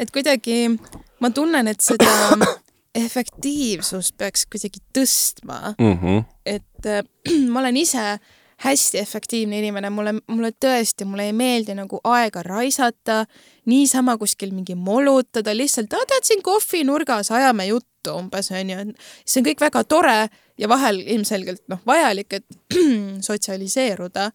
et 0.03 0.13
kuidagi 0.15 0.77
ma 1.23 1.33
tunnen, 1.35 1.69
et 1.71 1.83
seda 1.85 2.09
efektiivsust 3.07 4.17
peaks 4.21 4.47
kuidagi 4.51 4.81
tõstma 4.97 5.75
mm. 5.77 5.97
-hmm. 6.01 6.25
et 6.47 6.91
äh, 6.91 7.03
ma 7.53 7.61
olen 7.65 7.77
ise 7.77 8.19
hästi 8.65 8.99
efektiivne 8.99 9.59
inimene, 9.59 9.91
mulle, 9.91 10.15
mulle 10.27 10.51
tõesti, 10.65 11.05
mulle 11.05 11.29
ei 11.29 11.35
meeldi 11.37 11.75
nagu 11.77 12.01
aega 12.09 12.43
raisata, 12.43 13.25
niisama 13.69 14.17
kuskil 14.17 14.55
mingi 14.57 14.75
molutada, 14.75 15.53
lihtsalt 15.57 15.93
tead 15.93 16.25
siin 16.25 16.43
kohvinurgas 16.43 17.31
ajame 17.31 17.67
juttu 17.69 18.17
umbes 18.17 18.51
onju, 18.55 18.93
see 19.27 19.43
on 19.43 19.49
kõik 19.51 19.61
väga 19.61 19.85
tore 19.85 20.19
ja 20.59 20.69
vahel 20.73 21.03
ilmselgelt 21.05 21.67
noh, 21.69 21.83
vajalik, 21.87 22.41
et 22.41 22.47
sotsialiseeruda. 23.29 24.31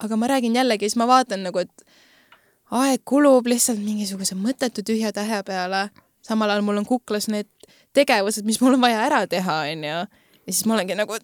aga 0.00 0.16
ma 0.16 0.26
räägin 0.26 0.54
jällegi, 0.56 0.88
siis 0.88 0.96
ma 0.96 1.06
vaatan 1.06 1.42
nagu, 1.44 1.58
et 1.58 1.84
aeg 2.70 3.02
kulub 3.04 3.46
lihtsalt 3.46 3.78
mingisuguse 3.78 4.34
mõttetu 4.34 4.82
tühja 4.86 5.12
tähe 5.12 5.42
peale, 5.46 5.90
samal 6.22 6.50
ajal 6.50 6.64
mul 6.64 6.80
on 6.80 6.86
kuklas 6.86 7.28
need 7.28 7.48
tegevused, 7.92 8.46
mis 8.46 8.60
mul 8.60 8.78
on 8.78 8.80
vaja 8.80 9.04
ära 9.06 9.26
teha, 9.30 9.62
onju. 9.74 10.00
Ja 10.50 10.56
siis 10.56 10.66
ma 10.66 10.74
olengi 10.76 10.96
nagu, 10.98 11.16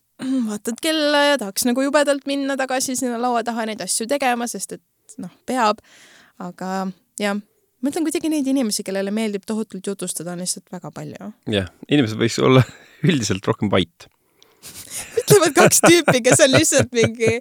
vaatad 0.46 0.78
kella 0.82 1.24
ja 1.32 1.38
tahaks 1.42 1.66
nagu 1.66 1.82
jubedalt 1.82 2.26
minna 2.30 2.56
tagasi 2.58 2.96
sinna 2.98 3.18
laua 3.20 3.42
taha 3.46 3.66
neid 3.66 3.82
asju 3.82 4.06
tegema, 4.10 4.46
sest 4.50 4.78
et 4.78 5.18
noh, 5.22 5.32
peab. 5.48 5.82
aga 6.42 6.72
jah, 7.20 7.36
ma 7.36 7.90
ütlen 7.92 8.06
kuidagi 8.06 8.30
neid 8.30 8.46
inimesi, 8.46 8.84
kellele 8.86 9.10
meeldib 9.14 9.46
tohutult 9.48 9.86
jutustada, 9.86 10.36
on 10.36 10.44
lihtsalt 10.44 10.70
väga 10.72 10.92
palju. 10.94 11.32
jah, 11.50 11.72
inimesed 11.90 12.20
võiks 12.20 12.38
olla 12.42 12.62
üldiselt 13.08 13.46
rohkem 13.50 13.72
vait 13.72 14.10
ütlevad 15.20 15.54
kaks 15.56 15.82
tüüpi, 15.84 16.22
kes 16.24 16.40
on 16.46 16.54
lihtsalt 16.54 16.94
mingi 16.96 17.36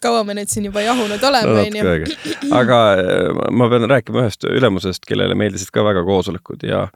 kaua 0.00 0.22
me 0.24 0.34
nüüd 0.36 0.50
siin 0.50 0.66
juba 0.68 0.82
jahunud 0.84 1.22
oleme, 1.28 1.64
onju. 1.66 2.14
aga 2.56 2.78
äh, 3.00 3.40
ma 3.52 3.68
pean 3.72 3.88
rääkima 3.90 4.24
ühest 4.24 4.46
ülemusest, 4.48 5.04
kellele 5.08 5.36
meeldisid 5.38 5.72
ka 5.74 5.84
väga 5.84 6.04
koosolekud 6.06 6.64
ja 6.68 6.86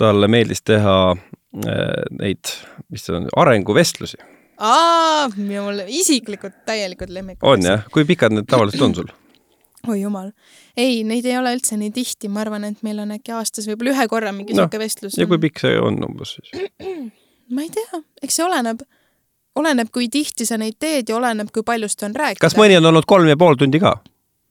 talle 0.00 0.28
meeldis 0.32 0.64
teha 0.66 0.96
neid, 1.52 2.52
mis 2.90 3.06
see 3.06 3.16
on, 3.16 3.26
arenguvestlusi. 3.42 4.20
aa, 4.62 5.28
mul 5.36 5.82
isiklikud 5.86 6.62
täielikud 6.68 7.10
lemmikud. 7.10 7.48
on 7.48 7.66
jah, 7.66 7.82
kui 7.92 8.06
pikad 8.08 8.36
need 8.36 8.48
tavaliselt 8.50 8.86
on 8.86 8.94
sul? 9.00 9.10
oi 9.90 10.00
jumal, 10.02 10.30
ei, 10.76 11.02
neid 11.08 11.26
ei 11.26 11.38
ole 11.40 11.54
üldse 11.56 11.78
nii 11.80 11.90
tihti, 11.96 12.30
ma 12.30 12.44
arvan, 12.44 12.68
et 12.68 12.84
meil 12.86 13.02
on 13.02 13.16
äkki 13.16 13.34
aastas 13.34 13.66
võib-olla 13.70 13.96
ühe 13.96 14.06
korra 14.12 14.34
mingi 14.36 14.54
no, 14.54 14.64
sihuke 14.64 14.82
vestlus. 14.82 15.18
ja 15.18 15.26
kui 15.30 15.40
pikk 15.42 15.64
see 15.64 15.74
on 15.80 15.98
umbes 16.06 16.36
siis? 16.38 16.70
ma 17.54 17.66
ei 17.66 17.74
tea, 17.74 18.04
eks 18.22 18.38
see 18.38 18.46
oleneb, 18.46 18.86
oleneb, 19.58 19.90
kui 19.92 20.06
tihti 20.12 20.46
sa 20.46 20.60
neid 20.60 20.78
teed 20.78 21.10
ja 21.10 21.18
oleneb, 21.18 21.50
kui 21.54 21.66
paljust 21.66 22.06
on 22.06 22.14
rääkida. 22.14 22.44
kas 22.46 22.58
mõni 22.60 22.78
on 22.78 22.92
olnud 22.92 23.08
kolm 23.10 23.30
ja 23.32 23.40
pool 23.40 23.58
tundi 23.58 23.82
ka? 23.82 23.96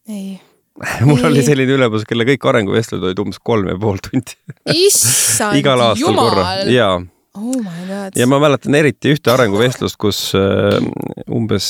ei 0.09 0.39
mul 1.07 1.23
oli 1.29 1.43
selline 1.45 1.75
ülemus, 1.75 2.05
kelle 2.07 2.25
kõik 2.27 2.45
arenguvestlused 2.51 3.05
olid 3.05 3.21
umbes 3.23 3.39
kolm 3.43 3.71
ja 3.71 3.77
pool 3.79 3.99
tundi 4.03 4.35
issand 4.73 5.57
igal 5.61 5.81
aastal 5.89 6.05
jumal. 6.07 6.29
korra, 6.31 6.51
jaa. 6.71 6.99
Oh 7.39 7.55
my 7.61 7.81
god. 7.87 8.17
ja 8.17 8.27
ma 8.27 8.39
mäletan 8.41 8.75
eriti 8.79 9.13
ühte 9.13 9.31
arenguvestlust, 9.33 9.99
kus 10.01 10.21
äh, 10.37 10.79
umbes 11.35 11.69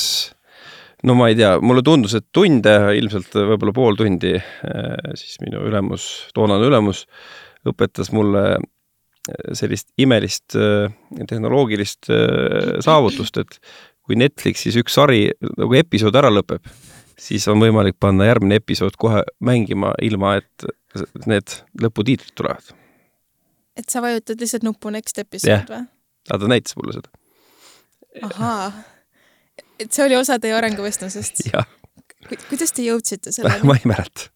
no 1.06 1.16
ma 1.16 1.30
ei 1.30 1.38
tea, 1.38 1.54
mulle 1.64 1.84
tundus, 1.86 2.16
et 2.18 2.26
tunde, 2.34 2.74
ilmselt 2.98 3.36
võib-olla 3.36 3.74
pool 3.76 3.98
tundi 3.98 4.34
äh,, 4.36 5.14
siis 5.18 5.38
minu 5.44 5.62
ülemus, 5.68 6.08
toonane 6.36 6.68
ülemus 6.70 7.04
õpetas 7.68 8.12
mulle 8.16 8.44
äh, 8.56 8.62
sellist 9.58 9.90
imelist 10.00 10.56
tehnoloogilist 10.56 12.08
saavutust, 12.82 13.42
et 13.42 13.60
kui 14.00 14.16
Netflixis 14.18 14.78
üks 14.80 14.96
sari 14.96 15.28
nagu 15.60 15.76
episood 15.78 16.16
ära 16.18 16.32
lõpeb 16.32 16.64
siis 17.20 17.46
on 17.52 17.60
võimalik 17.62 17.98
panna 18.00 18.28
järgmine 18.28 18.60
episood 18.60 18.96
kohe 19.00 19.22
mängima, 19.44 19.92
ilma 20.02 20.36
et 20.40 20.68
need 21.26 21.56
lõputiitrid 21.80 22.34
tulevad. 22.38 22.72
et 23.76 23.88
sa 23.88 24.02
vajutad 24.04 24.40
lihtsalt 24.40 24.66
nuppu 24.66 24.90
next 24.90 25.18
episode 25.18 25.52
yeah. 25.52 25.66
või? 25.68 25.84
ta 26.28 26.50
näitas 26.50 26.76
mulle 26.78 26.96
seda. 26.98 27.12
ahaa, 28.30 28.72
et 29.78 29.92
see 29.92 30.06
oli 30.06 30.18
osa 30.18 30.38
teie 30.42 30.56
arenguvestlusest? 30.56 31.44
jah 31.52 31.68
kuidas 32.28 32.74
te 32.76 32.84
jõudsite 32.84 33.32
selleni? 33.34 33.66
ma 33.66 33.76
ei 33.78 33.88
mäleta. 33.88 34.28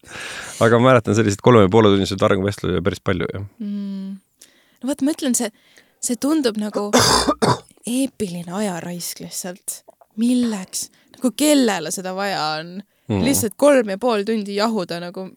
aga 0.63 0.79
ma 0.79 0.91
mäletan 0.91 1.17
selliseid 1.17 1.43
kolme 1.45 1.65
ja 1.65 1.71
poole 1.71 1.91
tunniseid 1.93 2.23
arenguvestlusi 2.27 2.83
päris 2.85 3.03
palju, 3.05 3.27
jah 3.31 3.43
mm.. 3.43 4.15
no 4.81 4.89
vot, 4.89 5.03
ma 5.05 5.15
ütlen, 5.15 5.37
see, 5.37 5.51
see 6.03 6.19
tundub 6.21 6.57
nagu 6.61 6.87
eepiline 7.97 8.55
ajaraisk 8.61 9.21
lihtsalt. 9.25 9.81
milleks? 10.21 10.89
Nagu 11.15 11.31
kellele 11.37 11.93
seda 11.93 12.15
vaja 12.17 12.41
on 12.59 12.75
mm.. 12.81 13.23
lihtsalt 13.25 13.55
kolm 13.57 13.93
ja 13.93 13.97
pool 14.01 14.25
tundi 14.27 14.57
jahuda 14.57 14.99
nagu, 15.03 15.29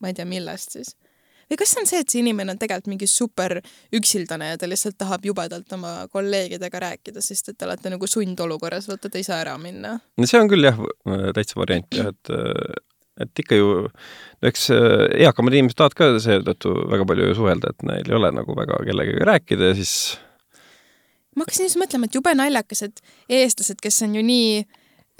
ma 0.00 0.10
ei 0.10 0.16
tea, 0.16 0.26
millest 0.28 0.78
siis. 0.78 0.94
või 1.50 1.60
kas 1.60 1.74
see 1.74 1.82
on 1.82 1.90
see, 1.90 2.00
et 2.02 2.12
see 2.12 2.22
inimene 2.24 2.54
on 2.54 2.60
tegelikult 2.62 2.90
mingi 2.90 3.08
super 3.10 3.58
üksildane 3.94 4.52
ja 4.52 4.58
ta 4.60 4.68
lihtsalt 4.70 4.98
tahab 4.98 5.26
jubedalt 5.28 5.72
oma 5.76 5.94
kolleegidega 6.12 6.82
rääkida, 6.88 7.22
sest 7.24 7.52
et 7.52 7.58
te 7.58 7.68
olete 7.68 7.92
nagu 7.92 8.10
sundolukorras, 8.10 8.88
vaata, 8.90 9.10
te 9.10 9.22
ei 9.22 9.28
saa 9.28 9.40
ära 9.44 9.56
minna. 9.62 9.98
no 10.16 10.28
see 10.28 10.42
on 10.42 10.50
küll 10.52 10.66
jah, 10.66 10.82
täitsa 11.36 11.62
variant 11.62 12.00
jah, 12.00 12.12
et 12.14 12.84
et 13.16 13.40
ikka 13.40 13.56
ju, 13.56 13.68
eks 14.44 14.66
eakamad 15.24 15.54
inimesed 15.56 15.78
tahavad 15.78 15.94
ka 15.96 16.08
seetõttu 16.20 16.74
väga 16.92 17.06
palju 17.08 17.32
suhelda, 17.38 17.72
et 17.72 17.86
neil 17.88 18.10
ei 18.10 18.16
ole 18.18 18.28
nagu 18.36 18.56
väga 18.58 18.82
kellegagi 18.84 19.24
rääkida 19.24 19.70
ja 19.70 19.76
siis 19.78 19.94
ma 21.36 21.44
hakkasin 21.44 21.68
just 21.68 21.80
mõtlema, 21.80 22.08
et 22.08 22.16
jube 22.16 22.32
naljakas, 22.36 22.82
et 22.88 23.00
eestlased, 23.38 23.80
kes 23.82 24.02
on 24.04 24.18
ju 24.18 24.24
nii 24.26 24.50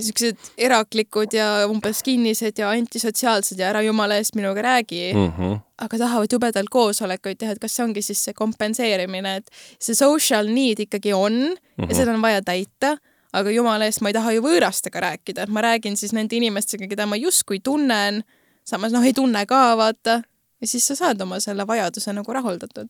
siuksed 0.02 0.50
eraklikud 0.60 1.32
ja 1.32 1.46
umbes 1.70 2.02
kinnised 2.04 2.58
ja 2.60 2.70
antisotsiaalsed 2.74 3.60
ja 3.60 3.70
ära 3.70 3.80
jumala 3.84 4.18
eest 4.20 4.36
minuga 4.36 4.62
räägi 4.62 5.12
mm. 5.14 5.32
-hmm. 5.38 5.58
aga 5.78 5.98
tahavad 5.98 6.32
jubedalt 6.32 6.68
koosolekuid 6.70 7.38
teha, 7.40 7.52
et 7.52 7.58
kas 7.58 7.76
see 7.76 7.84
ongi 7.84 8.02
siis 8.02 8.24
see 8.24 8.34
kompenseerimine, 8.34 9.36
et 9.36 9.50
see 9.80 9.94
social 9.94 10.52
need 10.52 10.84
ikkagi 10.84 11.12
on 11.12 11.32
mm 11.32 11.56
-hmm. 11.56 11.88
ja 11.88 11.94
seda 11.94 12.12
on 12.12 12.22
vaja 12.22 12.42
täita, 12.42 12.96
aga 13.32 13.50
jumala 13.50 13.84
eest 13.84 14.00
ma 14.00 14.08
ei 14.08 14.12
taha 14.12 14.32
ju 14.32 14.42
võõrastega 14.42 15.00
rääkida, 15.00 15.42
et 15.42 15.48
ma 15.48 15.60
räägin 15.60 15.96
siis 15.96 16.12
nende 16.12 16.36
inimestega, 16.36 16.88
keda 16.88 17.06
ma 17.06 17.16
justkui 17.16 17.60
tunnen, 17.60 18.24
samas 18.64 18.92
noh, 18.92 19.04
ei 19.04 19.12
tunne 19.12 19.46
ka, 19.46 19.76
vaata, 19.76 20.22
ja 20.60 20.66
siis 20.66 20.86
sa 20.86 20.94
saad 20.94 21.20
oma 21.20 21.40
selle 21.40 21.66
vajaduse 21.66 22.12
nagu 22.12 22.32
rahuldatud. 22.32 22.88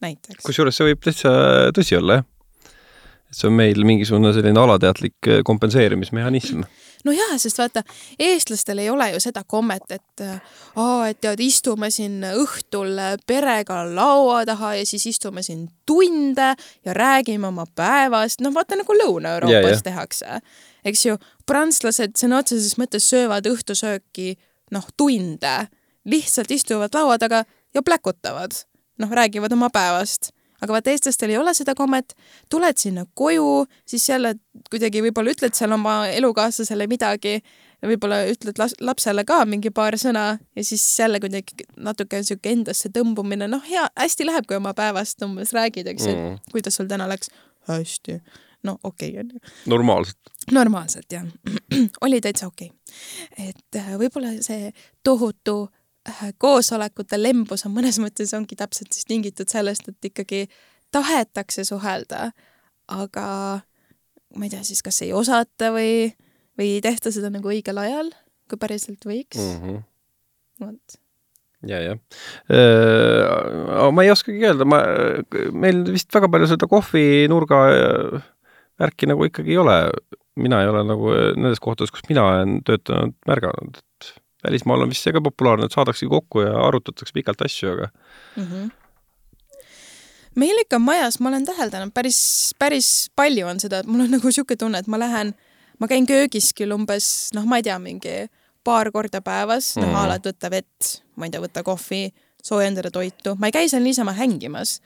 näiteks. 0.00 0.44
kusjuures 0.44 0.76
see 0.76 0.86
võib 0.92 1.00
täitsa 1.02 1.30
tõsi 1.74 1.96
olla, 1.96 2.14
jah 2.14 2.37
et 3.28 3.36
see 3.36 3.48
on 3.48 3.56
meil 3.56 3.84
mingisugune 3.84 4.32
selline 4.32 4.60
alateadlik 4.60 5.28
äh, 5.28 5.40
kompenseerimismehhanism. 5.44 6.62
no 7.04 7.12
jaa, 7.12 7.36
sest 7.38 7.60
vaata, 7.60 7.82
eestlastel 8.18 8.80
ei 8.82 8.90
ole 8.90 9.10
ju 9.12 9.20
seda 9.22 9.42
kommet, 9.46 9.84
et 9.92 10.24
äh, 10.24 10.40
aa, 10.80 11.08
et 11.10 11.20
tead, 11.20 11.40
istume 11.44 11.90
siin 11.94 12.24
õhtul 12.30 12.96
perega 13.28 13.82
laua 13.92 14.44
taha 14.48 14.74
ja 14.80 14.86
siis 14.88 15.06
istume 15.12 15.44
siin 15.46 15.66
tunde 15.86 16.54
ja 16.84 16.96
räägime 16.96 17.50
oma 17.50 17.66
päevast, 17.68 18.42
noh 18.44 18.54
vaata 18.56 18.80
nagu 18.80 18.96
Lõuna-Euroopas 19.02 19.84
tehakse. 19.84 20.40
eks 20.84 21.06
ju, 21.06 21.18
prantslased 21.46 22.16
sõna 22.16 22.40
otseses 22.42 22.78
mõttes 22.80 23.08
söövad 23.10 23.46
õhtusööki 23.50 24.38
noh, 24.72 24.88
tunde, 24.96 25.68
lihtsalt 26.08 26.50
istuvad 26.50 26.96
laua 26.96 27.18
taga 27.20 27.44
ja 27.74 27.84
pläkutavad, 27.84 28.56
noh, 28.98 29.12
räägivad 29.12 29.52
oma 29.52 29.68
päevast 29.72 30.32
aga 30.62 30.74
vaata, 30.74 30.92
eestlastel 30.92 31.32
ei 31.32 31.38
ole 31.38 31.54
seda 31.56 31.74
kommet, 31.78 32.14
tuled 32.50 32.80
sinna 32.80 33.04
koju, 33.18 33.66
siis 33.88 34.08
jälle 34.08 34.34
kuidagi 34.70 35.02
võib-olla 35.04 35.34
ütled 35.34 35.54
seal 35.56 35.72
oma 35.76 36.00
elukaaslasele 36.10 36.88
midagi, 36.90 37.38
võib-olla 37.84 38.24
ütled 38.32 38.58
lapsele 38.82 39.24
ka 39.28 39.42
mingi 39.48 39.70
paar 39.74 39.96
sõna 40.00 40.24
ja 40.38 40.64
siis 40.66 40.84
jälle 40.98 41.20
kuidagi 41.22 41.68
natuke 41.76 42.22
sihuke 42.26 42.52
endasse 42.52 42.90
tõmbumine, 42.94 43.48
noh, 43.50 43.62
hea, 43.68 43.86
hästi 43.98 44.26
läheb, 44.26 44.48
kui 44.48 44.58
oma 44.58 44.74
päevast 44.78 45.22
umbes 45.26 45.54
räägid, 45.56 45.90
eks 45.94 46.10
ju 46.10 46.16
mm., 46.16 46.36
kuidas 46.52 46.80
sul 46.80 46.90
täna 46.90 47.08
läks. 47.10 47.30
hästi, 47.68 48.18
no 48.66 48.78
okei 48.82 49.10
okay, 49.10 49.20
onju. 49.20 49.40
normaalselt. 49.66 50.34
normaalselt 50.52 51.12
jah 51.12 51.26
oli 52.06 52.20
täitsa 52.20 52.46
okei 52.50 52.72
okay.. 52.72 53.48
et 53.50 53.76
äh, 53.76 53.94
võib-olla 54.00 54.34
see 54.42 54.72
tohutu 55.04 55.68
koosolekute 56.38 57.18
lembus 57.20 57.66
on 57.66 57.74
mõnes 57.76 57.98
mõttes 58.02 58.34
ongi 58.36 58.56
täpselt 58.58 58.92
siis 58.94 59.08
tingitud 59.08 59.50
sellest, 59.50 59.88
et 59.88 60.10
ikkagi 60.10 60.46
tahetakse 60.94 61.64
suhelda, 61.68 62.30
aga 62.88 63.26
ma 64.36 64.46
ei 64.46 64.52
tea 64.52 64.64
siis, 64.66 64.82
kas 64.84 65.02
ei 65.04 65.12
osata 65.16 65.72
või, 65.74 66.08
või 66.58 66.76
ei 66.76 66.80
tehta 66.84 67.12
seda 67.14 67.32
nagu 67.32 67.50
õigel 67.52 67.80
ajal, 67.80 68.12
kui 68.48 68.60
päriselt 68.60 69.04
võiks 69.08 69.40
mm. 69.40 69.60
-hmm. 69.62 69.84
vot 70.64 70.98
ja, 71.66 71.80
jah. 71.82 71.98
Äh, 72.52 73.90
ma 73.92 74.04
ei 74.04 74.12
oskagi 74.12 74.44
öelda, 74.46 74.66
ma, 74.68 74.82
meil 75.52 75.82
vist 75.90 76.12
väga 76.14 76.30
palju 76.30 76.50
seda 76.52 76.68
kohvinurga 76.70 77.62
äh, 77.72 78.28
värki 78.78 79.08
nagu 79.10 79.26
ikkagi 79.26 79.54
ei 79.56 79.60
ole. 79.64 79.78
mina 80.38 80.60
ei 80.62 80.68
ole 80.70 80.84
nagu 80.86 81.10
nendes 81.34 81.58
kohtades, 81.58 81.90
kus 81.90 82.04
mina 82.06 82.22
olen 82.22 82.60
töötanud, 82.62 83.16
märganud, 83.26 83.80
et 83.80 84.10
välismaal 84.44 84.84
on 84.84 84.92
vist 84.92 85.06
see 85.06 85.14
ka 85.14 85.22
populaarne, 85.24 85.66
et 85.66 85.74
saadakse 85.74 86.06
kokku 86.10 86.44
ja 86.44 86.52
arutatakse 86.66 87.14
pikalt 87.14 87.42
asju, 87.46 87.72
aga 87.72 87.88
mm. 88.36 88.44
-hmm. 88.44 88.70
meil 90.34 90.62
ikka 90.62 90.78
majas, 90.78 91.20
ma 91.20 91.28
olen 91.28 91.46
täheldanud, 91.46 91.94
päris, 91.94 92.54
päris 92.58 93.10
palju 93.16 93.46
on 93.46 93.60
seda, 93.60 93.78
et 93.78 93.86
mul 93.86 94.06
on 94.06 94.10
nagu 94.16 94.26
niisugune 94.26 94.56
tunne, 94.56 94.78
et 94.78 94.86
ma 94.86 94.98
lähen, 94.98 95.34
ma 95.78 95.88
käin 95.88 96.06
köögis 96.06 96.52
küll 96.54 96.74
umbes, 96.74 97.30
noh, 97.34 97.44
ma 97.44 97.56
ei 97.56 97.66
tea, 97.66 97.78
mingi 97.78 98.28
paar 98.64 98.90
korda 98.92 99.20
päevas 99.20 99.76
mm, 99.76 99.82
noh, 99.82 100.00
a 100.00 100.06
la, 100.08 100.14
et 100.20 100.26
võtta 100.26 100.50
vett, 100.50 101.02
ma 101.16 101.26
ei 101.26 101.30
tea, 101.30 101.40
võtta 101.40 101.62
kohvi, 101.62 102.08
soojendada 102.42 102.90
toitu, 102.90 103.34
ma 103.38 103.46
ei 103.46 103.52
käi 103.52 103.68
seal 103.68 103.82
niisama 103.82 104.12
hängimas 104.12 104.80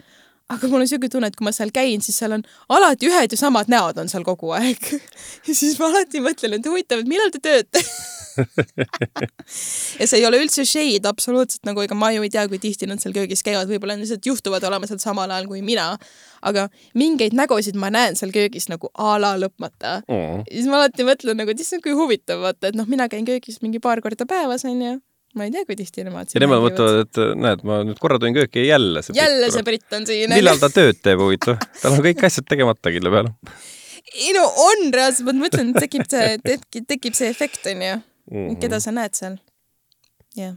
aga 0.53 0.69
mul 0.69 0.81
on 0.81 0.85
niisugune 0.87 1.09
tunne, 1.13 1.29
et 1.31 1.37
kui 1.37 1.45
ma 1.45 1.53
seal 1.53 1.71
käin, 1.75 2.03
siis 2.05 2.19
seal 2.19 2.33
on 2.37 2.43
alati 2.69 3.09
ühed 3.09 3.33
ja 3.33 3.39
samad 3.39 3.71
näod 3.73 3.99
on 4.03 4.09
seal 4.09 4.25
kogu 4.27 4.51
aeg. 4.57 4.83
ja 5.47 5.55
siis 5.55 5.79
ma 5.81 5.89
alati 5.93 6.21
mõtlen, 6.21 6.59
et 6.59 6.69
huvitav, 6.69 7.01
et 7.01 7.09
millal 7.09 7.33
te 7.33 7.41
tööte 7.41 7.83
ja 10.01 10.07
see 10.07 10.19
ei 10.21 10.27
ole 10.29 10.41
üldse 10.43 10.65
shade 10.69 11.09
absoluutselt 11.11 11.67
nagu, 11.69 11.83
ega 11.85 11.97
ma 11.99 12.13
ju 12.15 12.25
ei 12.27 12.33
tea, 12.33 12.47
kui 12.51 12.61
tihti 12.63 12.89
nad 12.91 13.03
seal 13.03 13.15
köögis 13.17 13.45
käivad, 13.47 13.71
võib-olla 13.71 13.97
nad 13.97 14.05
lihtsalt 14.07 14.27
juhtuvad 14.29 14.65
olema 14.69 14.89
seal 14.91 15.03
samal 15.03 15.31
ajal 15.31 15.49
kui 15.51 15.63
mina. 15.67 15.93
aga 16.43 16.67
mingeid 16.99 17.37
nägusid 17.39 17.79
ma 17.79 17.93
näen 17.95 18.19
seal 18.19 18.35
köögis 18.35 18.69
nagu 18.73 18.91
a 18.99 19.15
la 19.23 19.37
lõpmata 19.39 20.01
mm.. 20.09 20.45
siis 20.51 20.67
ma 20.71 20.81
alati 20.81 21.07
mõtlen 21.07 21.39
nagu, 21.39 21.55
et 21.55 21.63
issand, 21.63 21.85
kui 21.85 21.95
huvitav, 21.97 22.43
vaata, 22.43 22.73
et 22.73 22.79
noh, 22.79 22.89
mina 22.91 23.09
käin 23.13 23.27
köögis 23.29 23.63
mingi 23.63 23.83
paar 23.83 24.03
korda 24.03 24.27
päevas, 24.29 24.67
onju 24.69 24.99
ma 25.39 25.47
ei 25.47 25.53
tea, 25.53 25.65
kui 25.69 25.77
tihti 25.79 26.05
nemad 26.05 26.33
ja 26.35 26.43
nemad 26.43 26.63
mõtlevad, 26.65 27.07
et 27.07 27.21
näed, 27.41 27.65
ma 27.69 27.81
nüüd 27.87 28.01
korra 28.03 28.19
tõin 28.21 28.37
kööki 28.37 28.65
ja 28.67 28.75
jälle 28.75 29.03
see 29.05 29.17
jälle 29.17 29.47
britt, 29.47 29.57
see 29.57 29.67
britt 29.69 29.97
on 29.97 30.09
siin. 30.09 30.35
millal 30.35 30.61
ta 30.61 30.69
tööd 30.73 31.01
teeb, 31.01 31.23
huvitav? 31.25 31.61
tal 31.81 31.97
on 31.97 32.05
kõik 32.05 32.25
asjad 32.29 32.49
tegemata 32.49 32.93
kille 32.93 33.13
peal. 33.15 33.31
ei 34.13 34.33
no 34.37 34.45
on 34.67 34.91
reaalselt, 34.93 35.29
ma 35.31 35.37
mõtlen, 35.47 35.73
tekib 35.79 36.05
see, 36.11 36.59
tekib 36.85 37.17
see 37.17 37.31
efekt, 37.33 37.65
onju 37.73 38.01
mm. 38.31 38.49
-hmm. 38.49 38.61
keda 38.61 38.81
sa 38.81 38.93
näed 38.93 39.15
seal. 39.19 39.37
jah. 40.37 40.57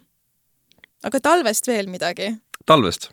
aga 1.03 1.19
talvest 1.19 1.67
veel 1.67 1.89
midagi? 1.89 2.35
talvest? 2.65 3.09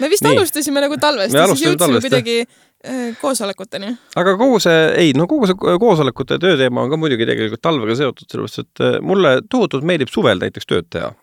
me 0.00 0.10
vist 0.10 0.24
Nii. 0.24 0.36
alustasime 0.36 0.80
nagu 0.80 0.96
talvest 0.96 1.34
ja 1.34 1.46
siis 1.52 1.64
jõudsime 1.68 2.00
kuidagi 2.00 2.36
äh, 2.42 3.16
koosolekuteni. 3.20 3.96
aga 4.16 4.36
kogu 4.36 4.60
see, 4.60 4.84
ei 5.04 5.12
no 5.16 5.26
kogu 5.26 5.46
see 5.50 5.78
koosolekute 5.80 6.38
tööteema 6.38 6.82
on 6.84 6.90
ka 6.90 6.96
muidugi 7.00 7.26
tegelikult 7.26 7.62
talvega 7.62 7.96
seotud, 7.96 8.28
sellepärast 8.28 8.64
et 8.64 8.86
äh, 8.86 9.00
mulle 9.02 9.40
tohutult 9.50 9.84
meeldib 9.84 10.12
suvel 10.12 10.42
näiteks 10.42 10.66
tööd 10.66 10.90
teha 10.90 11.14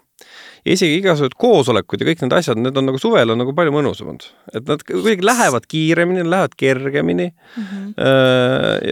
ja 0.66 0.74
isegi 0.74 1.00
igasugused 1.02 1.38
koosolekud 1.40 2.02
ja 2.02 2.10
kõik 2.10 2.24
need 2.24 2.36
asjad, 2.38 2.62
need 2.62 2.78
on 2.80 2.90
nagu 2.90 3.02
suvel 3.02 3.34
on 3.34 3.42
nagu 3.42 3.54
palju 3.58 3.74
mõnusamad. 3.76 4.28
et 4.54 4.68
nad 4.68 4.84
kuidagi 4.88 5.26
lähevad 5.26 5.68
kiiremini, 5.70 6.26
lähevad 6.28 6.56
kergemini 6.58 7.30
mm. 7.32 7.64
-hmm. 7.64 7.94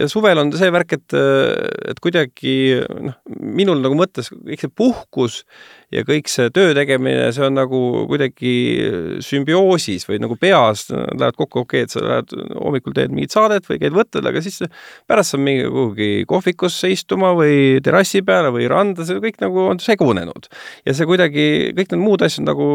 ja 0.00 0.08
suvel 0.08 0.38
on 0.38 0.52
see 0.52 0.70
värk, 0.72 0.92
et, 0.92 1.16
et 1.90 2.00
kuidagi 2.00 2.56
noh, 3.10 3.16
minul 3.40 3.80
nagu 3.82 3.98
mõttes 3.98 4.30
kõik 4.32 4.60
see 4.66 4.72
puhkus 4.72 5.44
ja 5.94 6.02
kõik 6.06 6.26
see 6.30 6.50
töö 6.54 6.72
tegemine, 6.74 7.28
see 7.34 7.44
on 7.46 7.54
nagu 7.54 7.80
kuidagi 8.10 8.54
sümbioosis 9.22 10.06
või 10.08 10.18
nagu 10.22 10.36
peas 10.40 10.86
lähevad 10.90 11.36
kokku, 11.38 11.62
okei 11.62 11.84
okay,, 11.84 11.86
et 11.86 11.94
sa 11.94 12.02
lähed 12.02 12.34
hommikul 12.58 12.96
teed 12.96 13.14
mingit 13.14 13.34
saadet 13.34 13.68
või 13.68 13.78
käid 13.82 13.94
võttel, 13.94 14.26
aga 14.26 14.42
siis 14.42 14.58
pärast 15.06 15.34
saad 15.34 15.44
mingi 15.46 15.68
kuhugi 15.70 16.10
kohvikusse 16.30 16.90
istuma 16.94 17.30
või 17.38 17.78
terrassi 17.86 18.24
peale 18.26 18.50
või 18.54 18.66
randa, 18.70 19.06
see 19.06 19.22
kõik 19.22 19.38
nagu 19.44 19.68
on 19.70 19.82
segunenud. 19.82 20.50
ja 20.86 20.96
see 20.96 21.06
kuidagi, 21.06 21.46
kõik 21.78 21.94
need 21.94 22.02
muud 22.02 22.26
asjad 22.26 22.48
nagu 22.48 22.66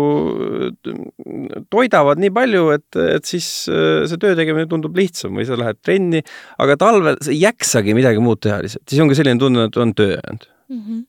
toidavad 1.73 2.21
nii 2.21 2.33
palju, 2.35 2.65
et, 2.77 3.01
et 3.17 3.27
siis 3.27 3.51
see 3.67 4.23
töö 4.23 4.37
tegemine 4.39 4.69
tundub 4.71 4.95
lihtsam 4.95 5.35
või 5.35 5.47
sa 5.49 5.59
lähed 5.59 5.83
trenni, 5.83 6.23
aga 6.63 6.79
talvel 6.79 7.19
sa 7.19 7.33
ei 7.33 7.43
jaksagi 7.43 7.95
midagi 7.97 8.23
muud 8.23 8.39
teha 8.43 8.61
lihtsalt, 8.63 8.87
siis 8.87 9.03
ongi 9.03 9.19
selline 9.19 9.41
tunne, 9.41 9.67
et 9.67 9.83
on 9.83 9.95
töö 9.97 10.15
jäänud 10.15 10.47
mm. 10.71 10.81
-hmm. 10.81 11.07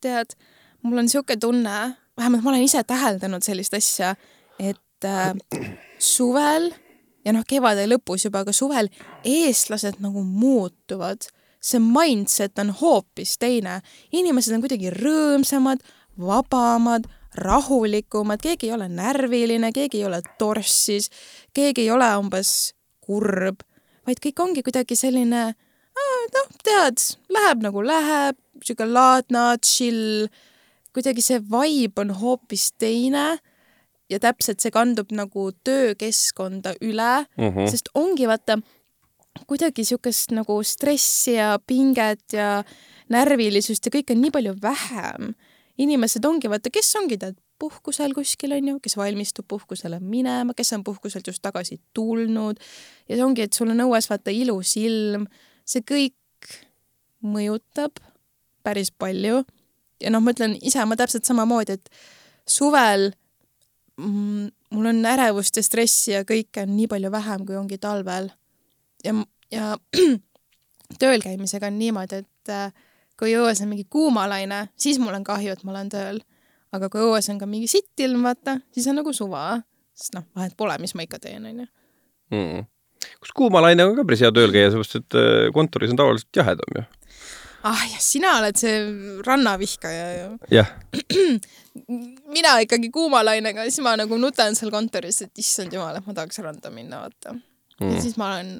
tead 0.00 0.38
mul 0.86 1.02
on 1.02 1.08
niisugune 1.08 1.40
tunne, 1.40 1.76
vähemalt 2.16 2.44
ma 2.44 2.50
olen 2.52 2.64
ise 2.66 2.82
täheldanud 2.86 3.44
sellist 3.44 3.74
asja, 3.74 4.14
et 4.58 5.04
äh, 5.04 5.34
suvel 5.98 6.70
ja 7.26 7.34
noh, 7.34 7.44
kevade 7.48 7.86
lõpus 7.90 8.26
juba, 8.26 8.44
aga 8.44 8.54
suvel 8.54 8.90
eestlased 9.26 10.00
nagu 10.04 10.22
muutuvad. 10.24 11.28
see 11.66 11.80
mindset 11.82 12.58
on 12.62 12.70
hoopis 12.70 13.38
teine. 13.38 13.80
inimesed 14.12 14.54
on 14.54 14.60
kuidagi 14.62 14.90
rõõmsamad, 14.90 15.80
vabamad, 16.18 17.08
rahulikumad, 17.34 18.40
keegi 18.40 18.68
ei 18.68 18.72
ole 18.72 18.88
närviline, 18.88 19.72
keegi 19.72 19.98
ei 19.98 20.04
ole 20.06 20.20
torssis, 20.38 21.10
keegi 21.54 21.82
ei 21.82 21.90
ole 21.90 22.06
umbes 22.16 22.74
kurb, 23.00 23.64
vaid 24.06 24.20
kõik 24.22 24.40
ongi 24.40 24.62
kuidagi 24.62 24.96
selline 24.96 25.42
noh, 26.34 26.50
tead, 26.64 27.02
läheb 27.32 27.64
nagu 27.64 27.82
läheb, 27.82 28.38
sihuke 28.64 28.86
laadna, 28.86 29.56
chill 29.64 30.28
kuidagi 30.96 31.24
see 31.24 31.42
vibe 31.52 32.00
on 32.02 32.14
hoopis 32.16 32.70
teine 32.80 33.26
ja 34.10 34.20
täpselt 34.22 34.62
see 34.62 34.72
kandub 34.74 35.12
nagu 35.14 35.50
töökeskkonda 35.66 36.76
üle 36.80 37.26
mm, 37.36 37.48
-hmm. 37.48 37.70
sest 37.70 37.90
ongi 37.94 38.28
vaata 38.28 38.58
kuidagi 39.46 39.82
niisugust 39.82 40.32
nagu 40.32 40.62
stressi 40.62 41.36
ja 41.36 41.58
pinget 41.66 42.32
ja 42.32 42.62
närvilisust 43.12 43.86
ja 43.86 43.92
kõike 43.92 44.16
on 44.16 44.22
nii 44.24 44.32
palju 44.34 44.54
vähem. 44.62 45.34
inimesed 45.78 46.24
ongi, 46.24 46.48
vaata, 46.48 46.70
kes 46.72 46.94
ongi 46.96 47.18
tead 47.20 47.36
puhkusel 47.58 48.14
kuskil 48.16 48.52
onju, 48.52 48.78
kes 48.80 48.96
valmistub 48.96 49.44
puhkusele 49.48 50.00
minema, 50.00 50.54
kes 50.56 50.72
on 50.72 50.84
puhkuselt 50.84 51.26
just 51.26 51.42
tagasi 51.42 51.80
tulnud 51.94 52.56
ja 53.08 53.16
see 53.16 53.24
ongi, 53.24 53.42
et 53.42 53.52
sul 53.52 53.70
on 53.72 53.84
õues 53.84 54.08
vaata 54.10 54.32
ilus 54.32 54.76
ilm, 54.80 55.26
see 55.64 55.84
kõik 55.84 56.16
mõjutab 57.20 58.00
päris 58.64 58.90
palju 58.90 59.44
ja 60.02 60.12
noh, 60.12 60.22
ma 60.24 60.34
ütlen 60.34 60.56
ise 60.62 60.84
ma 60.84 60.96
täpselt 60.98 61.28
samamoodi, 61.28 61.78
et 61.78 61.90
suvel 62.48 63.10
mm, 63.96 64.48
mul 64.76 64.90
on 64.92 65.04
ärevust 65.06 65.56
ja 65.56 65.64
stressi 65.64 66.12
ja 66.14 66.24
kõike 66.28 66.64
on 66.66 66.74
nii 66.76 66.88
palju 66.90 67.10
vähem, 67.12 67.46
kui 67.46 67.56
ongi 67.58 67.78
talvel. 67.82 68.30
ja, 69.04 69.14
ja 69.52 69.74
tööl 71.00 71.24
käimisega 71.24 71.70
on 71.70 71.78
niimoodi, 71.80 72.22
et 72.24 72.52
äh, 72.52 72.70
kui 73.18 73.34
õues 73.38 73.62
on 73.64 73.72
mingi 73.72 73.86
kuumalaine, 73.90 74.66
siis 74.76 75.00
mul 75.02 75.16
on 75.16 75.24
kahju, 75.26 75.56
et 75.56 75.64
ma 75.64 75.74
olen 75.74 75.90
tööl. 75.92 76.20
aga 76.76 76.90
kui 76.92 77.00
õues 77.00 77.30
on 77.32 77.38
ka 77.40 77.46
mingi 77.48 77.68
sitt 77.70 78.00
ilm, 78.04 78.26
vaata, 78.26 78.58
siis 78.74 78.88
on 78.90 78.98
nagu 79.00 79.12
suva, 79.16 79.60
sest 79.96 80.16
noh, 80.16 80.26
vahet 80.36 80.56
pole, 80.58 80.74
mis 80.82 80.92
ma 80.98 81.06
ikka 81.06 81.20
teen, 81.22 81.46
onju. 81.48 81.66
mm.. 82.34 82.66
kus 83.22 83.32
kuumalaine 83.36 83.86
on 83.86 83.96
ka 83.96 84.04
päris 84.04 84.24
hea 84.26 84.32
tööl 84.34 84.52
käia, 84.52 84.70
sellepärast 84.72 85.00
et 85.00 85.18
äh, 85.20 85.48
kontoris 85.56 85.94
on 85.94 86.02
tavaliselt 86.02 86.42
jahedam 86.42 86.80
ju. 86.80 86.84
Ah 87.66 87.82
jah, 87.90 88.02
sina 88.02 88.36
oled 88.40 88.58
see 88.60 88.76
rannavihkaja 89.26 90.06
ju. 90.18 90.28
jah. 90.54 90.70
mina 92.36 92.54
ikkagi 92.64 92.90
kuumalainega, 92.94 93.66
siis 93.68 93.82
ma 93.84 93.96
nagu 93.98 94.18
nutan 94.20 94.56
seal 94.58 94.72
kontoris, 94.74 95.22
et 95.26 95.42
issand 95.42 95.74
jumal, 95.74 95.98
et 95.98 96.06
ma 96.06 96.16
tahaks 96.16 96.40
randa 96.44 96.72
minna, 96.74 97.02
vaata 97.04 97.34
mm.. 97.36 97.90
ja 97.90 98.04
siis 98.04 98.16
ma 98.20 98.36
olen, 98.36 98.54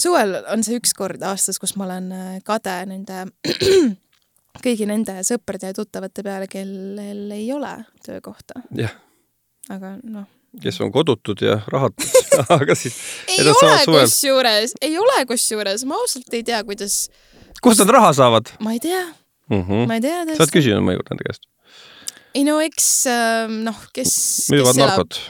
suvel 0.00 0.38
on 0.52 0.64
see 0.66 0.80
üks 0.80 0.96
kord 0.96 1.22
aastas, 1.26 1.60
kus 1.62 1.76
ma 1.78 1.88
olen 1.88 2.10
äh, 2.16 2.36
kade 2.46 2.78
nende 2.90 3.26
kõigi 4.64 4.88
nende 4.88 5.20
sõprade 5.26 5.70
ja 5.70 5.76
tuttavate 5.76 6.24
peale, 6.26 6.48
kellel 6.50 7.36
ei 7.36 7.50
ole 7.52 7.76
töökohta. 8.06 8.64
jah. 8.76 8.96
aga 9.72 9.98
noh 10.02 10.32
kes 10.62 10.80
on 10.80 10.92
kodutud 10.92 11.40
ja 11.44 11.58
rahatud 11.68 12.06
aga 12.58 12.74
siis 12.78 12.96
ei 13.28 13.42
ole 13.44 13.72
kusjuures, 13.86 14.76
ei 14.80 14.98
ole 14.98 15.24
kusjuures, 15.28 15.84
ma 15.88 15.98
ausalt 16.00 16.36
ei 16.36 16.44
tea, 16.46 16.62
kuidas. 16.64 17.06
Kust 17.62 17.80
nad 17.82 17.90
raha 17.90 18.12
saavad? 18.16 18.50
ma 18.60 18.72
ei 18.72 18.80
tea 18.80 19.04
mm. 19.50 19.62
-hmm. 19.62 19.86
ma 19.86 19.94
ei 19.94 20.00
tea 20.00 20.22
tõesti. 20.24 20.36
sa 20.36 20.44
oled 20.44 20.54
küsinud 20.56 20.86
mõju 20.86 21.04
nende 21.10 21.26
käest? 21.28 21.48
ei 22.34 22.44
no 22.44 22.58
eks 22.64 22.88
ähm, 23.10 23.60
noh, 23.66 23.82
kes. 23.96 24.14
müüvad 24.52 24.80
narkot? 24.80 25.20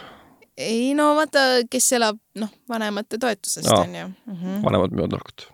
ei 0.57 0.95
no 0.99 1.13
vaata, 1.19 1.45
kes 1.71 1.93
elab 1.99 2.19
noh, 2.41 2.53
vanemate 2.69 3.21
toetusest 3.23 3.71
onju 3.73 4.09
mm 4.09 4.35
-hmm.. 4.35 4.63
vanemad 4.65 4.97
müüvad 4.97 5.17
narkot 5.17 5.49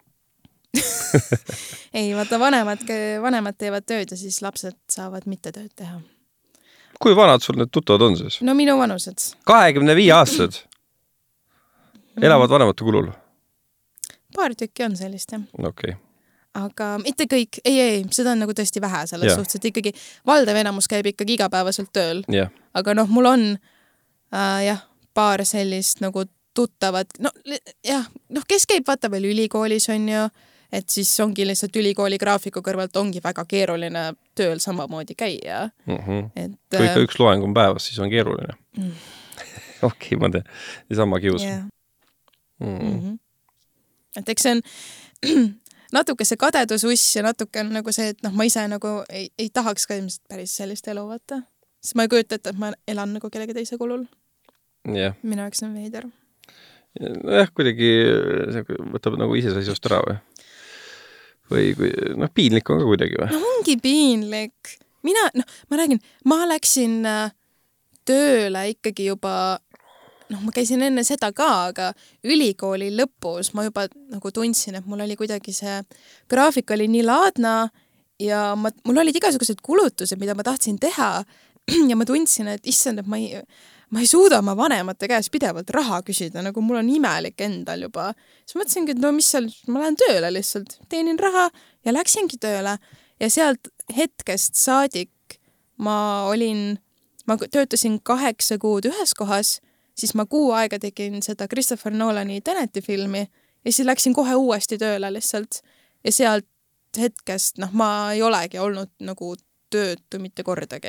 ei 2.01 2.15
vaata, 2.17 2.39
vanemad, 2.41 2.85
vanemad 3.23 3.59
teevad 3.59 3.85
tööd 3.85 4.15
ja 4.15 4.17
siis 4.17 4.41
lapsed 4.43 4.77
saavad 4.91 5.27
mitte 5.27 5.53
tööd 5.53 5.73
teha. 5.77 6.01
kui 7.01 7.17
vanad 7.17 7.43
sul 7.43 7.59
need 7.61 7.73
tuttavad 7.73 8.09
on 8.09 8.17
siis? 8.17 8.41
no 8.41 8.55
minu 8.55 8.79
vanused. 8.79 9.35
kahekümne 9.45 9.97
viie 9.97 10.13
aastased? 10.13 10.63
Mhm. 12.17 12.25
elavad 12.25 12.51
vanemate 12.51 12.85
kulul? 12.85 13.13
paar 14.37 14.55
tükki 14.55 14.85
on 14.85 14.97
sellist 14.97 15.33
jah. 15.33 15.45
okei 15.59 15.93
okay 15.93 16.12
aga 16.59 16.89
mitte 17.03 17.27
kõik, 17.31 17.61
ei, 17.65 17.81
ei, 17.81 18.05
seda 18.13 18.35
on 18.35 18.43
nagu 18.45 18.55
tõesti 18.57 18.83
vähe 18.83 19.05
selles 19.11 19.31
yeah. 19.31 19.39
suhtes, 19.39 19.59
et 19.59 19.69
ikkagi 19.71 19.93
valdav 20.29 20.59
enamus 20.61 20.89
käib 20.91 21.09
ikkagi 21.13 21.39
igapäevaselt 21.39 21.93
tööl. 21.95 22.23
Yeah.. 22.33 22.53
aga 22.77 22.95
noh, 22.99 23.11
mul 23.13 23.29
on 23.31 23.45
äh, 23.57 24.65
jah, 24.69 24.83
paar 25.17 25.45
sellist 25.49 26.03
nagu 26.05 26.27
tuttavat, 26.55 27.17
no 27.25 27.33
jah, 27.87 28.09
noh, 28.33 28.45
kes 28.49 28.67
käib 28.69 28.87
vaata 28.89 29.11
veel 29.13 29.31
ülikoolis 29.31 29.89
on 29.93 30.09
ju, 30.11 30.27
et 30.73 30.89
siis 30.93 31.13
ongi 31.25 31.47
lihtsalt 31.49 31.77
ülikooli 31.81 32.19
graafiku 32.21 32.63
kõrvalt 32.65 32.97
ongi 33.01 33.23
väga 33.25 33.45
keeruline 33.49 34.05
tööl 34.37 34.61
samamoodi 34.61 35.17
käia. 35.17 35.71
Mm. 35.87 35.97
-hmm. 35.97 36.31
et 36.37 36.53
kui 36.77 36.85
ikka 36.85 37.01
äh, 37.01 37.07
üks 37.09 37.19
loeng 37.21 37.45
on 37.45 37.55
päevas, 37.57 37.89
siis 37.89 37.99
on 37.99 38.13
keeruline. 38.13 38.57
Mm. 38.77 38.93
okei 39.89 40.17
okay,, 40.17 40.21
ma 40.21 40.31
tean, 40.31 40.45
niisama 40.89 41.21
kius 41.21 41.43
yeah.. 41.43 41.65
Mm. 42.61 42.79
-hmm. 42.79 43.19
et 44.17 44.29
eks 44.29 44.43
see 44.43 44.53
on 44.53 44.63
natuke 45.93 46.27
see 46.29 46.41
kadedususs 46.41 47.17
ja 47.17 47.25
natuke 47.27 47.63
on 47.63 47.73
nagu 47.77 47.93
see, 47.95 48.13
et 48.15 48.25
noh, 48.25 48.35
ma 48.37 48.47
ise 48.49 48.65
nagu 48.71 49.01
ei, 49.13 49.29
ei 49.39 49.51
tahaks 49.53 49.87
ka 49.89 49.99
ilmselt 49.99 50.25
päris 50.31 50.57
sellist 50.57 50.89
elu 50.89 51.05
vaata. 51.09 51.43
sest 51.83 51.97
ma 51.99 52.07
ei 52.07 52.13
kujuta 52.13 52.39
ette, 52.39 52.55
et 52.55 52.59
ma 52.59 52.73
elan 52.89 53.17
nagu 53.19 53.31
kellegi 53.31 53.57
teise 53.57 53.79
kulul 53.81 54.07
yeah.. 54.89 55.17
minu 55.23 55.45
jaoks 55.45 55.63
on 55.67 55.75
veider. 55.77 56.09
nojah, 57.01 57.51
kuidagi 57.55 57.91
võtab 58.95 59.19
nagu 59.21 59.37
iseseisvust 59.39 59.91
ära 59.91 60.03
või? 60.07 60.17
või 61.53 61.69
kui, 61.77 61.93
noh, 62.17 62.31
piinlik 62.33 62.71
on 62.73 62.81
ka 62.83 62.89
kuidagi 62.89 63.21
või? 63.21 63.31
no 63.35 63.53
ongi 63.57 63.77
piinlik. 63.83 64.77
mina, 65.07 65.29
noh, 65.37 65.61
ma 65.71 65.81
räägin, 65.83 66.03
ma 66.31 66.43
läksin 66.51 67.03
äh, 67.09 67.35
tööle 68.09 68.67
ikkagi 68.73 69.11
juba 69.11 69.35
noh, 70.33 70.41
ma 70.43 70.55
käisin 70.55 70.83
enne 70.87 71.05
seda 71.07 71.31
ka, 71.37 71.49
aga 71.71 71.93
ülikooli 72.25 72.91
lõpus 72.97 73.53
ma 73.57 73.67
juba 73.69 73.87
nagu 74.13 74.33
tundsin, 74.35 74.79
et 74.79 74.89
mul 74.89 75.05
oli 75.05 75.17
kuidagi 75.19 75.55
see 75.57 75.79
graafik 76.31 76.73
oli 76.75 76.89
nii 76.91 77.05
laadna 77.07 77.57
ja 78.23 78.53
ma, 78.59 78.73
mul 78.87 79.03
olid 79.05 79.19
igasugused 79.19 79.63
kulutused, 79.65 80.19
mida 80.21 80.37
ma 80.39 80.47
tahtsin 80.47 80.79
teha 80.83 81.13
ja 81.91 81.99
ma 81.99 82.09
tundsin, 82.09 82.51
et 82.55 82.67
issand, 82.69 83.03
et 83.03 83.09
ma 83.11 83.21
ei, 83.21 83.41
ma 83.93 84.03
ei 84.03 84.09
suuda 84.09 84.41
oma 84.43 84.57
vanemate 84.59 85.09
käest 85.11 85.33
pidevalt 85.35 85.71
raha 85.75 86.01
küsida, 86.07 86.43
nagu 86.45 86.65
mul 86.65 86.81
on 86.81 86.91
imelik 86.91 87.41
endal 87.45 87.87
juba. 87.89 88.11
siis 88.47 88.59
mõtlesingi, 88.59 88.97
et 88.97 89.03
no 89.03 89.13
mis 89.15 89.31
seal, 89.35 89.51
ma 89.69 89.85
lähen 89.85 89.99
tööle 90.01 90.33
lihtsalt, 90.35 90.79
teenin 90.93 91.21
raha 91.21 91.49
ja 91.87 91.95
läksingi 91.95 92.41
tööle 92.43 92.79
ja 93.21 93.31
sealt 93.31 93.71
hetkest 93.97 94.57
saadik 94.59 95.39
ma 95.83 96.29
olin, 96.31 96.79
ma 97.27 97.37
töötasin 97.43 98.01
kaheksa 98.07 98.59
kuud 98.63 98.87
ühes 98.91 99.15
kohas 99.19 99.59
siis 99.99 100.15
ma 100.15 100.27
kuu 100.27 100.53
aega 100.57 100.79
tegin 100.79 101.23
seda 101.23 101.49
Christopher 101.49 101.93
Nolani 101.93 102.41
Teneti 102.41 102.83
filmi 102.83 103.27
ja 103.65 103.73
siis 103.73 103.87
läksin 103.87 104.15
kohe 104.15 104.35
uuesti 104.35 104.79
tööle 104.79 105.13
lihtsalt. 105.13 105.63
ja 106.05 106.13
sealt 106.13 106.47
hetkest, 106.99 107.59
noh, 107.59 107.73
ma 107.73 108.13
ei 108.13 108.23
olegi 108.23 108.59
olnud 108.59 108.91
nagu 109.01 109.35
töötu 109.71 110.19
mitte 110.19 110.43
kordagi 110.43 110.89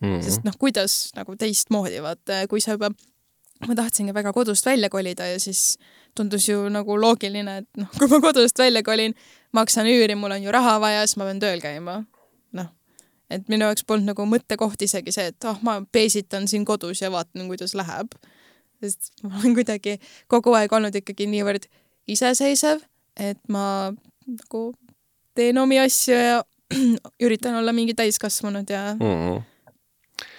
mm. 0.00 0.16
-hmm. 0.16 0.22
sest 0.22 0.44
noh, 0.44 0.54
kuidas 0.58 1.12
nagu 1.14 1.36
teistmoodi, 1.36 2.02
vaata, 2.02 2.46
kui 2.50 2.60
sa 2.60 2.74
juba, 2.74 2.90
ma 3.66 3.74
tahtsingi 3.74 4.14
väga 4.14 4.32
kodust 4.32 4.66
välja 4.66 4.90
kolida 4.90 5.26
ja 5.26 5.40
siis 5.40 5.78
tundus 6.16 6.48
ju 6.48 6.68
nagu 6.68 7.00
loogiline, 7.00 7.56
et 7.56 7.68
noh, 7.76 7.88
kui 7.98 8.08
ma 8.08 8.20
kodust 8.20 8.58
välja 8.58 8.82
kolin, 8.82 9.14
maksan 9.52 9.86
üüri, 9.86 10.14
mul 10.14 10.30
on 10.30 10.42
ju 10.42 10.52
raha 10.52 10.80
vaja, 10.80 11.06
siis 11.06 11.16
ma 11.16 11.24
pean 11.24 11.40
tööl 11.40 11.60
käima. 11.60 12.04
noh, 12.52 12.66
et 13.30 13.48
minu 13.48 13.64
jaoks 13.64 13.84
polnud 13.84 14.06
nagu 14.06 14.26
mõttekoht 14.26 14.82
isegi 14.82 15.12
see, 15.12 15.26
et 15.26 15.44
ah 15.44 15.54
oh,, 15.54 15.62
ma 15.62 15.82
peesitan 15.92 16.48
siin 16.48 16.64
kodus 16.64 17.02
ja 17.02 17.10
vaatan, 17.10 17.46
kuidas 17.46 17.74
läheb 17.74 18.18
sest 18.82 19.12
ma 19.22 19.38
olen 19.40 19.56
kuidagi 19.58 19.98
kogu 20.32 20.54
aeg 20.58 20.72
olnud 20.72 20.94
ikkagi 21.02 21.28
niivõrd 21.30 21.68
iseseisev, 22.06 22.84
et 23.16 23.40
ma 23.48 23.92
nagu 24.26 24.62
teen 25.36 25.58
omi 25.58 25.80
asju 25.82 26.14
ja 26.14 26.38
üritan 27.24 27.58
olla 27.60 27.72
mingi 27.72 27.94
täiskasvanud 27.94 28.70
ja 28.70 28.94
mm, 28.94 29.12
-hmm. 29.12 29.44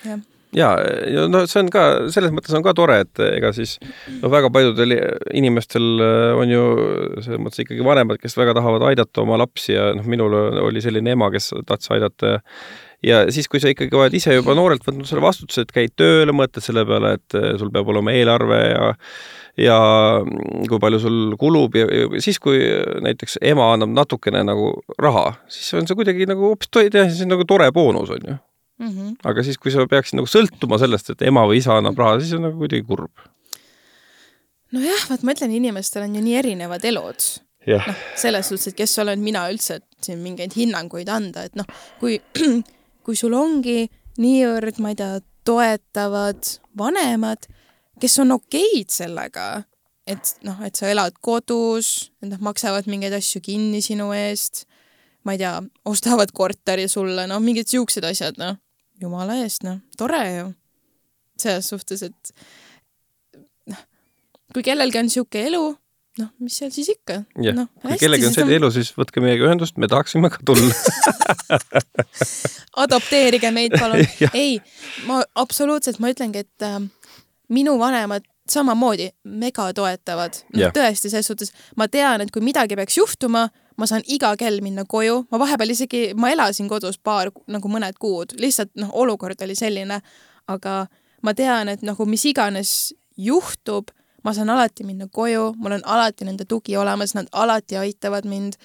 jah 0.09 0.25
ja, 0.55 0.71
ja 1.11 1.27
no 1.31 1.43
see 1.49 1.61
on 1.63 1.71
ka, 1.73 1.83
selles 2.13 2.33
mõttes 2.35 2.55
on 2.55 2.65
ka 2.65 2.73
tore, 2.77 3.01
et 3.05 3.23
ega 3.27 3.51
siis 3.55 3.77
noh, 4.21 4.29
väga 4.31 4.51
paljudel 4.53 4.95
inimestel 5.35 5.87
äh, 6.03 6.39
on 6.39 6.53
ju 6.53 6.65
selles 7.25 7.43
mõttes 7.43 7.63
ikkagi 7.65 7.85
vanemad, 7.85 8.21
kes 8.21 8.37
väga 8.39 8.55
tahavad 8.57 8.87
aidata 8.91 9.23
oma 9.25 9.39
lapsi 9.41 9.75
ja 9.75 9.91
noh, 9.97 10.07
minul 10.07 10.35
oli 10.63 10.83
selline 10.83 11.17
ema, 11.17 11.31
kes 11.33 11.53
tahtis 11.67 11.95
aidata 11.95 12.37
ja 13.05 13.25
siis, 13.31 13.47
kui 13.51 13.61
sa 13.61 13.71
ikkagi 13.71 13.95
oled 13.97 14.15
ise 14.17 14.35
juba 14.37 14.55
noorelt 14.57 14.85
võtnud 14.85 15.07
selle 15.09 15.23
vastutuse, 15.23 15.65
et 15.65 15.73
käid 15.73 15.93
tööle, 15.99 16.33
mõtled 16.35 16.65
selle 16.65 16.85
peale, 16.87 17.17
et 17.19 17.37
eh, 17.37 17.51
sul 17.59 17.71
peab 17.73 17.89
olema 17.93 18.15
eelarve 18.15 18.61
ja 18.71 18.93
ja 19.57 19.77
kui 20.69 20.77
palju 20.77 20.99
sul 21.01 21.21
kulub 21.41 21.73
ja, 21.79 21.87
ja 21.89 22.21
siis, 22.21 22.37
kui 22.37 22.59
näiteks 23.01 23.39
ema 23.41 23.71
annab 23.73 23.89
natukene 23.95 24.43
nagu 24.45 24.75
raha, 25.01 25.31
siis 25.49 25.71
on 25.79 25.89
see 25.89 25.97
kuidagi 25.97 26.27
nagu 26.29 26.51
hoopis, 26.51 26.69
see 26.69 27.25
on 27.25 27.33
nagu 27.33 27.47
tore 27.49 27.71
boonus, 27.73 28.13
on 28.13 28.29
ju 28.29 28.37
mm. 28.79 28.91
-hmm. 28.91 29.15
aga 29.23 29.43
siis, 29.43 29.57
kui 29.57 29.71
sa 29.71 29.87
peaksid 29.87 30.19
nagu 30.19 30.29
sõltuma 30.29 30.79
sellest, 30.79 31.09
et 31.09 31.21
ema 31.21 31.45
või 31.47 31.61
isa 31.63 31.77
annab 31.77 31.97
raha, 31.97 32.19
siis 32.21 32.33
on 32.37 32.47
nagu 32.47 32.57
kuidagi 32.57 32.85
kurb. 32.87 33.11
nojah, 34.71 35.09
vaat 35.09 35.23
ma 35.23 35.35
ütlen, 35.35 35.51
inimestel 35.51 36.03
on 36.03 36.15
ju 36.15 36.21
nii 36.21 36.39
erinevad 36.43 36.85
elud 36.85 37.21
noh, 37.67 38.01
selles 38.15 38.47
suhtes, 38.47 38.71
et 38.71 38.77
kes 38.77 38.99
olen 39.03 39.19
mina 39.23 39.47
üldse, 39.51 39.79
et 39.81 40.07
siin 40.07 40.19
mingeid 40.23 40.55
hinnanguid 40.55 41.09
anda, 41.11 41.43
et 41.47 41.55
noh, 41.59 41.67
kui 41.99 42.19
kui 43.05 43.15
sul 43.15 43.35
ongi 43.37 43.87
niivõrd, 44.19 44.81
ma 44.83 44.91
ei 44.91 44.99
tea, 44.99 45.19
toetavad 45.47 46.49
vanemad, 46.77 47.47
kes 48.01 48.19
on 48.23 48.35
okeid 48.35 48.91
sellega, 48.91 49.63
et 50.07 50.33
noh, 50.47 50.59
et 50.67 50.75
sa 50.75 50.89
elad 50.91 51.15
kodus, 51.23 52.11
et 52.21 52.31
nad 52.31 52.43
maksavad 52.43 52.87
mingeid 52.91 53.15
asju 53.15 53.41
kinni 53.45 53.79
sinu 53.83 54.09
eest, 54.15 54.65
ma 55.27 55.35
ei 55.35 55.41
tea, 55.41 55.55
ostavad 55.87 56.31
korteri 56.35 56.87
sulle, 56.91 57.27
noh, 57.31 57.39
mingid 57.43 57.71
siuksed 57.71 58.07
asjad, 58.07 58.39
noh, 58.41 58.59
jumala 59.01 59.41
eest, 59.43 59.65
noh, 59.67 59.81
tore 59.97 60.23
ju. 60.35 60.47
selles 61.37 61.67
suhtes, 61.69 62.01
et 62.07 62.31
noh, 63.69 63.83
kui 64.53 64.65
kellelgi 64.65 65.01
on 65.01 65.11
sihuke 65.13 65.43
elu, 65.49 65.65
noh, 66.21 66.31
mis 66.41 66.57
seal 66.59 66.71
siis 66.73 66.89
ikka. 66.95 67.21
jah 67.43 67.57
no,, 67.57 67.67
kui 67.83 67.99
kellelgi 68.01 68.29
on 68.29 68.35
selline 68.35 68.59
elu, 68.61 68.71
siis 68.73 68.93
võtke 68.97 69.23
meiega 69.23 69.47
ühendust, 69.49 69.77
me 69.77 69.89
tahaksime 69.91 70.31
ka 70.33 70.41
tulla 70.45 70.71
adopteerige 72.85 73.51
meid, 73.53 73.77
palun 73.77 74.01
ei, 74.43 74.57
ma 75.09 75.21
absoluutselt, 75.37 76.01
ma 76.03 76.11
ütlengi, 76.13 76.45
et 76.45 76.65
äh, 76.65 76.81
minu 77.53 77.77
vanemad 77.81 78.25
samamoodi 78.49 79.11
mega 79.37 79.69
toetavad 79.75 80.41
no,. 80.55 80.71
tõesti, 80.73 81.11
selles 81.11 81.29
suhtes 81.29 81.53
ma 81.79 81.89
tean, 81.91 82.23
et 82.23 82.33
kui 82.33 82.43
midagi 82.45 82.77
peaks 82.79 82.97
juhtuma, 82.99 83.47
ma 83.77 83.85
saan 83.89 84.05
iga 84.07 84.31
kell 84.39 84.61
minna 84.65 84.85
koju, 84.89 85.25
ma 85.31 85.39
vahepeal 85.39 85.73
isegi, 85.73 86.01
ma 86.17 86.31
elasin 86.33 86.69
kodus 86.69 86.97
paar 86.97 87.31
nagu 87.47 87.69
mõned 87.69 87.99
kuud, 88.01 88.33
lihtsalt 88.41 88.73
noh, 88.75 88.89
olukord 88.93 89.41
oli 89.45 89.55
selline, 89.55 90.01
aga 90.47 90.79
ma 91.23 91.33
tean, 91.37 91.69
et 91.69 91.83
nagu 91.85 92.05
mis 92.09 92.25
iganes 92.25 92.93
juhtub, 93.17 93.91
ma 94.23 94.33
saan 94.33 94.49
alati 94.49 94.85
minna 94.87 95.07
koju, 95.11 95.53
mul 95.57 95.77
on 95.77 95.85
alati 95.85 96.25
nende 96.27 96.45
tugi 96.45 96.77
olemas, 96.77 97.13
nad 97.15 97.29
alati 97.31 97.77
aitavad 97.77 98.25
mind, 98.25 98.57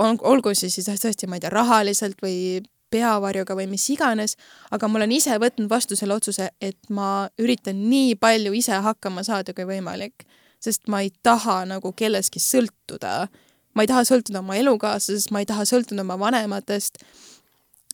olgu 0.00 0.54
see 0.54 0.72
siis 0.72 0.88
tõesti, 0.88 1.28
ma 1.28 1.38
ei 1.38 1.44
tea, 1.44 1.52
rahaliselt 1.54 2.22
või 2.24 2.62
peavarjuga 2.94 3.56
või 3.58 3.66
mis 3.70 3.84
iganes, 3.90 4.36
aga 4.74 4.88
ma 4.88 5.00
olen 5.00 5.14
ise 5.16 5.36
võtnud 5.42 5.70
vastu 5.70 5.98
selle 5.98 6.16
otsuse, 6.18 6.50
et 6.60 6.78
ma 6.94 7.26
üritan 7.40 7.80
nii 7.90 8.14
palju 8.20 8.54
ise 8.54 8.78
hakkama 8.84 9.24
saada 9.26 9.54
kui 9.56 9.66
võimalik, 9.68 10.26
sest 10.62 10.88
ma 10.88 11.02
ei 11.04 11.10
taha 11.22 11.64
nagu 11.68 11.92
kellestki 11.96 12.42
sõltuda. 12.42 13.26
Ma 13.74 13.84
ei 13.84 13.90
taha 13.90 14.04
sõltuda 14.08 14.40
oma 14.40 14.56
elukaaslasest, 14.60 15.32
ma 15.34 15.42
ei 15.42 15.48
taha 15.48 15.66
sõltuda 15.68 16.04
oma 16.04 16.18
vanematest. 16.20 17.02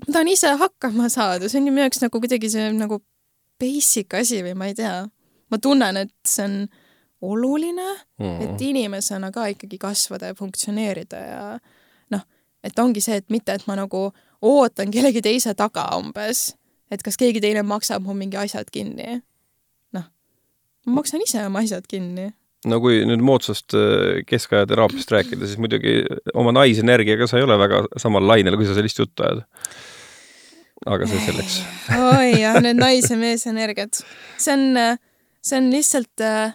ma 0.07 0.13
tahan 0.13 0.29
ise 0.33 0.53
hakkama 0.61 1.09
saada, 1.13 1.49
see 1.49 1.61
on 1.61 1.71
ju 1.71 1.75
minu 1.75 1.87
jaoks 1.87 2.03
nagu 2.05 2.21
kuidagi 2.21 2.51
see 2.53 2.69
nagu 2.77 3.01
basic 3.61 4.15
asi 4.15 4.43
või 4.45 4.55
ma 4.57 4.71
ei 4.71 4.75
tea. 4.75 5.09
ma 5.51 5.59
tunnen, 5.59 5.97
et 5.97 6.15
see 6.29 6.47
on 6.47 6.57
oluline 7.21 7.89
mm., 8.19 8.41
et 8.45 8.63
inimesena 8.63 9.31
ka 9.35 9.47
ikkagi 9.53 9.79
kasvada 9.79 10.31
ja 10.31 10.35
funktsioneerida 10.35 11.21
ja 11.21 11.43
noh, 12.15 12.23
et 12.65 12.79
ongi 12.79 13.03
see, 13.05 13.19
et 13.21 13.29
mitte, 13.31 13.53
et 13.53 13.67
ma 13.69 13.77
nagu 13.77 14.09
ootan 14.41 14.93
kellegi 14.93 15.23
teise 15.25 15.55
taga 15.55 15.85
umbes, 15.99 16.55
et 16.91 17.03
kas 17.05 17.19
keegi 17.21 17.43
teine 17.45 17.65
maksab 17.67 18.05
mu 18.07 18.17
mingi 18.17 18.39
asjad 18.41 18.71
kinni. 18.73 19.21
noh, 19.93 20.07
ma 20.87 21.01
maksan 21.01 21.25
ise 21.27 21.45
oma 21.47 21.65
asjad 21.65 21.87
kinni. 21.91 22.31
No 22.69 22.81
kui 22.83 23.01
nüüd 23.09 23.23
moodsast 23.25 23.77
äh, 23.77 24.21
keskaja 24.29 24.69
teraapiast 24.69 25.13
rääkida, 25.15 25.47
siis 25.49 25.61
muidugi 25.61 26.01
oma 26.35 26.53
naisenergiaga 26.57 27.29
sa 27.31 27.41
ei 27.41 27.47
ole 27.47 27.57
väga 27.61 27.85
samal 28.01 28.27
lainel, 28.27 28.59
kui 28.61 28.69
sa 28.69 28.77
sellist 28.77 29.01
juttu 29.01 29.25
ajad. 29.27 29.45
aga 30.87 31.09
see 31.09 31.23
selleks. 31.27 31.61
oi 32.01 32.41
jah, 32.41 32.61
need 32.65 32.81
nais- 32.81 33.11
ja 33.11 33.21
meesenergiad. 33.21 34.03
see 34.37 34.57
on, 34.57 34.67
äh, 34.77 34.99
see 35.43 35.61
on 35.61 35.71
lihtsalt, 35.73 36.25
äh, 36.25 36.53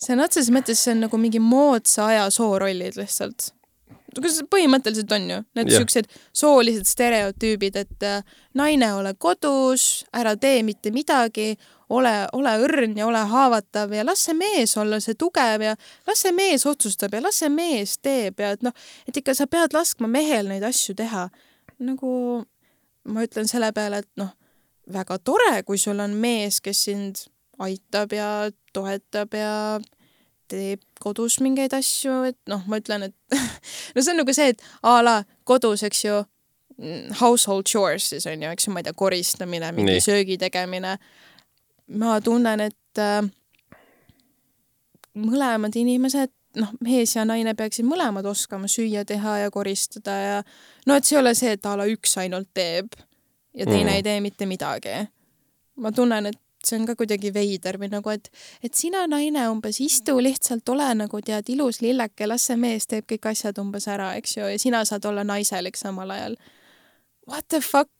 see 0.00 0.16
on 0.16 0.24
otseses 0.24 0.52
mõttes, 0.54 0.80
see 0.80 0.96
on 0.96 1.04
nagu 1.08 1.20
mingi 1.20 1.42
moodsa 1.42 2.08
aja 2.12 2.30
soorollid 2.30 2.96
lihtsalt 3.00 3.52
kas 4.24 4.40
põhimõtteliselt 4.50 5.12
on 5.16 5.30
ju, 5.30 5.38
need 5.58 5.70
siuksed 5.72 6.10
soolised 6.36 6.88
stereotüübid, 6.88 7.78
et 7.82 8.06
äh, 8.06 8.36
naine, 8.56 8.92
ole 8.96 9.14
kodus, 9.18 10.04
ära 10.16 10.36
tee 10.40 10.62
mitte 10.66 10.92
midagi, 10.94 11.54
ole, 11.88 12.14
ole 12.36 12.54
õrn 12.66 12.96
ja 12.98 13.06
ole 13.06 13.22
haavatav 13.30 13.92
ja 13.94 14.04
las 14.06 14.24
see 14.26 14.34
mees 14.38 14.76
olla 14.80 14.98
see 15.02 15.18
tugev 15.18 15.62
ja 15.62 15.76
las 16.08 16.24
see 16.24 16.34
mees 16.34 16.66
otsustab 16.66 17.14
ja 17.14 17.22
las 17.22 17.42
see 17.42 17.52
mees 17.52 17.96
teeb 18.02 18.40
ja 18.42 18.52
et 18.56 18.66
noh, 18.66 18.74
et 19.06 19.16
ikka 19.16 19.34
sa 19.36 19.46
pead 19.50 19.76
laskma 19.76 20.10
mehel 20.10 20.50
neid 20.50 20.66
asju 20.66 20.96
teha. 20.98 21.28
nagu 21.78 22.10
ma 23.06 23.24
ütlen 23.26 23.48
selle 23.48 23.70
peale, 23.76 24.00
et 24.02 24.10
noh, 24.18 24.32
väga 24.92 25.18
tore, 25.18 25.62
kui 25.66 25.78
sul 25.78 26.00
on 26.02 26.14
mees, 26.18 26.60
kes 26.64 26.86
sind 26.88 27.26
aitab 27.62 28.12
ja 28.12 28.30
toetab 28.76 29.34
ja 29.34 29.52
teeb 30.50 30.82
kodus 31.02 31.38
mingeid 31.44 31.74
asju, 31.76 32.22
et 32.30 32.38
noh, 32.50 32.64
ma 32.70 32.80
ütlen, 32.80 33.08
et 33.08 33.14
no 33.94 34.02
see 34.02 34.12
on 34.12 34.22
nagu 34.22 34.34
see, 34.36 34.54
et 34.54 34.64
a 34.86 34.98
la 35.04 35.16
kodus, 35.48 35.84
eks 35.86 36.04
ju, 36.04 36.20
mm, 36.78 37.16
household 37.20 37.68
chores 37.70 38.10
siis 38.12 38.26
on 38.30 38.42
ju, 38.42 38.52
eks 38.52 38.68
ju, 38.68 38.74
ma 38.74 38.82
ei 38.82 38.88
tea, 38.88 38.96
koristamine, 38.96 39.72
mingi 39.76 39.96
Nii. 39.96 40.04
söögi 40.04 40.38
tegemine. 40.40 40.96
ma 41.86 42.20
tunnen, 42.20 42.60
et 42.66 43.02
äh, 43.02 43.20
mõlemad 45.16 45.76
inimesed, 45.78 46.32
noh, 46.60 46.72
mees 46.84 47.14
ja 47.16 47.24
naine 47.28 47.54
peaksid 47.54 47.86
mõlemad 47.86 48.26
oskama 48.26 48.68
süüa 48.70 49.04
teha 49.06 49.38
ja 49.44 49.50
koristada 49.52 50.16
ja 50.16 50.38
no 50.86 50.96
et 50.96 51.04
see 51.04 51.16
ei 51.16 51.20
ole 51.20 51.34
see, 51.36 51.52
et 51.56 51.66
a 51.68 51.76
la 51.76 51.86
üks 51.90 52.16
ainult 52.20 52.48
teeb 52.56 52.96
ja 53.56 53.66
teine 53.66 53.90
mm. 53.90 53.94
ei 53.96 54.02
tee 54.02 54.20
mitte 54.24 54.48
midagi. 54.48 55.06
ma 55.76 55.92
tunnen, 55.92 56.26
et 56.26 56.40
see 56.68 56.78
on 56.80 56.86
ka 56.88 56.96
kuidagi 56.98 57.32
veider 57.34 57.78
või 57.80 57.90
nagu, 57.92 58.12
et, 58.12 58.30
et 58.64 58.74
sina, 58.74 59.04
naine, 59.10 59.46
umbes 59.52 59.80
istu 59.84 60.16
lihtsalt, 60.22 60.68
ole 60.72 60.88
nagu 61.02 61.20
tead, 61.24 61.48
ilus 61.52 61.82
lilleke, 61.84 62.28
las 62.28 62.48
see 62.50 62.58
mees 62.60 62.88
teeb 62.90 63.08
kõik 63.10 63.30
asjad 63.32 63.58
umbes 63.62 63.88
ära, 63.92 64.12
eks 64.20 64.38
ju, 64.38 64.50
ja 64.52 64.60
sina 64.62 64.84
saad 64.88 65.06
olla 65.08 65.24
naiselik 65.26 65.78
samal 65.78 66.12
ajal. 66.14 66.38
What 67.26 67.48
the 67.50 67.62
fuck, 67.64 67.90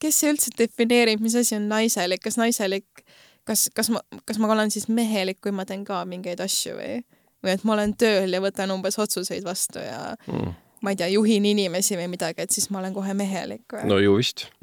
kes 0.00 0.22
see 0.22 0.32
üldse 0.32 0.54
defineerib, 0.58 1.22
mis 1.24 1.36
asi 1.38 1.58
on 1.58 1.68
naiselik, 1.72 2.22
kas 2.24 2.38
naiselik, 2.40 3.04
kas, 3.48 3.68
kas 3.74 3.92
ma, 3.92 4.00
kas 4.28 4.40
ma 4.40 4.50
olen 4.52 4.72
siis 4.72 4.88
mehelik, 4.88 5.42
kui 5.44 5.52
ma 5.52 5.66
teen 5.68 5.84
ka 5.84 6.04
mingeid 6.08 6.40
asju 6.40 6.78
või, 6.78 7.02
või 7.44 7.56
et 7.56 7.64
ma 7.68 7.76
olen 7.76 7.96
tööl 8.00 8.32
ja 8.32 8.40
võtan 8.44 8.72
umbes 8.74 8.98
otsuseid 9.02 9.44
vastu 9.46 9.84
ja 9.84 10.12
mm 10.26 10.60
ma 10.82 10.90
ei 10.90 10.98
tea, 10.98 11.06
juhin 11.14 11.44
inimesi 11.46 11.96
või 11.98 12.08
midagi, 12.10 12.42
et 12.42 12.54
siis 12.54 12.68
ma 12.74 12.80
olen 12.82 12.94
kohe 12.94 13.14
mehelik 13.14 13.72
või? 13.72 13.86
no 13.86 13.98
ju 14.02 14.16
vist 14.18 14.48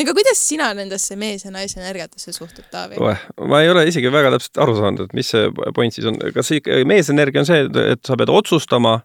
aga 0.00 0.14
kuidas 0.16 0.40
sina 0.40 0.72
nendesse 0.76 1.16
mees- 1.20 1.44
ja 1.44 1.52
naisenergiatesse 1.54 2.32
suhtud, 2.32 2.64
Taavi? 2.72 2.96
ma 3.48 3.62
ei 3.62 3.70
ole 3.70 3.84
isegi 3.90 4.12
väga 4.12 4.32
täpselt 4.36 4.60
aru 4.64 4.76
saanud, 4.78 5.06
et 5.08 5.16
mis 5.16 5.32
see 5.34 5.48
point 5.76 5.94
siis 5.94 6.06
on, 6.08 6.18
kas 6.34 6.52
ikka 6.56 6.82
meesenergia 6.88 7.42
on 7.44 7.48
see, 7.48 7.66
et 7.92 8.04
sa 8.06 8.16
pead 8.16 8.32
otsustama? 8.32 9.00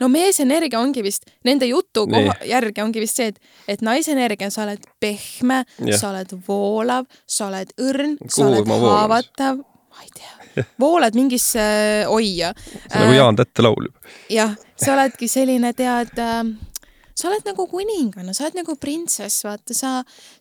no 0.00 0.08
meesenergia 0.12 0.80
ongi 0.80 1.04
vist, 1.04 1.28
nende 1.46 1.68
jutu 1.70 2.06
koha, 2.10 2.38
järgi 2.48 2.82
ongi 2.84 3.04
vist 3.04 3.20
see, 3.20 3.32
et, 3.32 3.42
et 3.76 3.84
naisenergia, 3.84 4.50
sa 4.50 4.64
oled 4.66 4.88
pehme, 5.02 5.62
sa 5.92 6.10
oled 6.10 6.32
voolav, 6.48 7.06
sa 7.26 7.50
oled 7.50 7.74
õrn, 7.80 8.16
sa 8.26 8.48
oled 8.48 8.72
haavatav, 8.72 9.60
ma 9.62 10.06
ei 10.06 10.10
tea, 10.16 10.66
voolad 10.80 11.16
mingisse 11.16 11.62
oia. 12.12 12.52
see 12.56 12.98
on 12.98 13.06
nagu 13.06 13.16
Jaan 13.16 13.38
Tätte 13.38 13.64
laul 13.64 13.88
jah, 14.32 14.56
sa 14.80 14.96
oledki 14.96 15.28
selline, 15.30 15.72
tead 15.76 16.18
äh, 16.20 16.42
sa 17.14 17.28
oled 17.28 17.46
nagu 17.46 17.66
kuninganna, 17.70 18.34
sa 18.34 18.46
oled 18.46 18.60
nagu 18.62 18.76
printsess, 18.80 19.44
vaata, 19.46 19.76
sa, 19.76 19.92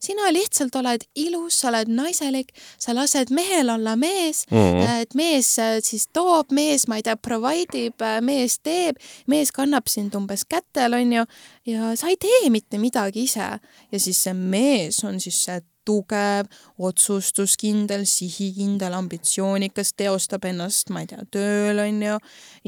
sina 0.01 0.32
lihtsalt 0.34 0.76
oled 0.80 1.05
ilus, 1.15 1.61
sa 1.61 1.69
oled 1.72 1.91
naiselik, 1.91 2.53
sa 2.82 2.95
lased 2.97 3.34
mehel 3.36 3.74
olla 3.74 3.95
mees 3.95 4.45
mm, 4.49 4.57
-hmm. 4.57 5.01
et 5.01 5.15
mees 5.15 5.59
äh, 5.59 5.80
siis 5.84 6.07
toob, 6.13 6.51
mees, 6.51 6.88
ma 6.88 6.99
ei 6.99 7.03
tea, 7.03 7.15
provide 7.15 7.86
ib, 7.88 8.01
äh, 8.01 8.22
mees 8.22 8.59
teeb, 8.63 8.97
mees 9.28 9.51
kannab 9.51 9.88
sind 9.88 10.15
umbes 10.15 10.45
kätel, 10.45 10.93
onju, 10.93 11.26
ja 11.65 11.95
sa 11.95 12.07
ei 12.07 12.17
tee 12.17 12.49
mitte 12.49 12.78
midagi 12.78 13.24
ise. 13.24 13.59
ja 13.91 13.99
siis 13.99 14.24
see 14.24 14.34
mees 14.34 15.03
on 15.03 15.19
siis 15.19 15.43
see 15.45 15.61
tugev, 15.86 16.49
otsustuskindel, 16.78 18.05
sihikindel, 18.05 18.93
ambitsioonikas, 18.93 19.93
teostab 19.97 20.45
ennast, 20.49 20.91
ma 20.93 21.03
ei 21.03 21.09
tea, 21.09 21.24
tööl 21.34 21.82
onju 21.86 22.17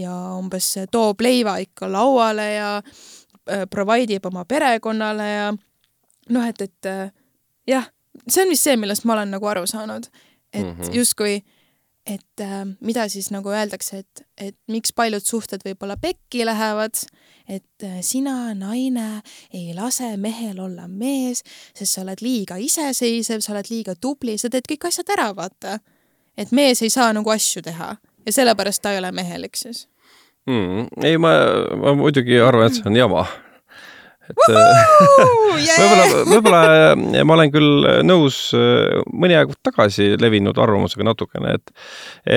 ja 0.01 0.13
umbes 0.37 0.73
toob 0.91 1.21
leiva 1.21 1.59
ikka 1.61 1.91
lauale 1.91 2.47
ja 2.53 2.69
provide 3.71 4.17
ib 4.17 4.25
oma 4.25 4.45
perekonnale 4.45 5.29
ja 5.29 5.53
noh, 6.29 6.45
et, 6.47 6.61
et 6.61 6.89
äh, 6.89 7.11
jah, 7.67 7.89
see 8.27 8.43
on 8.45 8.53
vist 8.53 8.67
see, 8.67 8.77
millest 8.79 9.07
ma 9.07 9.17
olen 9.17 9.33
nagu 9.35 9.49
aru 9.49 9.65
saanud, 9.67 10.07
et 10.53 10.63
mm 10.63 10.75
-hmm. 10.79 10.95
justkui, 10.95 11.43
et 12.05 12.41
äh, 12.41 12.65
mida 12.79 13.07
siis 13.09 13.31
nagu 13.31 13.49
öeldakse, 13.49 13.97
et, 13.97 14.25
et 14.37 14.57
miks 14.67 14.93
paljud 14.93 15.23
suhted 15.23 15.61
võib-olla 15.65 15.97
pekki 15.97 16.45
lähevad, 16.45 16.93
et 17.47 17.83
äh, 17.83 18.01
sina, 18.01 18.53
naine, 18.53 19.21
ei 19.53 19.73
lase 19.73 20.17
mehel 20.17 20.59
olla 20.59 20.87
mees, 20.87 21.43
sest 21.75 21.93
sa 21.93 22.01
oled 22.01 22.21
liiga 22.21 22.55
iseseisev, 22.55 23.39
sa 23.39 23.51
oled 23.51 23.69
liiga 23.69 23.95
tubli, 23.95 24.37
sa 24.37 24.49
teed 24.49 24.67
kõik 24.71 24.87
asjad 24.87 25.09
ära, 25.09 25.35
vaata. 25.35 25.79
et 26.37 26.51
mees 26.51 26.81
ei 26.81 26.89
saa 26.89 27.13
nagu 27.13 27.29
asju 27.29 27.61
teha 27.61 27.95
ja 28.25 28.31
sellepärast 28.31 28.81
ta 28.81 28.91
ei 28.91 28.97
ole 28.97 29.11
mehelik 29.11 29.55
siis 29.55 29.87
mm,? 30.49 30.87
ei, 31.03 31.17
ma, 31.21 31.33
ma 31.79 31.95
muidugi 31.97 32.39
arvan, 32.41 32.67
et 32.67 32.77
see 32.77 32.89
on 32.89 32.97
jama. 32.97 33.23
et 34.31 34.43
yeah! 34.49 35.33
võib-olla, 35.53 36.05
võib-olla 36.29 36.61
äh, 36.91 37.23
ma 37.27 37.37
olen 37.37 37.51
küll 37.53 37.89
nõus 38.07 38.37
äh, 38.57 39.01
mõni 39.11 39.37
aeg 39.37 39.51
tagasi 39.65 40.13
levinud 40.21 40.59
arvamusega 40.63 41.07
natukene, 41.07 41.57
et 41.59 41.73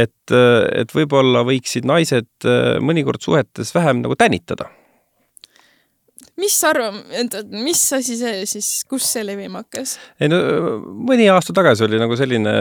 et, 0.06 0.34
äh, 0.34 0.64
et 0.82 0.96
võib-olla 0.96 1.44
võiksid 1.46 1.86
naised 1.88 2.50
mõnikord 2.82 3.22
suhetes 3.22 3.72
vähem 3.76 4.02
nagu 4.04 4.18
tänitada 4.18 4.68
mis 6.36 6.56
arvam-, 6.68 7.00
mis 7.64 7.80
asi 7.96 8.18
see 8.18 8.44
siis, 8.50 8.68
kus 8.90 9.06
see 9.14 9.24
levima 9.24 9.62
hakkas? 9.64 9.96
ei 10.20 10.30
no 10.30 10.38
mõni 10.82 11.30
aasta 11.32 11.54
tagasi 11.56 11.86
oli 11.86 12.02
nagu 12.02 12.18
selline 12.18 12.54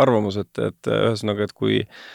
arvamus, 0.00 0.40
et, 0.40 0.64
et 0.72 0.90
ühesõnaga, 0.90 1.46
et 1.46 1.54
kui 1.54 1.82
äh, 1.84 2.06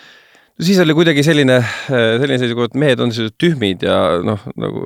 siis 0.64 0.80
oli 0.84 0.96
kuidagi 0.98 1.24
selline, 1.24 1.60
selline 1.88 2.40
seisukoht, 2.42 2.74
et 2.74 2.82
mehed 2.82 3.02
on 3.04 3.14
sellised 3.16 3.38
tühmid 3.40 3.84
ja 3.86 3.96
noh, 4.26 4.44
nagu 4.60 4.86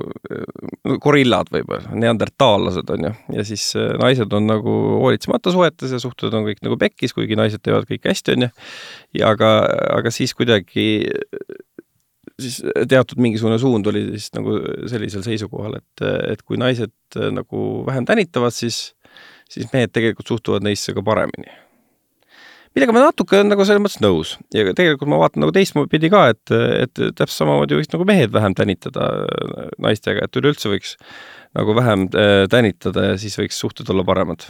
gorillad 1.02 1.50
võib-olla, 1.52 1.94
neandertaallased 1.98 2.90
on 2.94 3.08
ju, 3.08 3.12
ja 3.38 3.44
siis 3.48 3.66
äh, 3.80 3.94
naised 4.00 4.32
on 4.36 4.48
nagu 4.50 4.74
hoolitsemata 5.00 5.52
suhetes 5.54 5.94
ja 5.94 6.00
suhted 6.02 6.34
on 6.36 6.46
kõik 6.48 6.62
nagu 6.66 6.78
pekkis, 6.80 7.14
kuigi 7.16 7.38
naised 7.38 7.62
teevad 7.64 7.88
kõik 7.88 8.06
hästi, 8.10 8.36
on 8.36 8.46
ju. 8.46 8.50
ja 9.20 9.32
aga, 9.34 9.54
aga 9.98 10.12
siis 10.14 10.36
kuidagi 10.36 10.86
siis 12.40 12.60
teatud 12.90 13.20
mingisugune 13.22 13.58
suund 13.62 13.86
oli 13.90 14.06
siis 14.14 14.32
nagu 14.36 14.58
sellisel 14.90 15.24
seisukohal, 15.26 15.78
et, 15.80 16.06
et 16.34 16.46
kui 16.46 16.60
naised 16.60 16.94
äh, 17.18 17.30
nagu 17.34 17.84
vähem 17.88 18.06
tänitavad, 18.08 18.54
siis, 18.54 18.92
siis 19.50 19.70
mehed 19.74 19.94
tegelikult 19.94 20.30
suhtuvad 20.34 20.66
neisse 20.66 20.94
ka 20.94 21.02
paremini 21.06 21.63
millega 22.74 22.94
ma 22.94 23.04
natuke 23.06 23.38
olen 23.38 23.52
nagu 23.52 23.66
selles 23.66 23.82
mõttes 23.82 24.02
nõus. 24.02 24.34
Ja 24.54 24.66
tegelikult 24.74 25.10
ma 25.10 25.20
vaatan 25.22 25.44
nagu 25.44 25.54
teistpidi 25.54 26.10
ka, 26.12 26.26
et, 26.34 26.54
et 26.54 26.92
täpselt 26.94 27.36
samamoodi 27.36 27.78
võiks 27.78 27.92
nagu 27.94 28.06
mehed 28.08 28.34
vähem 28.34 28.56
tänitada 28.58 29.08
äh, 29.22 29.70
naistega, 29.82 30.26
et 30.26 30.40
üleüldse 30.40 30.72
võiks 30.72 30.96
nagu 31.54 31.76
vähem 31.78 32.08
äh, 32.10 32.44
tänitada 32.50 33.12
ja 33.12 33.16
siis 33.20 33.38
võiks 33.38 33.58
suhted 33.62 33.90
olla 33.94 34.06
paremad. 34.06 34.46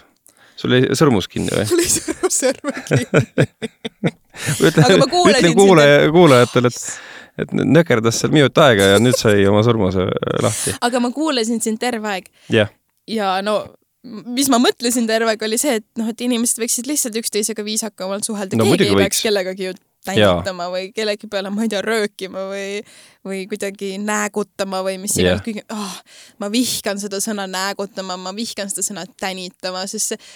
Sul 0.57 0.77
jäi 0.77 0.97
sõrmus 0.97 1.27
kinni 1.29 1.51
või? 1.53 1.67
mul 1.73 1.83
ei 1.83 1.91
sõrmu 1.91 2.31
sõrme 2.33 2.75
kinni. 2.89 4.15
Ütle, 4.69 4.87
ütlen 4.99 5.55
kuulaja, 5.55 5.99
kuulajatele, 6.15 6.71
et, 6.71 7.45
et 7.45 7.53
nökerdas 7.55 8.19
seal 8.23 8.33
minut 8.35 8.59
aega 8.63 8.95
ja 8.95 9.03
nüüd 9.03 9.19
sai 9.19 9.45
oma 9.51 9.63
sõrmuse 9.67 10.09
lahti. 10.43 10.75
aga 10.83 11.03
ma 11.03 11.13
kuulasin 11.15 11.61
sind 11.63 11.83
terve 11.83 12.11
aeg. 12.11 12.31
Jah, 12.55 12.73
ja 13.11 13.37
no 13.47 13.61
mis 14.05 14.51
ma 14.53 14.61
mõtlesin 14.63 15.09
terve 15.09 15.33
aeg 15.33 15.43
oli 15.47 15.59
see, 15.61 15.79
et 15.81 15.87
noh, 16.01 16.11
et 16.13 16.21
inimesed 16.25 16.61
võiksid 16.61 16.89
lihtsalt 16.91 17.17
üksteisega 17.21 17.65
viisakamalt 17.65 18.27
suhelda 18.27 18.59
No 18.61 18.69
keegi 18.69 18.89
ei 18.89 18.93
võiks. 18.93 19.03
peaks 19.03 19.23
kellegagi 19.25 19.69
ju 19.71 19.75
tänitama 20.05 20.67
või 20.73 20.91
kellegi 20.95 21.29
peale, 21.31 21.51
ma 21.53 21.65
ei 21.65 21.71
tea, 21.73 21.81
röökima 21.85 22.43
või, 22.51 22.83
või 23.25 23.45
kuidagi 23.49 23.95
näägutama 24.03 24.83
või 24.85 24.99
mis 25.03 25.17
iganes 25.17 25.45
kõige 25.47 25.65
oh,, 25.73 25.95
ma 26.43 26.51
vihkan 26.53 27.01
seda 27.01 27.21
sõna 27.25 27.47
näägutama, 27.51 28.19
ma 28.21 28.35
vihkan 28.37 28.69
seda 28.73 28.85
sõna 28.85 29.07
tänitama, 29.21 29.87
sest 29.91 30.13
see, 30.13 30.27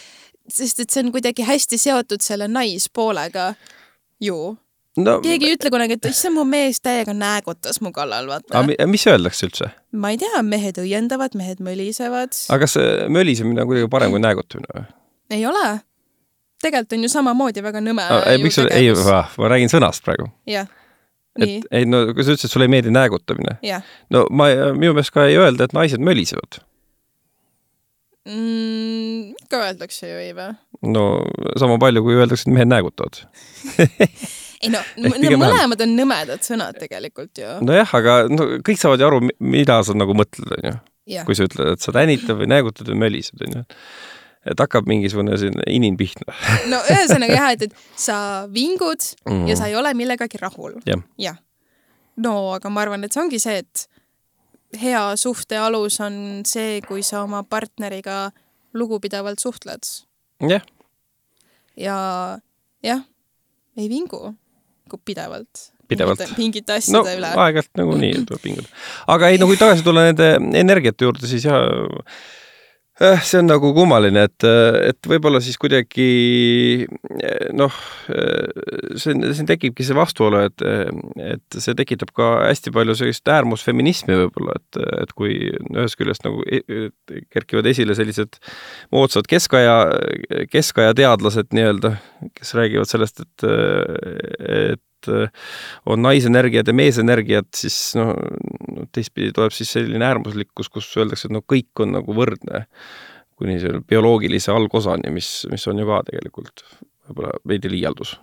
sest 0.61 0.81
et 0.85 0.95
see 0.95 1.05
on 1.05 1.13
kuidagi 1.13 1.45
hästi 1.45 1.81
seotud 1.81 2.25
selle 2.25 2.49
naispoolega 2.49 3.53
ju. 4.25 4.57
No 4.97 5.19
keegi 5.25 5.49
ei 5.49 5.57
ütle 5.57 5.73
kunagi, 5.73 5.99
et 5.99 6.09
issand, 6.11 6.37
mu 6.37 6.45
mees 6.49 6.81
täiega 6.85 7.15
näägutas 7.17 7.81
mu 7.85 7.93
kallal, 7.95 8.29
vaata 8.31 8.55
aga. 8.55 8.65
mi- 8.71 8.79
mis 8.95 9.07
öeldakse 9.11 9.49
üldse? 9.49 9.71
ma 9.93 10.13
ei 10.15 10.21
tea, 10.21 10.43
mehed 10.47 10.81
õiendavad, 10.83 11.37
mehed 11.39 11.63
mölisevad. 11.65 12.35
aga 12.49 12.61
kas 12.65 12.79
see 12.79 13.11
mölisemine 13.13 13.63
on 13.63 13.71
kuidagi 13.71 13.91
parem 13.93 14.15
kui 14.15 14.23
näägutamine 14.23 14.73
või? 14.75 14.87
ei 15.37 15.45
ole. 15.47 15.67
tegelikult 16.63 16.97
on 16.99 17.07
ju 17.07 17.13
samamoodi 17.13 17.65
väga 17.65 17.83
nõme. 17.85 18.07
ei, 18.27 18.43
miks 18.43 18.61
sul, 18.61 18.71
ei, 18.75 18.91
ma 18.95 19.53
räägin 19.55 19.73
sõnast 19.73 20.07
praegu. 20.07 20.31
jah, 20.49 20.71
et 21.39 21.45
nii, 21.45 21.61
ei 21.71 21.89
no 21.89 22.07
kui 22.13 22.25
sa 22.25 22.35
ütlesid, 22.35 22.49
et 22.49 22.57
sulle 22.57 22.69
ei 22.71 22.75
meeldi 22.77 22.95
näägutamine, 22.95 23.59
no 24.15 24.25
ma, 24.31 24.51
minu 24.73 24.97
meelest 24.97 25.15
ka 25.15 25.29
ei 25.29 25.39
öelda, 25.41 25.69
et 25.69 25.77
naised 25.77 26.03
mölisevad. 26.03 26.63
mm,. 28.27 29.37
ikka 29.45 29.65
öeldakse 29.69 30.11
ju 30.11 30.21
ei 30.27 30.35
või? 30.37 30.53
no 30.95 31.09
sama 31.61 31.79
palju, 31.83 32.03
kui 32.07 32.19
öeldakse, 32.19 32.49
et 32.49 32.55
mehed 32.55 32.71
näägutavad. 32.71 33.25
ei 34.63 34.71
no, 34.75 34.81
vähem. 34.99 35.39
mõlemad 35.39 35.83
on 35.85 35.93
nõmedad 35.99 36.43
sõnad 36.47 36.79
tegelikult 36.81 37.39
ju. 37.39 37.51
nojah, 37.65 37.91
aga 37.95 38.15
no 38.33 38.47
kõik 38.67 38.81
saavad 38.81 39.01
ju 39.03 39.07
aru, 39.07 39.21
mida 39.39 39.81
sa 39.87 39.95
nagu 39.95 40.15
mõtled, 40.19 40.51
onju. 40.59 40.77
kui 41.27 41.37
sa 41.39 41.47
ütled, 41.49 41.75
et 41.77 41.85
sa 41.85 41.95
tänitad 41.95 42.37
või 42.41 42.49
näägutad 42.51 42.89
või 42.91 42.99
mölised, 43.07 43.39
onju. 43.47 43.63
et 44.49 44.61
hakkab 44.65 44.87
mingisugune 44.91 45.37
selline 45.39 45.63
inin 45.71 45.97
pihta. 46.01 46.27
no 46.71 46.81
ühesõnaga 46.91 47.37
jah, 47.37 47.53
et, 47.55 47.63
et 47.69 47.73
sa 47.97 48.19
vingud 48.53 49.03
Mhm. 49.29 49.47
ja 49.51 49.57
sa 49.57 49.69
ei 49.71 49.77
ole 49.77 49.95
millegagi 49.95 50.41
rahul. 50.43 50.81
jah, 50.87 51.03
jah. 51.19 51.39
no 52.17 52.35
aga 52.57 52.71
ma 52.71 52.83
arvan, 52.87 53.05
et 53.05 53.13
see 53.15 53.23
ongi 53.23 53.39
see, 53.43 53.59
et 53.63 53.87
hea 54.83 55.05
suhte 55.17 55.57
alus 55.57 56.01
on 56.05 56.43
see, 56.45 56.81
kui 56.85 57.03
sa 57.03 57.23
oma 57.23 57.43
partneriga 57.43 58.33
lugupidavalt 58.75 59.39
suhtled 59.41 59.87
jah, 60.51 60.63
ja 61.77 61.97
jah, 62.85 63.01
ei 63.79 63.89
vingu 63.89 64.35
kui 64.91 65.01
pidevalt. 65.13 65.69
Pidevalt. 65.89 66.21
mingite 66.37 66.75
no 66.75 66.81
asjade 66.81 67.15
üle. 67.17 67.31
aeg-ajalt 67.33 67.81
nagunii 67.81 68.25
tuleb 68.29 68.43
pinguda. 68.45 68.69
aga 69.15 69.31
ei, 69.33 69.39
no 69.41 69.49
kui 69.49 69.61
tagasi 69.61 69.87
tulla 69.87 70.05
nende 70.09 70.35
energiate 70.61 71.09
juurde, 71.09 71.31
siis 71.31 71.47
jah, 71.49 71.65
see 72.99 73.39
on 73.39 73.47
nagu 73.47 73.71
kummaline, 73.77 74.25
et, 74.27 74.47
et 74.91 75.09
võib-olla 75.11 75.39
siis 75.43 75.59
kuidagi 75.61 76.87
noh, 77.57 77.75
see, 78.99 79.15
siin 79.15 79.49
tekibki 79.49 79.87
see 79.87 79.97
vastuolu, 79.97 80.41
et, 80.49 80.65
et 81.23 81.59
see 81.63 81.77
tekitab 81.79 82.11
ka 82.17 82.31
hästi 82.49 82.73
palju 82.75 82.97
sellist 82.99 83.31
äärmusfeminismi 83.31 84.19
võib-olla, 84.25 84.59
et, 84.59 84.81
et 85.05 85.15
kui 85.19 85.37
ühest 85.53 85.99
küljest 86.01 86.27
nagu 86.27 86.43
e- 86.51 86.91
kerkivad 87.35 87.71
esile 87.71 87.95
sellised 87.99 88.41
moodsad 88.95 89.31
keskaja, 89.31 89.79
keskaja 90.51 90.97
teadlased 90.99 91.55
nii-öelda, 91.55 91.95
kes 92.35 92.55
räägivad 92.59 92.91
sellest, 92.91 93.23
et, 93.23 93.49
et 94.49 94.83
on 95.87 96.03
naisenergiad 96.03 96.69
ja 96.69 96.75
meesenergiad, 96.75 97.49
siis 97.57 97.77
noh, 97.99 98.15
teistpidi 98.95 99.31
tuleb 99.37 99.55
siis 99.55 99.71
selline 99.77 100.07
äärmuslikkus, 100.09 100.71
kus 100.73 100.91
öeldakse, 100.99 101.29
et 101.29 101.37
no 101.37 101.45
kõik 101.47 101.85
on 101.85 101.95
nagu 101.99 102.17
võrdne 102.17 102.65
kuni 103.39 103.59
selle 103.63 103.83
bioloogilise 103.87 104.51
algosani, 104.51 105.13
mis, 105.15 105.31
mis 105.53 105.67
on 105.71 105.79
ju 105.79 105.87
ka 105.89 106.01
tegelikult 106.09 106.65
võib-olla 107.09 107.39
veidi 107.49 107.71
liialdus. 107.73 108.17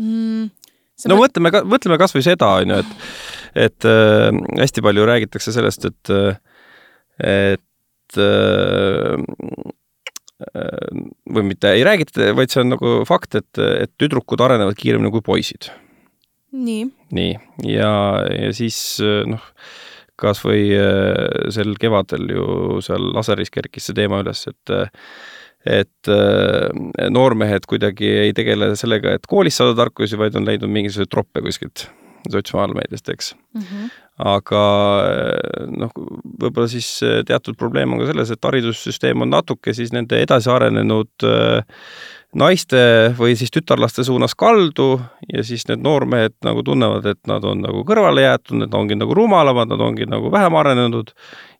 mm,. 0.00 0.48
no 1.10 1.18
mõtleme 1.20 1.52
ka, 1.54 1.64
mõtleme 1.68 1.98
kasvõi 2.00 2.24
seda, 2.24 2.54
on 2.62 2.74
ju, 2.74 2.82
et, 2.82 3.08
et 3.68 3.88
äh, 3.88 4.30
hästi 4.62 4.84
palju 4.84 5.08
räägitakse 5.08 5.54
sellest, 5.54 5.88
et, 5.90 6.14
et 7.28 8.22
äh, 8.24 9.18
või 10.38 11.42
mitte 11.48 11.72
ei 11.74 11.82
räägita, 11.86 12.30
vaid 12.38 12.52
see 12.52 12.62
on 12.62 12.72
nagu 12.76 12.94
fakt, 13.08 13.34
et, 13.40 13.58
et 13.58 13.90
tüdrukud 13.98 14.40
arenevad 14.44 14.78
kiiremini 14.78 15.10
kui 15.14 15.24
poisid. 15.26 15.70
nii, 16.54 16.86
nii, 17.12 17.34
ja, 17.74 17.90
ja 18.30 18.52
siis 18.56 18.78
noh, 19.02 19.42
kas 20.18 20.42
või 20.44 20.70
äh, 20.74 21.50
sel 21.54 21.74
kevadel 21.80 22.30
ju 22.34 22.46
seal 22.84 23.10
laseris 23.14 23.52
kerkis 23.54 23.88
see 23.88 23.98
teema 23.98 24.22
üles, 24.24 24.46
et 24.50 24.74
et 25.68 26.10
äh, 26.14 27.10
noormehed 27.10 27.66
kuidagi 27.68 28.08
ei 28.28 28.34
tegele 28.36 28.70
sellega, 28.78 29.16
et 29.18 29.26
koolis 29.28 29.58
saada 29.58 29.74
tarkusi, 29.82 30.16
vaid 30.16 30.38
on 30.38 30.46
leidnud 30.46 30.70
mingisuguseid 30.72 31.10
troppe 31.12 31.42
kuskilt 31.44 31.88
sotsiaalmeediast, 32.30 33.08
eks. 33.08 33.34
mm. 33.54 33.62
-hmm. 33.62 33.90
aga 34.18 34.62
äh, 35.06 35.66
noh, 35.70 35.90
võib-olla 36.42 36.68
siis 36.68 37.02
äh, 37.02 37.22
teatud 37.26 37.56
probleem 37.56 37.92
on 37.92 38.02
ka 38.02 38.10
selles, 38.10 38.30
et 38.30 38.44
haridussüsteem 38.44 39.22
on 39.22 39.30
natuke 39.30 39.74
siis 39.74 39.92
nende 39.94 40.20
edasiarenenud 40.22 41.26
äh, 41.26 41.82
naiste 42.34 43.14
või 43.18 43.36
siis 43.36 43.50
tütarlaste 43.54 44.04
suunas 44.04 44.34
kaldu 44.34 45.00
ja 45.32 45.44
siis 45.44 45.64
need 45.68 45.80
noormehed 45.84 46.36
nagu 46.44 46.62
tunnevad, 46.62 47.06
et 47.06 47.20
nad 47.26 47.44
on 47.44 47.62
nagu 47.64 47.84
kõrvale 47.88 48.26
jäetud, 48.26 48.58
nad 48.64 48.74
ongi 48.74 48.98
nagu 48.98 49.14
rumalamad, 49.14 49.70
nad 49.70 49.80
ongi 49.80 50.06
nagu 50.06 50.32
vähem 50.32 50.54
arenenud 50.54 51.14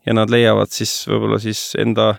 ja 0.06 0.14
nad 0.14 0.30
leiavad 0.30 0.70
siis 0.74 0.92
võib-olla 1.08 1.40
siis 1.40 1.72
enda 1.78 2.14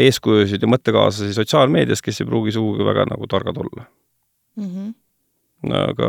eeskujusid 0.00 0.62
ja 0.62 0.68
mõttekaaslasi 0.70 1.34
sotsiaalmeedias, 1.36 2.00
kes 2.00 2.22
ei 2.22 2.26
pruugi 2.26 2.54
sugugi 2.54 2.86
väga 2.86 3.04
nagu 3.10 3.26
targad 3.28 3.58
olla. 3.60 3.84
Mm 4.56 4.70
-hmm. 4.70 4.94
aga 5.76 6.08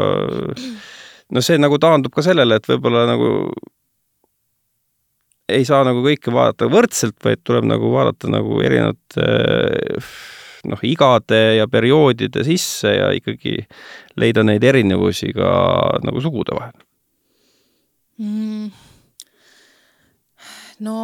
no 1.34 1.44
see 1.44 1.60
nagu 1.60 1.80
taandub 1.82 2.14
ka 2.16 2.24
sellele, 2.26 2.60
et 2.60 2.70
võib-olla 2.70 3.06
nagu 3.10 3.32
ei 5.48 5.64
saa 5.68 5.84
nagu 5.88 6.02
kõike 6.04 6.32
vaadata 6.36 6.68
võrdselt, 6.72 7.16
vaid 7.24 7.44
tuleb 7.48 7.68
nagu 7.70 7.92
vaadata 7.94 8.30
nagu 8.32 8.60
erinevate 8.64 9.28
noh, 10.68 10.82
igade 10.84 11.40
ja 11.60 11.68
perioodide 11.72 12.44
sisse 12.48 12.92
ja 12.92 13.12
ikkagi 13.16 13.62
leida 14.20 14.44
neid 14.44 14.64
erinevusi 14.68 15.32
ka 15.36 15.52
nagu 16.04 16.24
sugude 16.24 16.56
vahel. 16.58 16.76
mm.. 18.20 18.72
no 20.84 20.98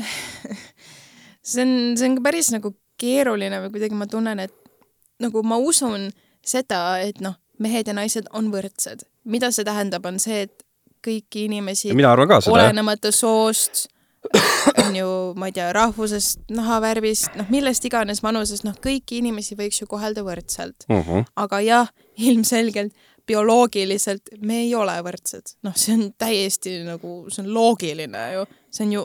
see 1.50 1.66
on, 1.66 1.74
see 1.98 2.08
on 2.08 2.16
ka 2.18 2.26
päris 2.30 2.52
nagu 2.54 2.72
keeruline 3.00 3.62
või 3.64 3.74
kuidagi 3.74 3.96
ma 3.96 4.08
tunnen, 4.10 4.40
et 4.44 4.54
nagu 5.20 5.42
ma 5.44 5.60
usun 5.60 6.08
seda, 6.44 7.00
et 7.04 7.20
noh, 7.24 7.36
mehed 7.60 7.88
ja 7.88 7.94
naised 7.96 8.28
on 8.32 8.50
võrdsed. 8.52 9.06
mida 9.24 9.50
see 9.52 9.64
tähendab, 9.64 10.06
on 10.06 10.18
see, 10.18 10.42
et 10.48 10.64
kõiki 11.06 11.46
inimesi 11.48 11.92
olenemata 12.52 13.12
soost, 13.12 13.86
on 14.84 14.96
ju, 14.96 15.10
ma 15.40 15.48
ei 15.48 15.54
tea, 15.56 15.70
rahvusest, 15.72 16.42
nahavärvist, 16.52 17.36
noh, 17.40 17.48
millest 17.52 17.84
iganes 17.88 18.20
vanusest, 18.24 18.66
noh, 18.66 18.76
kõiki 18.84 19.20
inimesi 19.20 19.56
võiks 19.56 19.80
ju 19.80 19.88
kohelda 19.88 20.24
võrdselt. 20.26 20.84
Mm 20.88 21.02
-hmm. 21.02 21.30
aga 21.36 21.60
jah, 21.64 21.92
ilmselgelt 22.16 22.92
bioloogiliselt 23.26 24.34
me 24.42 24.60
ei 24.64 24.74
ole 24.74 24.96
võrdsed. 25.06 25.56
noh, 25.62 25.76
see 25.76 25.94
on 25.94 26.12
täiesti 26.18 26.80
nagu, 26.84 27.24
see 27.30 27.44
on 27.44 27.54
loogiline 27.54 28.32
ju, 28.32 28.46
see 28.70 28.86
on 28.86 28.92
ju 28.92 29.04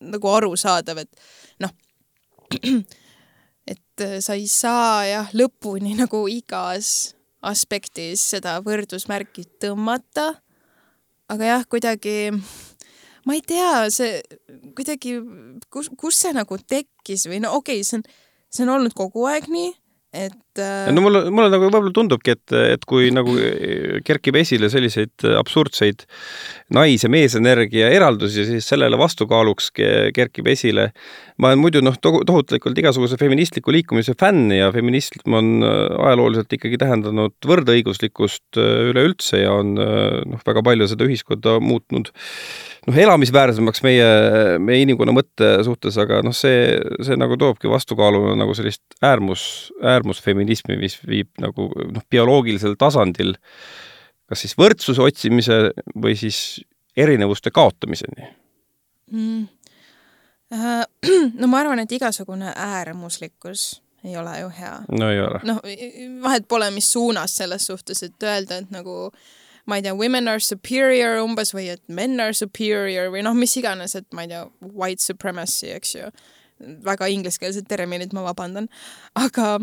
nagu 0.00 0.28
arusaadav, 0.28 0.98
et 0.98 1.10
noh, 1.60 1.72
et 3.72 4.00
äh, 4.00 4.18
sa 4.20 4.34
ei 4.34 4.48
saa 4.48 5.04
jah, 5.06 5.30
lõpuni 5.34 5.96
nagu 5.98 6.26
igas 6.28 7.15
aspektis 7.48 8.22
seda 8.34 8.58
võrdusmärki 8.64 9.46
tõmmata. 9.62 10.34
aga 11.32 11.44
jah, 11.44 11.66
kuidagi 11.66 12.32
ma 13.26 13.34
ei 13.34 13.42
tea, 13.42 13.88
see 13.90 14.20
kuidagi, 14.78 15.16
kus, 15.72 15.90
kus 15.98 16.20
see 16.22 16.34
nagu 16.36 16.58
tekkis 16.58 17.26
või 17.30 17.42
no 17.42 17.56
okei 17.58 17.80
okay,, 17.82 17.88
see 17.88 17.98
on, 17.98 18.04
see 18.50 18.66
on 18.66 18.74
olnud 18.76 18.94
kogu 18.94 19.26
aeg 19.30 19.48
nii, 19.50 19.72
et 20.14 20.36
no 20.94 21.04
mulle, 21.04 21.24
mulle 21.30 21.50
nagu 21.52 21.66
võib-olla 21.66 21.92
tundubki, 21.94 22.36
et, 22.36 22.56
et 22.76 22.86
kui 22.88 23.10
nagu 23.14 23.34
kerkib 24.06 24.38
esile 24.40 24.70
selliseid 24.72 25.26
absurdseid 25.36 26.06
nais- 26.74 27.04
ja 27.04 27.10
meesenergia 27.12 27.90
eraldusi, 27.94 28.46
siis 28.48 28.68
sellele 28.68 28.98
vastukaaluks 28.98 29.70
kerkib 30.16 30.48
esile. 30.50 30.90
ma 31.38 31.50
olen 31.50 31.60
muidu 31.60 31.82
noh, 31.84 31.96
tohutlikult 32.00 32.78
igasuguse 32.80 33.18
feministliku 33.20 33.72
liikumise 33.74 34.14
fänn 34.16 34.54
ja 34.56 34.70
feminism 34.72 35.34
on 35.36 35.50
äh, 35.60 35.74
ajalooliselt 36.08 36.54
ikkagi 36.56 36.78
tähendanud 36.80 37.34
võrdõiguslikkust 37.44 38.56
äh, 38.56 38.88
üleüldse 38.92 39.42
ja 39.42 39.52
on 39.52 39.74
noh, 39.76 40.40
väga 40.46 40.64
palju 40.64 40.88
seda 40.88 41.04
ühiskonda 41.04 41.58
muutnud 41.60 42.08
noh, 42.86 42.98
elamisväärsemaks 43.04 43.82
meie, 43.84 44.08
meie 44.62 44.84
inimkonna 44.86 45.14
mõtte 45.16 45.50
suhtes, 45.66 45.98
aga 46.00 46.22
noh, 46.24 46.34
see, 46.36 46.76
see 47.04 47.18
nagu 47.18 47.36
toobki 47.40 47.70
vastukaaluna 47.70 48.36
nagu 48.38 48.54
sellist 48.56 48.82
äärmus, 49.04 49.72
äärmusfeminismi, 49.82 50.45
mis 50.80 50.98
viib 51.06 51.30
nagu 51.42 51.68
noh, 51.74 52.06
bioloogilisel 52.10 52.76
tasandil 52.78 53.34
kas 54.26 54.42
siis 54.42 54.56
võrdsuse 54.58 55.02
otsimise 55.04 55.58
või 55.94 56.16
siis 56.18 56.60
erinevuste 56.96 57.52
kaotamiseni 57.54 58.30
mm.? 59.12 59.46
Äh, 60.52 60.84
no 61.40 61.48
ma 61.50 61.62
arvan, 61.64 61.82
et 61.82 61.92
igasugune 61.92 62.52
äärmuslikkus 62.54 63.80
ei 64.06 64.16
ole 64.16 64.40
ju 64.40 64.52
hea. 64.58 64.76
no 64.98 65.10
ei 65.10 65.20
ole. 65.20 65.40
noh, 65.42 65.58
vahet 66.22 66.46
pole, 66.48 66.70
mis 66.70 66.92
suunas 66.92 67.36
selles 67.36 67.66
suhtes, 67.66 68.02
et 68.06 68.22
öelda, 68.22 68.60
et 68.62 68.70
nagu 68.70 69.10
ma 69.66 69.78
ei 69.78 69.82
tea, 69.82 69.94
women 69.98 70.28
are 70.30 70.40
superior 70.40 71.18
umbes 71.24 71.50
või 71.54 71.68
et 71.74 71.82
men 71.88 72.20
are 72.22 72.34
superior 72.36 73.10
või 73.14 73.24
noh, 73.26 73.34
mis 73.34 73.56
iganes, 73.58 73.96
et 73.98 74.06
ma 74.14 74.26
ei 74.26 74.30
tea, 74.30 74.44
white 74.62 75.02
supremacy, 75.02 75.72
eks 75.74 75.96
ju. 75.96 76.10
väga 76.86 77.10
ingliskeelsed 77.12 77.66
terminid, 77.68 78.14
ma 78.16 78.22
vabandan. 78.30 78.68
aga 79.14 79.58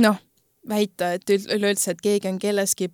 noh, 0.00 0.18
väita, 0.68 1.12
et 1.16 1.30
üleüldse, 1.30 1.92
et 1.94 2.02
keegi 2.04 2.30
on 2.30 2.38
kelleski 2.42 2.90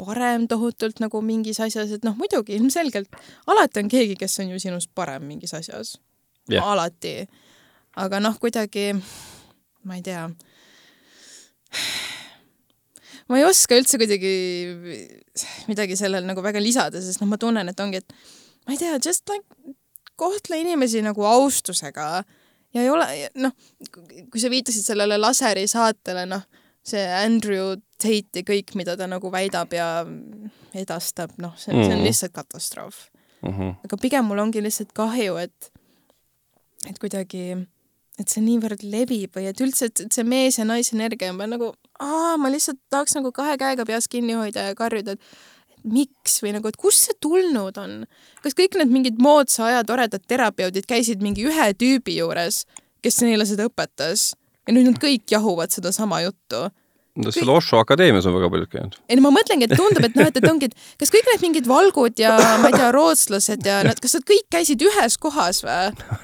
parem 0.00 0.46
tohutult 0.48 1.00
nagu 1.02 1.20
mingis 1.24 1.60
asjas, 1.60 1.92
et 1.96 2.06
noh, 2.06 2.16
muidugi 2.16 2.56
ilmselgelt. 2.56 3.18
Alati 3.50 3.82
on 3.82 3.90
keegi, 3.92 4.16
kes 4.20 4.38
on 4.40 4.54
ju 4.54 4.60
sinust 4.62 4.90
parem 4.96 5.26
mingis 5.28 5.54
asjas. 5.56 5.98
Yeah.. 6.50 6.64
alati. 6.66 7.28
aga 8.00 8.18
noh, 8.22 8.38
kuidagi 8.40 8.94
ma 9.84 9.98
ei 9.98 10.02
tea. 10.02 10.24
Ma 13.30 13.38
ei 13.38 13.44
oska 13.46 13.76
üldse 13.78 13.98
kuidagi 14.00 14.32
midagi 15.70 15.98
sellel 15.98 16.24
nagu 16.26 16.42
väga 16.42 16.62
lisada, 16.62 17.02
sest 17.02 17.22
noh, 17.22 17.28
ma 17.30 17.38
tunnen, 17.38 17.68
et 17.70 17.82
ongi, 17.82 18.00
et 18.02 18.14
ma 18.66 18.74
ei 18.74 18.80
tea, 18.80 18.96
just 18.98 19.28
like 19.30 19.76
kohtle 20.20 20.58
inimesi 20.60 21.02
nagu 21.04 21.24
austusega 21.24 22.24
ja 22.74 22.82
ei 22.82 22.90
ole, 22.90 23.06
noh, 23.42 23.54
kui 24.30 24.42
sa 24.42 24.50
viitasid 24.52 24.86
sellele 24.86 25.18
laseri 25.20 25.66
saatele, 25.70 26.26
noh, 26.30 26.44
see 26.86 27.02
Andrew 27.20 27.74
Tate 28.00 28.40
ja 28.40 28.46
kõik, 28.46 28.74
mida 28.78 28.96
ta 28.96 29.08
nagu 29.10 29.30
väidab 29.32 29.74
ja 29.76 29.88
edastab, 30.76 31.34
noh, 31.42 31.56
see, 31.58 31.74
see 31.74 31.90
on 31.90 31.98
mhm. 31.98 32.06
lihtsalt 32.06 32.36
katastroof 32.36 33.08
mm. 33.42 33.50
-hmm. 33.50 33.74
aga 33.84 33.96
pigem 33.96 34.24
mul 34.24 34.38
ongi 34.38 34.62
lihtsalt 34.62 34.92
kahju, 34.96 35.36
et, 35.36 35.72
et 36.88 36.98
kuidagi, 36.98 37.44
et 38.18 38.28
see 38.28 38.42
niivõrd 38.44 38.84
levib 38.86 39.36
või 39.36 39.48
et 39.50 39.60
üldse, 39.60 39.90
et 39.90 40.04
see 40.12 40.24
mees 40.24 40.58
ja 40.58 40.64
naisenergia 40.64 41.32
on 41.32 41.40
nagu 41.50 41.72
aa, 42.00 42.36
ma 42.40 42.50
lihtsalt 42.52 42.80
tahaks 42.90 43.16
nagu 43.18 43.32
kahe 43.32 43.56
käega 43.60 43.86
peas 43.86 44.08
kinni 44.08 44.36
hoida 44.38 44.70
ja 44.70 44.74
karjuda, 44.74 45.16
et 45.16 45.20
miks 45.84 46.40
või 46.44 46.54
nagu, 46.56 46.68
et 46.70 46.78
kust 46.80 47.08
see 47.08 47.16
tulnud 47.22 47.78
on? 47.80 48.04
kas 48.44 48.56
kõik 48.58 48.78
need 48.80 48.92
mingid 48.92 49.22
moodsa 49.22 49.66
aja 49.68 49.86
toredad 49.86 50.24
terapeudid 50.28 50.88
käisid 50.90 51.24
mingi 51.24 51.46
ühe 51.48 51.70
tüübi 51.78 52.18
juures, 52.20 52.64
kes 53.04 53.22
neile 53.24 53.46
seda 53.48 53.68
õpetas 53.70 54.32
ja 54.66 54.76
nüüd 54.76 54.90
nad 54.90 55.00
kõik 55.02 55.26
jahuvad 55.32 55.72
sedasama 55.74 56.22
juttu? 56.26 56.68
no 57.20 57.32
seal 57.34 57.50
Osho 57.52 57.80
akadeemias 57.82 58.26
on 58.28 58.36
väga 58.36 58.50
paljud 58.52 58.70
käinud. 58.70 58.96
ei 59.08 59.18
no 59.18 59.26
ma 59.26 59.34
mõtlengi, 59.34 59.66
et 59.66 59.76
tundub, 59.76 60.04
et 60.06 60.16
noh, 60.18 60.30
et, 60.30 60.40
et 60.40 60.48
ongi, 60.50 60.70
et 60.70 61.00
kas 61.00 61.12
kõik 61.12 61.28
need 61.32 61.44
mingid 61.46 61.68
valgud 61.70 62.22
ja 62.22 62.36
ma 62.62 62.70
ei 62.70 62.76
tea, 62.76 62.90
rootslased 62.94 63.66
ja 63.66 63.82
nad, 63.86 64.00
kas 64.02 64.16
nad 64.18 64.26
kõik 64.28 64.46
käisid 64.52 64.82
ühes 64.86 65.18
kohas 65.20 65.62
või? 65.66 66.14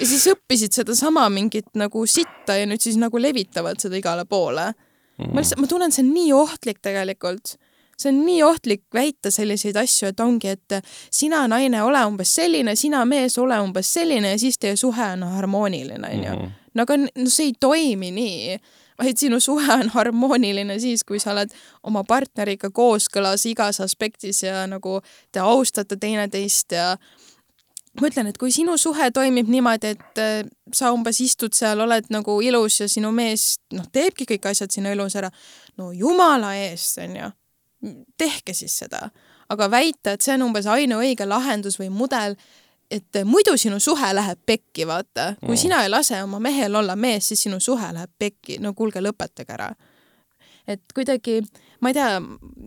ja 0.00 0.06
siis 0.06 0.26
õppisid 0.32 0.76
sedasama 0.76 1.26
mingit 1.32 1.70
nagu 1.78 2.04
sitta 2.10 2.58
ja 2.58 2.68
nüüd 2.68 2.82
siis 2.82 2.98
nagu 3.00 3.22
levitavad 3.22 3.80
seda 3.82 3.98
igale 3.98 4.26
poole 4.28 4.70
mm.. 4.72 5.32
ma 5.32 5.42
lihtsalt, 5.42 5.62
ma 5.62 5.70
tunnen, 5.70 5.94
see 5.94 6.04
on 6.06 6.14
nii 6.14 6.32
ohtlik 6.36 6.80
tegelikult. 6.84 7.56
See 8.00 8.12
on 8.12 8.22
nii 8.24 8.42
ohtlik 8.46 8.84
väita 8.94 9.30
selliseid 9.30 9.76
asju, 9.76 10.10
et 10.10 10.20
ongi, 10.24 10.54
et 10.56 10.78
sina, 11.12 11.44
naine, 11.50 11.82
ole 11.84 12.00
umbes 12.08 12.34
selline, 12.40 12.76
sina, 12.76 13.04
mees, 13.08 13.38
ole 13.38 13.58
umbes 13.60 13.92
selline 13.92 14.34
ja 14.34 14.38
siis 14.40 14.58
teie 14.58 14.76
suhe 14.80 15.12
on 15.16 15.26
harmooniline, 15.36 16.14
onju. 16.14 16.36
Mhm. 16.36 16.54
no 16.74 16.86
aga 16.86 16.96
no 17.02 17.28
see 17.28 17.50
ei 17.50 17.56
toimi 17.60 18.12
nii 18.14 18.60
vaid 19.00 19.16
sinu 19.16 19.40
suhe 19.40 19.72
on 19.72 19.88
harmooniline 19.94 20.78
siis, 20.78 21.04
kui 21.04 21.18
sa 21.20 21.32
oled 21.32 21.52
oma 21.88 22.02
partneriga 22.04 22.70
kooskõlas 22.74 23.46
igas 23.48 23.80
aspektis 23.80 24.42
ja 24.44 24.66
nagu 24.68 25.00
te 25.32 25.40
austate 25.40 25.96
teineteist 25.96 26.76
ja 26.76 26.92
ma 28.00 28.10
ütlen, 28.10 28.30
et 28.30 28.38
kui 28.38 28.52
sinu 28.54 28.76
suhe 28.78 29.10
toimib 29.14 29.48
niimoodi, 29.50 29.94
et 29.96 30.22
äh, 30.22 30.44
sa 30.76 30.92
umbes 30.94 31.20
istud 31.24 31.56
seal, 31.56 31.80
oled 31.82 32.10
nagu 32.12 32.36
ilus 32.44 32.80
ja 32.82 32.88
sinu 32.90 33.10
mees 33.14 33.56
noh, 33.74 33.88
teebki 33.92 34.28
kõik 34.34 34.50
asjad 34.52 34.72
sinu 34.74 34.92
elus 34.92 35.16
ära, 35.18 35.30
no 35.80 35.90
jumala 35.96 36.54
eest, 36.60 37.00
onju, 37.02 37.32
tehke 38.18 38.54
siis 38.54 38.78
seda. 38.78 39.08
aga 39.50 39.70
väita, 39.70 40.12
et 40.12 40.22
see 40.22 40.34
on 40.36 40.44
umbes 40.46 40.66
ainuõige 40.70 41.26
lahendus 41.26 41.78
või 41.80 41.88
mudel, 41.90 42.36
et 42.90 43.18
muidu 43.24 43.56
sinu 43.58 43.80
suhe 43.80 44.12
läheb 44.14 44.38
pekki, 44.46 44.86
vaata. 44.86 45.34
kui 45.40 45.54
mm. 45.54 45.62
sina 45.62 45.82
ei 45.82 45.90
lase 45.90 46.22
oma 46.22 46.38
mehel 46.38 46.74
olla 46.74 46.96
mees, 46.96 47.28
siis 47.28 47.42
sinu 47.42 47.60
suhe 47.60 47.92
läheb 47.92 48.10
pekki. 48.18 48.58
no 48.58 48.74
kuulge, 48.74 49.02
lõpetage 49.02 49.54
ära. 49.54 49.70
Et 50.68 50.82
kuidagi 50.94 51.40
ma 51.80 51.90
ei 51.90 51.96
tea, 51.96 52.08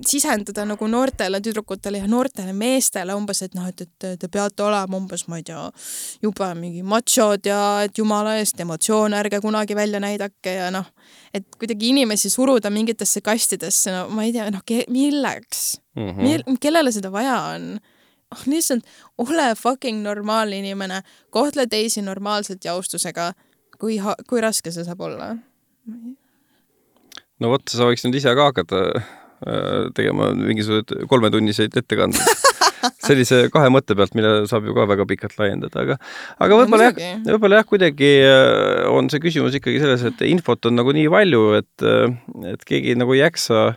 sisendada 0.07 0.65
nagu 0.65 0.87
noortele 0.89 1.39
tüdrukutele 1.43 2.01
ja 2.01 2.07
noortele 2.09 2.53
meestele 2.57 3.13
umbes, 3.17 3.43
et 3.45 3.53
noh, 3.57 3.67
et, 3.69 3.85
et 3.85 4.19
te 4.19 4.29
peate 4.31 4.65
olema 4.65 4.97
umbes, 4.97 5.27
ma 5.29 5.39
ei 5.39 5.45
tea, 5.47 5.61
jube 6.23 6.49
mingi 6.57 6.83
machod 6.87 7.45
ja 7.45 7.59
et 7.85 7.97
jumala 7.97 8.35
eest 8.41 8.59
emotsioone 8.63 9.19
ärge 9.19 9.41
kunagi 9.43 9.77
välja 9.77 10.01
näidake 10.03 10.57
ja 10.57 10.71
noh, 10.73 10.89
et 11.33 11.45
kuidagi 11.59 11.91
inimesi 11.93 12.31
suruda 12.33 12.73
mingitesse 12.73 13.21
kastidesse, 13.21 13.93
no 13.93 14.07
ma 14.13 14.25
ei 14.25 14.33
tea, 14.33 14.49
noh, 14.53 14.65
milleks 14.89 15.63
mm, 15.95 16.09
-hmm. 16.09 16.23
Mil, 16.23 16.57
kellele 16.61 16.91
seda 16.91 17.11
vaja 17.11 17.37
on 17.53 17.77
oh, 18.33 18.43
lihtsalt 18.45 18.83
ole 19.17 19.53
fucking 19.55 20.01
normaalne 20.01 20.57
inimene, 20.57 21.01
kohtle 21.29 21.67
teisi 21.67 22.01
normaalselt 22.01 22.65
ja 22.65 22.73
austusega. 22.73 23.33
kui, 23.79 23.97
kui 24.29 24.41
raske 24.41 24.71
see 24.71 24.83
saab 24.83 25.01
olla? 25.01 25.35
No 27.41 27.53
vot, 27.53 27.65
sa 27.69 27.89
võiks 27.89 28.05
nüüd 28.05 28.19
ise 28.19 28.33
ka 28.37 28.49
hakata 28.51 28.81
äh, 28.93 29.91
tegema 29.97 30.31
mingisuguseid 30.37 31.07
kolmetunniseid 31.11 31.77
ettekandeid. 31.83 32.49
Sellise 33.03 33.45
kahe 33.51 33.69
mõtte 33.71 33.95
pealt, 33.95 34.11
mille 34.15 34.31
saab 34.47 34.65
ju 34.67 34.73
ka 34.75 34.83
väga 34.89 35.05
pikalt 35.07 35.37
laiendada, 35.39 35.85
aga 35.85 35.95
aga 36.43 36.57
võib-olla 36.59 36.89
jah, 36.89 37.21
võib-olla 37.29 37.61
jah, 37.61 37.67
kuidagi 37.67 38.11
äh, 38.27 38.83
on 38.91 39.07
see 39.11 39.23
küsimus 39.23 39.55
ikkagi 39.59 39.79
selles, 39.83 40.03
et 40.09 40.23
infot 40.27 40.67
on 40.67 40.75
nagu 40.79 40.95
nii 40.95 41.07
palju, 41.11 41.43
et, 41.61 41.85
äh, 41.87 42.11
et 42.51 42.67
keegi 42.67 42.97
nagu 42.99 43.15
ei 43.15 43.23
jaksa 43.23 43.69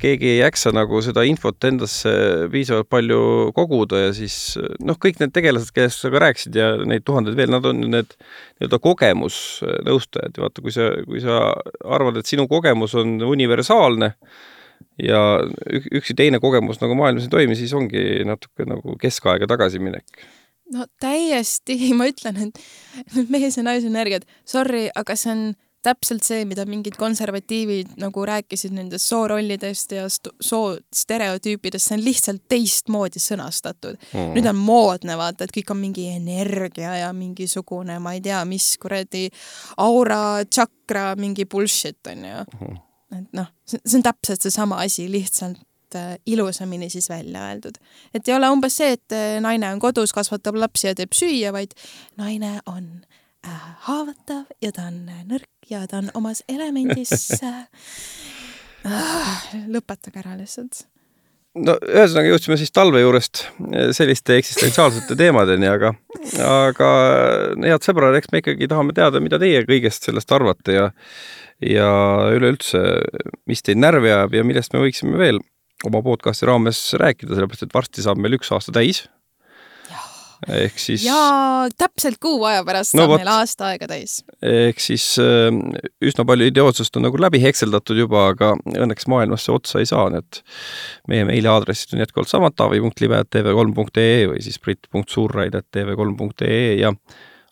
keegi 0.00 0.28
ei 0.34 0.40
jaksa 0.42 0.72
nagu 0.76 0.98
seda 1.04 1.22
infot 1.24 1.64
endasse 1.64 2.10
piisavalt 2.52 2.88
palju 2.92 3.20
koguda 3.56 4.02
ja 4.02 4.10
siis 4.16 4.56
noh, 4.84 4.98
kõik 5.00 5.22
need 5.22 5.32
tegelased, 5.32 5.72
kellest 5.76 6.02
sa 6.02 6.10
ka 6.12 6.20
rääkisid 6.26 6.58
ja 6.58 6.74
neid 6.84 7.06
tuhandeid 7.06 7.38
veel, 7.38 7.52
nad 7.54 7.64
on 7.68 7.80
need 7.80 8.12
nii-öelda 8.16 8.80
kogemusnõustajad 8.84 10.36
ja 10.36 10.44
vaata, 10.44 10.64
kui 10.64 10.74
sa, 10.74 10.90
kui 11.08 11.22
sa 11.24 11.40
arvad, 11.96 12.20
et 12.20 12.28
sinu 12.28 12.44
kogemus 12.50 12.96
on 13.00 13.16
universaalne 13.24 14.12
ja 15.00 15.22
üksi 15.72 16.16
teine 16.16 16.40
kogemus 16.44 16.82
nagu 16.82 16.96
maailmas 16.98 17.24
ei 17.24 17.32
toimi, 17.32 17.56
siis 17.56 17.72
ongi 17.76 18.24
natuke 18.28 18.68
nagu 18.68 18.98
keskaega 19.00 19.48
tagasiminek. 19.48 20.26
No 20.76 20.84
täiesti, 21.00 21.78
ma 21.98 22.08
ütlen, 22.10 22.50
et 22.50 23.30
mees 23.32 23.56
ja 23.56 23.64
naise 23.64 23.88
energiat, 23.88 24.28
sorry, 24.44 24.90
aga 24.92 25.16
see 25.16 25.32
on 25.32 25.46
täpselt 25.86 26.26
see, 26.26 26.44
mida 26.48 26.66
mingid 26.68 26.96
konservatiivid 26.98 27.96
nagu 28.02 28.24
rääkisid 28.26 28.74
nendest 28.76 29.10
soorollidest 29.10 29.94
ja 29.96 30.06
soo 30.10 30.76
stereotüüpidest, 30.94 31.88
see 31.88 31.98
on 31.98 32.04
lihtsalt 32.04 32.44
teistmoodi 32.50 33.22
sõnastatud. 33.22 33.98
Mm.. 34.12 34.32
nüüd 34.36 34.50
on 34.50 34.58
moodne 34.58 35.18
vaata, 35.18 35.46
et 35.46 35.54
kõik 35.54 35.70
on 35.74 35.80
mingi 35.82 36.08
energia 36.14 36.96
ja 37.02 37.12
mingisugune, 37.16 37.98
ma 38.02 38.16
ei 38.16 38.24
tea, 38.24 38.40
mis 38.48 38.72
kuradi 38.82 39.26
aura, 39.82 40.42
tšakra, 40.48 41.12
mingi 41.20 41.46
bullshit 41.50 42.12
onju 42.12 42.42
mm.. 42.42 42.82
et 43.20 43.40
noh, 43.40 43.50
see 43.68 43.98
on 43.98 44.06
täpselt 44.06 44.46
seesama 44.46 44.80
asi, 44.84 45.06
lihtsalt 45.10 45.98
äh, 45.98 46.16
ilusamini 46.26 46.90
siis 46.92 47.08
välja 47.12 47.48
öeldud. 47.50 47.78
et 48.14 48.28
ei 48.28 48.34
ole 48.34 48.50
umbes 48.52 48.78
see, 48.80 48.96
et 48.98 49.16
äh, 49.16 49.36
naine 49.44 49.70
on 49.74 49.82
kodus, 49.82 50.14
kasvatab 50.16 50.58
lapsi 50.58 50.90
ja 50.90 50.96
teeb 50.98 51.14
süüa, 51.16 51.52
vaid 51.56 51.76
naine 52.18 52.58
on 52.66 53.06
haavatav 53.86 54.44
ja 54.62 54.72
ta 54.74 54.88
on 54.90 55.06
nõrk 55.28 55.70
ja 55.70 55.84
ta 55.90 56.00
on 56.02 56.10
omas 56.18 56.42
elemendis 56.48 57.30
äh,. 58.86 59.48
lõpetage 59.68 60.22
ära 60.22 60.36
lihtsalt. 60.38 60.84
no 61.56 61.76
ühesõnaga 61.80 62.32
jõudsime 62.32 62.58
siis 62.60 62.74
talve 62.74 63.02
juurest 63.02 63.46
selliste 63.96 64.38
eksistentsiaalsete 64.40 65.16
teemadeni, 65.22 65.68
aga, 65.70 65.94
aga 66.44 66.92
head 67.64 67.86
sõbrad, 67.86 68.18
eks 68.18 68.32
me 68.32 68.42
ikkagi 68.44 68.70
tahame 68.70 68.96
teada, 68.96 69.22
mida 69.22 69.40
teie 69.42 69.64
kõigest 69.68 70.08
sellest 70.08 70.32
arvate 70.36 70.78
ja 70.78 70.86
ja 71.64 71.88
üleüldse, 72.36 72.80
mis 73.48 73.62
teid 73.64 73.80
närvi 73.80 74.10
ajab 74.12 74.34
ja 74.36 74.42
millest 74.44 74.74
me 74.74 74.82
võiksime 74.82 75.16
veel 75.16 75.40
oma 75.88 76.02
podcast'i 76.04 76.48
raames 76.48 76.80
rääkida, 77.00 77.32
sellepärast 77.32 77.64
et 77.64 77.74
varsti 77.76 78.04
saab 78.04 78.20
meil 78.20 78.36
üks 78.36 78.52
aasta 78.52 78.74
täis 78.76 79.06
ehk 80.48 80.78
siis. 80.80 81.04
ja 81.06 81.68
täpselt 81.78 82.18
kuu 82.22 82.44
aja 82.48 82.64
pärast 82.66 82.94
no, 82.94 83.00
saab 83.02 83.10
võt, 83.12 83.20
meil 83.22 83.32
aasta 83.32 83.62
aega 83.70 83.86
täis. 83.90 84.12
ehk 84.44 84.78
siis 84.82 85.04
äh, 85.22 85.50
üsna 86.04 86.22
palju 86.28 86.44
idiootsust 86.50 86.96
on 86.98 87.04
nagu 87.08 87.16
läbi 87.20 87.38
hekseldatud 87.42 87.96
juba, 88.00 88.20
aga 88.34 88.46
õnneks 88.76 89.04
maailmas 89.12 89.42
see 89.46 89.54
otsa 89.56 89.74
ei 89.82 89.88
saa, 89.88 90.06
nii 90.12 90.20
et 90.22 90.32
meie 91.12 91.24
meiliaadressid 91.28 91.90
on 91.96 92.02
jätkuvalt 92.04 92.30
samad, 92.32 92.52
taavi.libe.tv3.ee 92.58 94.22
või 94.32 94.40
siis 94.44 94.58
brit.suurraid.tv3.ee 94.62 96.64
ja 96.82 96.90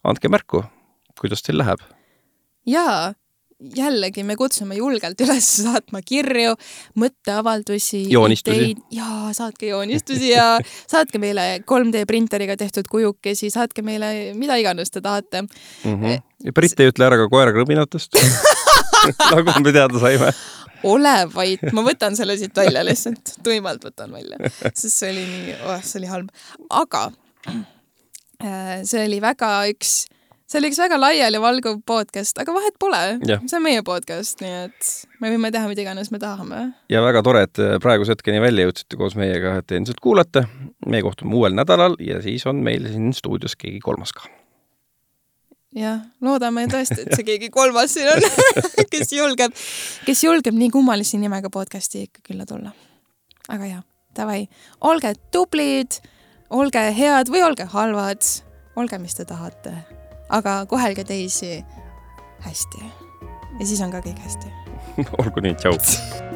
andke 0.04 0.26
märku, 0.32 0.58
kuidas 1.20 1.42
teil 1.46 1.58
läheb. 1.62 1.80
jaa 2.68 3.00
jällegi 3.76 4.24
me 4.26 4.36
kutsume 4.36 4.76
julgelt 4.78 5.20
üles 5.24 5.48
saatma 5.64 6.02
kirju, 6.04 6.54
mõtteavaldusi, 7.00 8.04
joonistusi. 8.12 8.74
jaa, 8.94 9.32
saatke 9.36 9.70
joonistusi 9.72 10.32
ja 10.32 10.58
saatke 10.92 11.20
meile 11.22 11.46
3D 11.70 12.04
printeriga 12.10 12.56
tehtud 12.60 12.88
kujukesi, 12.90 13.50
saatke 13.54 13.84
meile 13.86 14.34
mida 14.38 14.58
iganes 14.60 14.90
te 14.94 15.00
tahate 15.04 15.42
mm. 15.42 15.94
-hmm. 15.94 16.20
ja 16.44 16.52
Brit 16.52 16.80
ei 16.80 16.92
ütle 16.92 17.08
ära 17.08 17.20
ka 17.20 17.28
koera 17.32 17.54
krõminatest 17.54 18.20
nagu 19.34 19.58
me 19.60 19.72
teada 19.72 20.00
saime 20.00 20.32
ole 20.84 21.14
vait, 21.34 21.62
ma 21.72 21.84
võtan 21.84 22.16
selle 22.16 22.36
siit 22.36 22.56
välja 22.56 22.84
lihtsalt, 22.84 23.38
tuimalt 23.44 23.84
võtan 23.84 24.12
välja, 24.12 24.50
sest 24.72 24.98
see 24.98 25.12
oli 25.12 25.24
nii 25.28 25.54
oh,, 25.64 25.78
see 25.82 26.02
oli 26.02 26.10
halb. 26.10 26.28
aga 26.70 27.06
äh, 27.48 28.82
see 28.84 29.06
oli 29.06 29.20
väga 29.24 29.54
üks 29.72 30.04
see 30.48 30.60
oli 30.60 30.70
üks 30.70 30.78
väga 30.80 30.98
laialivalguv 31.00 31.80
podcast, 31.88 32.36
aga 32.40 32.54
vahet 32.54 32.76
pole. 32.80 33.00
see 33.24 33.56
on 33.58 33.64
meie 33.64 33.82
podcast, 33.86 34.42
nii 34.44 34.54
et 34.66 34.90
me 35.22 35.32
võime 35.32 35.50
teha 35.54 35.68
mida 35.70 35.84
iganes 35.86 36.12
me 36.12 36.20
tahame. 36.22 36.62
ja 36.92 37.02
väga 37.04 37.24
tore, 37.24 37.46
et 37.48 37.60
praeguse 37.82 38.14
hetkeni 38.14 38.42
välja 38.44 38.68
jõudsite 38.68 39.00
koos 39.00 39.16
meiega, 39.18 39.56
et 39.62 39.76
endiselt 39.76 40.02
kuulate. 40.04 40.46
me 40.86 41.02
kohtume 41.02 41.36
uuel 41.38 41.56
nädalal 41.56 41.96
ja 42.00 42.20
siis 42.22 42.44
on 42.46 42.60
meil 42.64 42.86
siin 42.90 43.12
stuudios 43.16 43.56
keegi 43.56 43.80
kolmas 43.84 44.12
ka. 44.12 44.28
jah, 45.80 46.04
loodame 46.20 46.66
tõesti, 46.72 47.06
et 47.06 47.16
see 47.16 47.28
keegi 47.32 47.50
kolmas 47.54 47.96
siin 47.96 48.12
on 48.12 48.28
kes 48.92 49.16
julgeb, 49.16 49.56
kes 50.04 50.24
julgeb 50.28 50.60
nii 50.60 50.70
kummalise 50.76 51.20
nimega 51.20 51.50
podcast'i 51.50 52.04
ikka 52.10 52.28
külla 52.28 52.44
tulla. 52.46 52.76
aga 53.48 53.72
jaa, 53.72 53.82
davai, 54.16 54.44
olge 54.84 55.16
tublid, 55.32 56.02
olge 56.52 56.88
head 57.00 57.32
või 57.32 57.46
olge 57.48 57.72
halvad, 57.72 58.32
olge, 58.76 59.00
mis 59.00 59.16
te 59.16 59.24
tahate 59.24 59.78
aga 60.34 60.60
kohelge 60.70 61.04
teisi 61.06 61.56
hästi. 62.44 62.84
ja 63.58 63.66
siis 63.66 63.80
on 63.84 63.94
ka 63.94 64.02
kõik 64.04 64.20
hästi 64.24 64.54
olgu 65.22 65.44
nii, 65.44 65.58
tšau 65.62 65.78